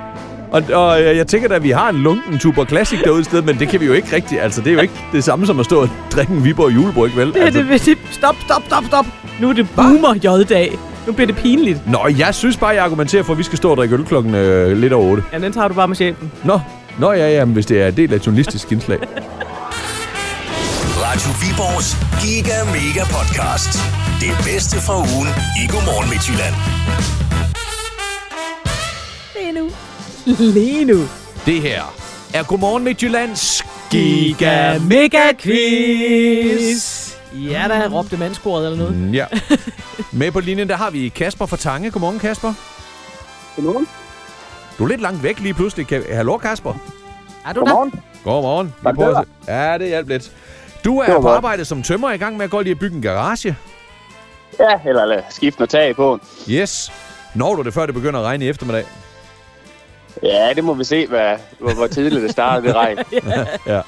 Og, 0.51 0.63
og 0.73 1.03
øh, 1.03 1.17
jeg 1.17 1.27
tænker 1.27 1.49
da, 1.49 1.55
at 1.55 1.63
vi 1.63 1.71
har 1.71 1.89
en 1.89 1.97
lunken 1.97 2.39
Tuber 2.39 2.65
Classic 2.65 2.99
derude 3.05 3.21
et 3.21 3.25
sted, 3.27 3.43
men 3.43 3.59
det 3.59 3.69
kan 3.69 3.81
vi 3.81 3.87
jo 3.87 3.93
ikke 3.93 4.17
rigtigt. 4.17 4.41
Altså, 4.41 4.61
det 4.61 4.71
er 4.71 4.75
jo 4.75 4.81
ikke 4.81 4.95
det 5.13 5.25
samme 5.25 5.47
som 5.47 5.61
at 5.61 5.65
stå 5.65 5.81
og 5.81 5.89
drikke 6.13 6.33
en 6.33 6.45
Viborg 6.45 6.75
julebryg, 6.75 7.17
vel? 7.17 7.33
Det, 7.33 7.37
Altså, 7.41 7.61
det, 7.63 7.69
det, 7.87 7.99
stop, 8.11 8.37
stop, 8.45 8.63
stop, 8.67 8.85
stop. 8.85 9.07
Nu 9.41 9.49
er 9.49 9.53
det 9.53 9.67
boomer 9.77 10.15
J-dag. 10.25 10.79
Nu 11.09 11.15
bliver 11.15 11.27
det 11.27 11.37
pinligt. 11.37 11.87
Nå, 11.87 12.09
jeg 12.19 12.35
synes 12.35 12.57
bare, 12.57 12.71
jeg 12.71 12.85
argumenterer 12.85 13.23
for, 13.23 13.33
at 13.33 13.39
vi 13.39 13.43
skal 13.43 13.57
stå 13.59 13.71
og 13.71 13.77
drikke 13.77 13.95
øl 13.95 14.05
klokken 14.05 14.35
øh, 14.35 14.79
lidt 14.79 14.93
over 14.93 15.11
8. 15.11 15.23
Ja, 15.33 15.39
den 15.39 15.53
tager 15.53 15.69
du 15.69 15.75
bare 15.75 15.89
med 15.89 15.97
chefen. 15.97 16.33
Nå, 16.45 16.61
Nå 16.99 17.13
ja, 17.13 17.29
ja, 17.31 17.45
men 17.45 17.55
hvis 17.55 17.67
det 17.67 17.83
er 17.83 17.89
en 17.89 17.97
del 17.97 18.13
af 18.13 18.17
et 18.17 18.27
journalistisk 18.27 18.73
indslag. 18.73 18.99
Radio 21.03 21.31
Viborgs 21.41 21.97
Giga 22.23 22.65
Mega 22.65 23.05
Podcast. 23.05 23.79
Det 24.21 24.53
bedste 24.53 24.77
fra 24.77 24.97
ugen 24.97 25.29
i 25.63 25.67
Godmorgen 25.73 26.11
Midtjylland. 26.11 26.55
Lige 29.37 29.53
nu. 29.53 29.71
Lige 30.53 30.85
nu. 30.85 30.99
Det 31.47 31.63
her 31.63 31.83
er 32.35 32.43
Godmorgen 32.43 32.85
Midtjyllands 32.85 33.65
Giga 33.91 34.79
Mega 34.79 35.33
Quiz. 35.39 36.98
Ja, 37.35 37.65
der 37.69 37.89
råbte 37.89 38.17
mandskoret 38.17 38.65
eller 38.67 38.79
noget. 38.79 38.97
Mm, 38.97 39.11
Ja. 39.11 39.27
Med 40.13 40.31
på 40.33 40.41
linjen, 40.41 40.69
der 40.69 40.77
har 40.77 40.91
vi 40.91 41.09
Kasper 41.09 41.47
fra 41.47 41.57
Tange. 41.57 41.91
Godmorgen, 41.91 42.19
Kasper. 42.19 42.53
Godmorgen. 43.57 43.89
Du 44.79 44.85
er 44.85 44.89
lidt 44.89 45.01
langt 45.01 45.23
væk 45.23 45.41
lige 45.41 45.55
pludselig. 45.55 45.87
Kan... 45.87 46.03
Hallo, 46.13 46.37
Kasper. 46.39 46.75
Er 47.47 47.53
du 47.53 47.61
Godmorgen. 47.61 47.93
Godmorgen. 48.25 48.67
Vi 48.67 48.73
Tak, 48.85 48.95
prøver 48.95 49.19
at 49.19 49.27
se- 49.47 49.53
Ja, 49.53 49.79
det 49.79 49.87
hjalp 49.89 50.09
lidt. 50.09 50.33
Du 50.85 50.99
er 50.99 51.21
på 51.21 51.29
arbejde 51.29 51.65
som 51.65 51.83
tømmer 51.83 52.11
i 52.11 52.17
gang 52.17 52.37
med 52.37 52.45
at 52.45 52.51
gå 52.51 52.61
lige 52.61 52.71
at 52.71 52.79
bygge 52.79 52.97
en 52.97 53.03
garage. 53.03 53.57
Ja, 54.61 54.89
eller 54.89 55.05
lad 55.05 55.23
skifte 55.31 55.61
noget 55.61 55.71
tag 55.71 55.97
på. 55.97 56.19
Yes. 56.49 56.93
Når 57.35 57.55
du 57.55 57.63
det, 57.63 57.75
før 57.75 57.87
det 57.87 57.95
begynder 57.95 58.21
at 58.21 58.27
regne 58.27 58.45
i 58.45 58.49
eftermiddag? 58.49 58.85
Ja, 60.23 60.53
det 60.55 60.65
må 60.65 60.75
vi 60.75 60.85
se, 60.85 61.07
hvad, 61.07 61.37
hvor, 61.59 61.75
hvor 61.75 61.87
tidligt 61.87 62.23
det 62.23 62.31
starter, 62.31 62.67
det 62.67 62.75
regn. 62.75 62.99
Ja. 63.67 63.81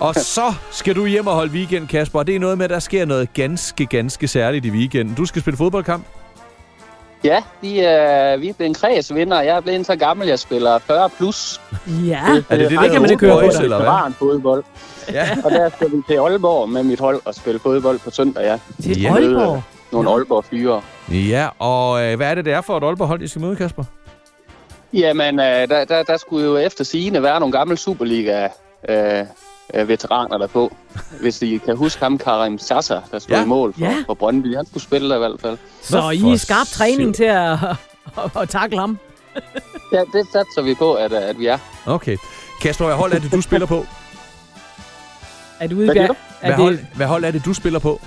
og 0.00 0.14
så 0.14 0.54
skal 0.70 0.94
du 0.96 1.06
hjem 1.06 1.26
og 1.26 1.34
holde 1.34 1.52
weekend, 1.52 1.88
Kasper. 1.88 2.18
Og 2.18 2.26
det 2.26 2.34
er 2.36 2.40
noget 2.40 2.58
med, 2.58 2.64
at 2.64 2.70
der 2.70 2.78
sker 2.78 3.04
noget 3.04 3.32
ganske, 3.34 3.86
ganske 3.86 4.28
særligt 4.28 4.64
i 4.66 4.70
weekenden. 4.70 5.14
Du 5.14 5.24
skal 5.26 5.42
spille 5.42 5.56
fodboldkamp. 5.56 6.04
Ja, 7.24 7.42
vi, 7.60 7.78
er, 7.80 8.36
vi 8.36 8.48
er 8.48 8.52
blevet 8.54 8.68
en 8.68 8.74
kredsvinder. 8.74 9.40
Jeg 9.40 9.56
er 9.56 9.60
blevet 9.60 9.86
så 9.86 9.96
gammel, 9.96 10.28
jeg 10.28 10.38
spiller 10.38 10.78
40 10.78 11.10
plus. 11.10 11.60
Ja. 12.06 12.20
Er 12.48 12.56
det 12.56 12.70
det, 12.70 12.78
der 12.78 12.88
kan 12.88 13.00
man 13.02 13.10
ikke 13.10 13.26
høre 13.26 13.34
på 13.34 13.62
eller 13.62 13.78
hvad? 14.02 14.12
fodbold. 14.18 14.64
Ja. 15.12 15.28
Og 15.44 15.50
der 15.50 15.70
skal 15.76 15.90
vi 15.90 15.96
til 16.08 16.14
Aalborg 16.14 16.68
med 16.68 16.82
mit 16.82 17.00
hold 17.00 17.20
og 17.24 17.34
spille 17.34 17.60
fodbold 17.60 17.98
på 17.98 18.10
søndag, 18.10 18.42
ja. 18.44 18.58
Til 18.82 19.00
Ja. 19.02 19.14
Aalborg. 19.14 19.62
Nogle 19.92 20.10
Aalborg 20.10 20.44
fyre. 20.44 20.82
Ja, 21.12 21.48
og 21.58 22.04
øh, 22.04 22.16
hvad 22.16 22.30
er 22.30 22.34
det, 22.34 22.44
det 22.44 22.52
er 22.52 22.60
for 22.60 22.76
et 22.78 22.84
Aalborg-hold, 22.84 23.22
I 23.22 23.28
skal 23.28 23.40
møde, 23.42 23.56
Kasper? 23.56 23.84
Jamen, 24.92 25.38
øh, 25.40 25.44
der, 25.68 25.84
der, 25.84 26.02
der 26.02 26.16
skulle 26.16 26.46
jo 26.46 26.56
efter 26.56 26.84
sigende 26.84 27.22
være 27.22 27.40
nogle 27.40 27.58
gamle 27.58 27.76
Superliga 27.76 28.48
øh, 28.88 29.24
øh, 29.74 29.88
veteraner 29.88 30.38
der 30.38 30.46
på. 30.46 30.76
Hvis 31.20 31.42
I 31.42 31.56
kan 31.64 31.76
huske 31.76 32.02
ham, 32.02 32.18
Karim 32.18 32.58
Sassa, 32.58 33.00
der 33.10 33.18
stod 33.18 33.36
Ja. 33.36 33.42
i 33.42 33.46
mål 33.46 33.72
for, 33.74 33.80
Ja. 33.80 33.96
for 34.06 34.14
Brøndby. 34.14 34.56
Han 34.56 34.66
skulle 34.66 34.82
spille 34.82 35.08
der 35.08 35.14
i 35.16 35.18
hvert 35.18 35.40
fald. 35.40 35.58
Så 35.82 36.00
Nå, 36.00 36.10
I 36.10 36.32
er 36.32 36.36
skarp 36.36 36.66
træning 36.66 37.14
til 37.14 37.24
at, 37.24 37.52
at, 37.52 38.36
at 38.42 38.48
takle 38.48 38.78
ham. 38.78 38.98
Ja, 39.92 39.98
det 40.00 40.26
satser 40.32 40.62
vi 40.62 40.74
på, 40.74 40.94
at, 40.94 41.12
at 41.12 41.38
vi 41.38 41.46
er. 41.46 41.58
Okay. 41.86 42.16
Kasper, 42.62 42.84
hvad 42.84 42.96
hold 42.96 43.12
er 43.12 43.18
det, 43.18 43.32
du 43.32 43.40
spiller 43.40 43.66
på? 43.66 43.86
Er 45.60 45.66
du 45.68 45.76
ude 45.76 45.84
i 45.84 45.86
Hvad? 45.86 45.94
Hvad, 45.96 46.50
Er 46.50 46.56
hold, 46.56 46.76
det, 46.78 46.86
hvad 46.96 47.06
hold 47.06 47.24
er 47.24 47.30
det, 47.30 47.44
du 47.44 47.54
spiller 47.54 47.78
på? 47.78 48.00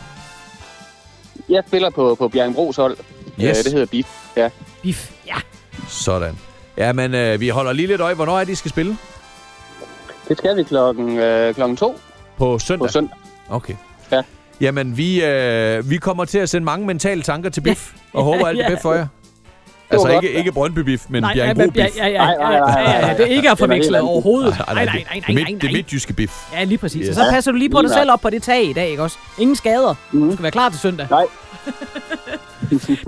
Jeg 1.50 1.64
spiller 1.68 1.90
på, 1.90 2.16
på 2.16 2.28
Bjerringbros 2.28 2.76
hold. 2.76 2.98
Yes. 3.42 3.58
Øh, 3.60 3.64
det 3.64 3.72
hedder 3.74 3.86
BIF. 3.86 4.08
Ja. 4.38 4.50
bif? 4.84 5.12
Ja. 5.28 5.36
Sådan. 5.90 6.38
Ja, 6.78 6.94
men 6.94 7.16
øh, 7.16 7.40
vi 7.40 7.50
holder 7.50 7.74
lige 7.74 7.88
lidt 7.88 8.02
øje. 8.02 8.14
Hvornår 8.14 8.40
er 8.40 8.44
det, 8.44 8.52
I 8.52 8.56
skal 8.56 8.72
spille? 8.72 8.98
Det 10.30 10.38
skal 10.38 10.58
vi 10.58 10.64
klokken, 10.64 11.20
øh, 11.20 11.56
klokken 11.56 11.78
to 11.78 12.00
På 12.38 12.60
søndag? 12.60 12.88
på 12.88 12.92
søndag. 12.92 13.18
Okay. 13.50 13.74
Ja. 14.12 14.22
Jamen, 14.62 14.98
vi, 14.98 15.24
øh, 15.26 15.90
vi 15.90 15.98
kommer 15.98 16.26
til 16.26 16.38
at 16.38 16.50
sende 16.50 16.66
mange 16.66 16.88
mentale 16.88 17.22
tanker 17.22 17.50
til 17.50 17.62
BIF, 17.62 17.92
og 18.14 18.24
håber 18.30 18.48
alt 18.48 18.58
det 18.58 18.66
bedste 18.68 18.82
for 18.82 18.94
jer. 18.94 19.08
Altså 19.90 20.08
ikke, 20.10 20.32
ikke 20.32 20.52
Brøndby 20.52 20.80
BIF, 20.80 21.06
men 21.10 21.24
Nej, 21.24 21.34
Bjerringbro 21.34 21.64
ja, 21.64 21.70
BIF. 21.86 21.98
ja, 21.98 22.08
ja, 22.08 22.12
ja, 22.12 22.18
Nej, 22.26 22.36
nej, 22.38 22.54
ja, 22.54 22.60
nej, 22.60 22.82
ja, 22.82 22.92
ja, 22.96 23.02
nej. 23.02 23.14
det 23.14 23.22
er 23.22 23.26
ikke 23.26 23.50
at 23.50 23.58
Det 23.58 23.64
er 23.64 23.68
forveksle 23.68 24.02
overhovedet. 24.02 24.50
Nej, 24.68 24.74
Nej, 24.74 24.86
nej, 24.86 24.94
nej, 24.94 25.04
nej, 25.04 25.14
det, 25.14 25.28
nej, 25.28 25.36
midt, 25.36 25.48
nej, 25.50 25.60
det 25.62 25.64
nej. 25.64 25.72
midtjyske 25.72 26.14
BIF. 26.14 26.54
Ja, 26.54 26.64
lige 26.64 26.78
præcis. 26.78 27.02
Yes. 27.02 27.10
Og 27.10 27.16
så 27.26 27.32
passer 27.32 27.52
du 27.52 27.58
lige 27.58 27.70
på 27.70 27.82
dig 27.82 27.90
selv 27.92 28.12
op 28.12 28.22
på 28.22 28.30
det 28.30 28.44
tag 28.44 28.64
i 28.64 28.74
dag, 28.74 28.90
ikke 28.90 29.04
også? 29.04 29.18
Ingen 29.40 29.56
skader. 29.56 29.96
Mhm. 30.12 30.28
Du 30.28 30.32
skal 30.34 30.44
være 30.44 30.52
klar 30.52 30.70
til 30.70 30.80
søndag. 30.80 31.08
Nej. 31.10 31.26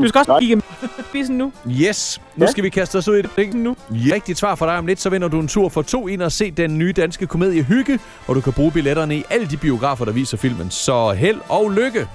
Du 0.01 0.07
skal 0.07 0.19
også 0.19 0.37
kigge 0.39 0.61
spidsen 1.09 1.37
nu. 1.37 1.51
Yes, 1.69 2.21
nu 2.35 2.45
Ja. 2.45 2.51
skal 2.51 2.63
vi 2.63 2.69
kaste 2.69 2.95
os 2.95 3.07
ud 3.07 3.15
i 3.17 3.21
det. 3.21 3.29
Ikke? 3.37 3.57
Nu. 3.57 3.75
Rigtigt 3.91 4.39
svar 4.39 4.55
for 4.55 4.65
dig 4.65 4.77
om 4.77 4.85
lidt, 4.85 5.01
så 5.01 5.09
vinder 5.09 5.27
du 5.27 5.39
en 5.39 5.47
tur 5.47 5.69
for 5.69 5.81
to 5.81 6.07
ind 6.07 6.21
og 6.21 6.31
se 6.31 6.51
den 6.51 6.77
nye 6.77 6.93
danske 6.93 7.27
komedie 7.27 7.63
Hygge, 7.63 7.99
og 8.27 8.35
du 8.35 8.41
kan 8.41 8.53
bruge 8.53 8.71
billetterne 8.71 9.15
i 9.17 9.23
alle 9.29 9.47
de 9.47 9.57
biografer, 9.57 10.05
der 10.05 10.11
viser 10.11 10.37
filmen. 10.37 10.71
Så 10.71 11.11
held 11.11 11.39
og 11.49 11.71
lykke! 11.71 12.07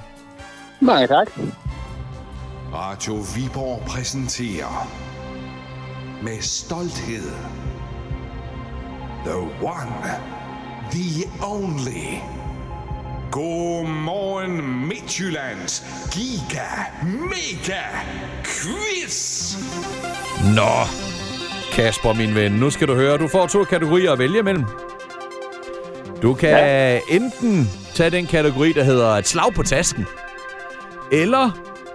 Mange 0.81 1.07
tak. 1.07 1.27
Radio 2.75 3.15
Viborg 3.37 3.83
præsenterer 3.87 4.89
med 6.23 6.41
stolthed 6.41 7.31
The 9.25 9.37
One, 9.63 10.11
The 10.93 11.25
Only. 11.43 12.40
Godmorgen 13.31 14.89
Midtjyllands 14.89 15.85
Giga 16.13 16.67
Mega 17.03 17.83
Quiz. 18.45 19.57
Nå, 20.57 20.87
Kasper, 21.73 22.13
min 22.13 22.35
ven, 22.35 22.53
nu 22.53 22.71
skal 22.71 22.89
du 22.89 22.95
høre. 22.95 23.19
Du 23.19 23.29
får 23.29 23.47
to 23.47 23.65
kategorier 23.65 24.13
at 24.13 24.19
vælge 24.19 24.43
mellem. 24.43 24.65
Du 26.23 26.35
kan 26.35 26.51
ja. 26.51 27.01
enten 27.09 27.71
tage 27.95 28.11
den 28.11 28.27
kategori, 28.27 28.73
der 28.73 28.85
hedder 28.85 29.09
et 29.09 29.29
slag 29.29 29.55
på 29.55 29.63
tasken, 29.63 30.07
eller 31.13 31.51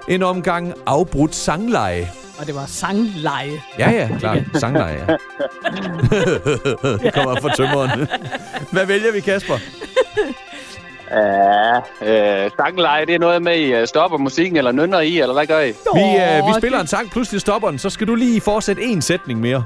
en 0.08 0.24
omgang 0.24 0.74
afbrudt 0.86 1.36
sangleje. 1.36 2.12
Og 2.40 2.48
det 2.48 2.56
var 2.56 2.66
sangleje. 2.66 3.62
Ja, 3.80 3.92
ja, 3.92 4.10
klart. 4.20 4.38
Sangleje, 4.62 5.06
ja. 5.08 5.14
det 7.04 7.14
kommer 7.14 7.42
fra 7.42 7.56
tømmeren. 7.56 8.08
Hvad 8.72 8.86
vælger 8.86 9.12
vi, 9.12 9.20
Kasper? 9.20 9.58
Ja, 11.16 11.76
øh, 12.44 12.52
sangleje, 12.60 13.06
det 13.06 13.16
er 13.16 13.20
noget 13.20 13.42
med, 13.42 13.56
I 13.56 13.74
øh, 13.74 13.88
stopper 13.88 14.18
musikken 14.18 14.58
eller 14.58 14.72
nynner 14.72 15.00
i, 15.00 15.20
eller 15.20 15.34
hvad 15.34 15.46
gør 15.46 15.60
I? 15.60 15.66
Vi, 15.68 15.72
øh, 16.02 16.48
vi 16.48 16.54
spiller 16.58 16.78
det- 16.78 16.82
en 16.84 16.88
sang, 16.88 17.12
pludselig 17.12 17.42
stopper 17.42 17.70
den, 17.70 17.80
så 17.80 17.90
skal 17.90 18.08
du 18.08 18.16
lige 18.16 18.42
fortsætte 18.42 18.84
en 18.84 19.02
sætning 19.02 19.40
mere. 19.40 19.64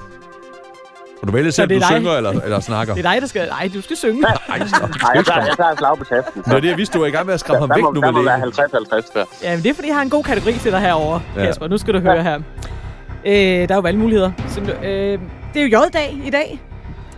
Og 1.21 1.27
du 1.27 1.31
vælger 1.33 1.51
selv, 1.51 1.69
det 1.69 1.75
er 1.75 1.79
du 1.79 1.85
dig. 1.93 1.97
synger 1.97 2.11
eller, 2.17 2.31
eller 2.41 2.59
snakker. 2.59 2.93
Det 2.93 3.05
er 3.05 3.11
dig, 3.11 3.21
der 3.21 3.27
skal... 3.27 3.47
Ej, 3.49 3.69
du 3.73 3.81
skal 3.81 3.97
synge. 3.97 4.23
Ej, 4.27 4.59
så- 4.59 4.75
Nej, 5.01 5.11
jeg 5.15 5.25
tager, 5.25 5.45
jeg 5.45 5.55
tager 5.57 5.69
et 5.71 5.77
slag 5.77 5.97
på 5.97 6.03
tasken. 6.03 6.43
Nå, 6.47 6.59
det 6.59 6.67
jeg 6.67 6.77
vidste, 6.77 6.93
du 6.93 6.99
var 6.99 7.07
i 7.07 7.11
gang 7.11 7.25
med 7.25 7.33
at 7.33 7.39
skræmme 7.39 7.59
ham 7.59 7.69
der 7.69 7.75
væk 7.75 7.83
må, 7.83 7.91
nu 7.91 8.01
der 8.01 8.11
med 8.11 8.21
må 8.21 8.23
være 8.23 8.45
det. 8.45 8.59
50-50 9.09 9.13
der. 9.13 9.25
Ja, 9.43 9.55
men 9.55 9.63
det 9.63 9.69
er, 9.69 9.73
fordi 9.73 9.87
jeg 9.87 9.95
har 9.95 10.01
en 10.03 10.09
god 10.09 10.23
kategori 10.23 10.53
til 10.53 10.71
dig 10.71 10.79
herovre, 10.79 11.21
Ja. 11.35 11.41
ja. 11.41 11.45
Kasper. 11.47 11.67
Nu 11.67 11.77
skal 11.77 11.93
du 11.93 11.99
høre 11.99 12.23
her. 12.23 12.35
Øh, 13.25 13.33
der 13.33 13.67
er 13.69 13.75
jo 13.75 13.79
valgmuligheder. 13.81 14.31
Så, 14.47 14.61
øh, 14.61 15.19
det 15.53 15.61
er 15.61 15.67
jo 15.67 15.79
J-dag 15.79 16.21
i 16.25 16.29
dag. 16.29 16.59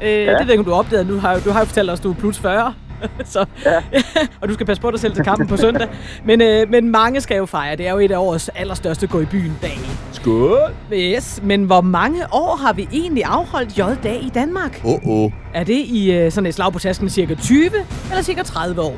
Øh, 0.02 0.08
ja. 0.10 0.15
Det 0.20 0.28
ved 0.28 0.34
jeg 0.39 0.50
ikke, 0.50 0.60
om 0.60 0.65
du 0.65 0.72
har 0.72 0.78
opdaget. 0.80 1.08
Nu 1.08 1.20
har, 1.20 1.39
du 1.39 1.52
har 1.52 1.60
jo 1.60 1.65
fortalt 1.65 1.89
os, 1.89 2.00
at 2.00 2.04
du 2.04 2.12
er 2.12 2.15
plus 2.15 2.39
40. 2.39 2.74
så, 3.34 3.46
ja. 3.66 3.82
og 4.42 4.50
du 4.50 4.54
skal 4.54 4.66
passe 4.66 4.82
på 4.82 4.92
dig 4.92 5.00
selv 5.00 5.14
til 5.14 5.24
kampen 5.24 5.48
på 5.48 5.58
søndag. 5.58 5.88
Men, 6.26 6.42
øh, 6.42 6.70
men 6.70 6.90
mange 6.90 7.22
skal 7.22 7.38
jo 7.38 7.46
fejre. 7.46 7.76
Det 7.76 7.88
er 7.88 7.92
jo 7.92 7.98
et 7.98 8.12
af 8.12 8.18
årets 8.18 8.50
allerstørste 8.50 9.08
gå 9.08 9.20
i 9.20 9.26
byen 9.26 9.58
dag. 9.62 9.78
Skål! 10.12 10.74
Yes, 10.94 11.40
men 11.44 11.64
hvor 11.64 11.82
mange 11.82 12.24
år 12.34 12.56
har 12.56 12.74
vi 12.74 12.88
egentlig 12.94 13.24
afholdt 13.26 13.78
J-dag 13.78 14.24
i 14.24 14.30
Danmark? 14.30 14.82
Åh, 14.84 14.94
oh, 14.94 15.00
oh. 15.08 15.32
Er 15.54 15.64
det 15.64 15.86
i 15.86 16.12
øh, 16.12 16.32
sådan 16.32 16.48
et 16.48 16.54
slag 16.54 16.74
på 16.74 16.80
tasken 16.80 17.10
cirka 17.10 17.36
20 17.36 17.66
eller 18.10 18.22
cirka 18.22 18.44
30 18.44 18.82
år? 18.82 18.98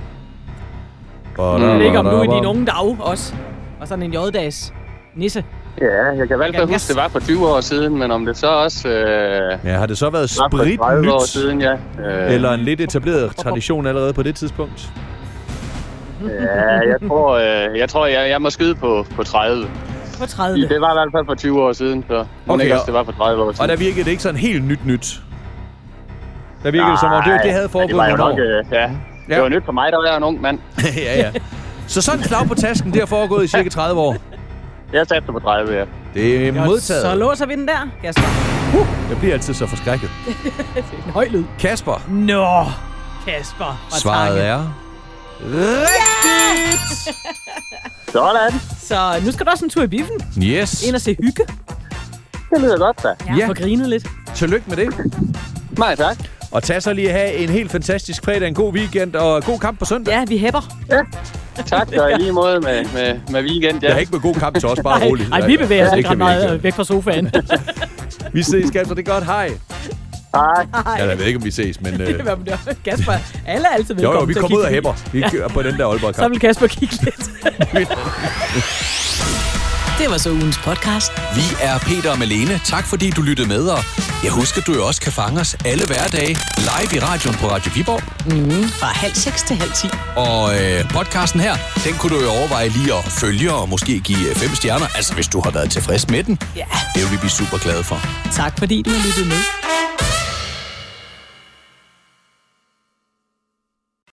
Jeg 1.37 1.79
ved 1.79 1.85
ikke, 1.85 1.99
om 1.99 2.05
du 2.05 2.21
i 2.21 2.35
dine 2.35 2.47
unge 2.47 2.65
dage 2.65 2.97
også. 2.99 3.33
Og 3.81 3.87
sådan 3.87 4.03
en 4.03 4.13
J-dags 4.13 4.73
nisse. 5.15 5.43
Ja, 5.81 6.05
jeg 6.05 6.27
kan 6.27 6.35
i 6.35 6.37
hvert 6.37 6.55
fald 6.55 6.67
huske, 6.67 6.87
det 6.93 7.01
var 7.01 7.07
for 7.07 7.19
20 7.19 7.47
år 7.47 7.61
siden, 7.61 7.97
men 7.99 8.11
om 8.11 8.25
det 8.25 8.37
så 8.37 8.47
også 8.47 8.87
øh, 8.89 9.57
Ja, 9.65 9.77
har 9.77 9.85
det 9.85 9.97
så 9.97 10.09
været 10.09 10.29
sprit 10.29 10.79
30 10.79 11.11
år 11.13 11.21
nyt? 11.21 11.27
siden, 11.29 11.61
ja. 11.61 11.73
Øh, 11.73 12.33
Eller 12.33 12.51
en 12.51 12.59
lidt 12.59 12.81
etableret 12.81 13.35
tradition 13.35 13.87
allerede 13.87 14.13
på 14.13 14.23
det 14.23 14.35
tidspunkt? 14.35 14.89
Ja, 16.27 16.63
jeg 16.79 16.95
tror, 17.07 17.33
øh, 17.37 17.77
jeg, 17.79 17.89
tror 17.89 18.05
jeg, 18.05 18.29
jeg 18.29 18.41
må 18.41 18.49
skyde 18.49 18.75
på, 18.75 19.05
på 19.15 19.23
30. 19.23 19.65
På 20.19 20.25
30. 20.25 20.67
Det 20.67 20.81
var 20.81 20.91
i 20.91 20.95
hvert 20.95 21.09
fald 21.15 21.25
for 21.25 21.35
20 21.35 21.61
år 21.63 21.73
siden, 21.73 22.05
så 22.09 22.25
okay, 22.47 22.63
ikke 22.63 22.73
og- 22.73 22.79
også, 22.79 22.85
det 22.85 22.93
var 22.93 23.03
for 23.03 23.11
30 23.11 23.43
år 23.43 23.51
siden. 23.51 23.61
Og 23.63 23.67
der 23.69 23.75
virkede 23.75 24.05
det 24.05 24.11
ikke 24.11 24.23
sådan 24.23 24.39
helt 24.39 24.63
nyt 24.67 24.85
nyt. 24.85 25.21
Der 26.63 26.71
virkede 26.71 26.91
det 26.91 26.99
som 26.99 27.11
om, 27.11 27.23
det, 27.23 27.39
det 27.43 27.51
havde 27.51 27.63
ja, 27.63 27.67
foregået 27.67 27.89
det 27.89 28.17
var 28.17 28.29
nok, 28.29 28.39
øh, 28.39 28.65
ja. 28.71 28.81
Ja. 29.29 29.35
Det 29.35 29.43
var 29.43 29.49
nyt 29.49 29.65
for 29.65 29.71
mig, 29.71 29.91
der 29.91 29.97
var 29.97 30.05
jeg 30.07 30.17
en 30.17 30.23
ung 30.23 30.41
mand. 30.41 30.59
ja, 31.07 31.19
ja. 31.19 31.31
Så 31.87 32.01
sådan 32.01 32.19
en 32.19 32.23
slag 32.23 32.47
på 32.47 32.55
tasken, 32.55 32.91
det 32.91 32.99
har 32.99 33.05
foregået 33.05 33.43
i 33.43 33.47
cirka 33.47 33.69
30 33.69 34.01
år. 34.01 34.15
Jeg 34.93 35.07
satte 35.07 35.31
på 35.31 35.39
30, 35.39 35.73
ja. 35.73 35.85
Det 36.13 36.47
er 36.47 36.65
modtaget. 36.65 37.01
Så 37.01 37.15
låser 37.15 37.45
vi 37.45 37.53
den 37.55 37.67
der, 37.67 37.89
Kasper. 38.03 38.27
Jeg 39.09 39.17
bliver 39.19 39.33
altid 39.33 39.53
så 39.53 39.67
forskrækket. 39.67 40.09
Det 40.75 40.83
er 40.91 41.05
en 41.05 41.11
høj 41.11 41.27
lyd. 41.31 41.43
Kasper, 41.59 42.01
Nå, 42.09 42.65
Kasper. 43.27 43.87
fra 43.89 43.99
svaret 43.99 44.27
Tange. 44.27 44.41
er... 44.43 44.79
Rigtigt! 45.41 47.15
Sådan. 48.11 48.51
Så 48.79 49.21
nu 49.25 49.31
skal 49.31 49.45
du 49.45 49.51
også 49.51 49.65
en 49.65 49.69
tur 49.69 49.83
i 49.83 49.87
biffen. 49.87 50.15
Yes. 50.43 50.83
Ind 50.87 50.95
og 50.95 51.01
se 51.01 51.15
hygge. 51.23 51.43
Det 52.53 52.61
lyder 52.61 52.77
godt, 52.77 53.03
da. 53.03 53.07
Ja, 53.27 53.35
Ja. 53.37 53.47
få 53.47 53.53
grinet 53.53 53.89
lidt. 53.89 54.07
Tillykke 54.35 54.65
med 54.69 54.77
det. 54.77 54.89
Nej, 55.77 55.95
tak. 55.95 56.17
Og 56.51 56.63
tag 56.63 56.83
så 56.83 56.93
lige 56.93 57.11
at 57.11 57.19
have 57.19 57.33
en 57.33 57.49
helt 57.49 57.71
fantastisk 57.71 58.23
fredag, 58.25 58.47
en 58.47 58.53
god 58.53 58.73
weekend 58.73 59.15
og 59.15 59.43
god 59.43 59.59
kamp 59.59 59.79
på 59.79 59.85
søndag. 59.85 60.13
Ja, 60.13 60.25
vi 60.27 60.37
hæpper. 60.37 60.61
Tak, 61.65 61.87
og 61.99 62.11
i 62.11 62.15
lige 62.19 62.31
måde 62.31 62.59
med, 62.59 62.85
med, 62.93 63.19
med 63.29 63.43
weekend, 63.43 63.79
ja. 63.81 63.87
Jeg 63.87 63.95
har 63.95 63.99
ikke 63.99 64.11
med 64.11 64.19
god 64.19 64.35
kamp 64.35 64.59
til 64.59 64.69
os, 64.69 64.77
bare 64.83 65.03
roligt. 65.07 65.29
ej, 65.33 65.45
vi 65.47 65.57
bevæger 65.57 65.85
os 65.85 65.89
Det 65.89 65.97
ikke 65.97 66.09
kan 66.09 66.21
ret 66.21 66.27
vi 66.27 66.33
ikke. 66.33 66.47
meget 66.47 66.63
væk 66.63 66.73
fra 66.73 66.83
sofaen. 66.83 67.31
Vi 68.33 68.43
ses, 68.43 68.71
Kasper. 68.71 68.95
Det 68.95 69.07
er 69.07 69.11
godt. 69.13 69.25
Hej. 69.25 69.49
Hej. 70.35 70.65
Ja, 70.97 71.07
jeg 71.09 71.17
ved 71.19 71.25
ikke, 71.25 71.37
om 71.37 71.45
vi 71.45 71.51
ses, 71.51 71.81
men... 71.81 71.93
Øh, 72.01 72.21
Hvad 72.21 72.35
med 72.37 72.45
det? 72.45 72.77
Kasper, 72.85 73.13
alle 73.47 73.67
er 73.67 73.71
altid 73.71 73.95
jo, 73.95 74.09
velkommen 74.11 74.19
jo, 74.21 74.25
vi 74.25 74.33
til 74.33 74.39
at 74.39 74.41
kommer 74.41 74.57
ud 74.57 74.63
og 74.63 74.69
hæpper. 74.69 74.93
Vi 75.11 75.23
kører 75.31 75.47
på 75.47 75.63
den 75.63 75.77
der 75.77 75.87
Aalborg 75.87 76.15
Så 76.15 76.21
kamp. 76.21 76.31
vil 76.31 76.39
Kasper 76.39 76.67
kigge 76.67 76.95
lidt. 77.03 77.29
Det 79.99 80.09
var 80.09 80.17
så 80.17 80.29
ugens 80.29 80.57
podcast. 80.57 81.11
Vi 81.35 81.41
er 81.61 81.77
Peter 81.79 82.11
og 82.11 82.19
Malene. 82.19 82.59
Tak 82.65 82.85
fordi 82.87 83.09
du 83.09 83.21
lyttede 83.21 83.47
med, 83.47 83.67
og 83.67 83.77
jeg 84.23 84.31
husker, 84.31 84.61
du 84.61 84.73
jo 84.73 84.87
også 84.87 85.01
kan 85.01 85.11
fange 85.11 85.39
os 85.39 85.55
alle 85.65 85.85
hverdage 85.85 86.37
live 86.57 86.95
i 86.95 86.99
radioen 86.99 87.37
på 87.37 87.47
Radio 87.51 87.71
Viborg. 87.75 88.01
Mm, 88.25 88.69
fra 88.69 88.87
halv 88.87 89.15
seks 89.15 89.43
til 89.43 89.55
halv 89.55 89.71
ti. 89.71 89.87
Og 90.15 90.61
øh, 90.61 90.89
podcasten 90.89 91.39
her, 91.39 91.55
den 91.83 91.93
kunne 91.93 92.15
du 92.17 92.23
jo 92.23 92.29
overveje 92.29 92.69
lige 92.69 92.93
at 92.93 93.03
følge 93.05 93.53
og 93.53 93.69
måske 93.69 93.99
give 93.99 94.29
øh, 94.29 94.35
fem 94.35 94.55
stjerner. 94.55 94.87
Altså 94.95 95.13
hvis 95.13 95.27
du 95.27 95.41
har 95.41 95.51
været 95.51 95.71
tilfreds 95.71 96.09
med 96.09 96.23
den. 96.23 96.39
Ja. 96.55 96.65
Det 96.95 97.03
vil 97.03 97.11
vi 97.11 97.17
blive 97.17 97.29
super 97.31 97.57
glade 97.57 97.83
for. 97.83 97.99
Tak 98.31 98.59
fordi 98.59 98.81
du 98.81 98.89
har 98.89 99.07
lyttet 99.07 99.27
med. 99.27 99.37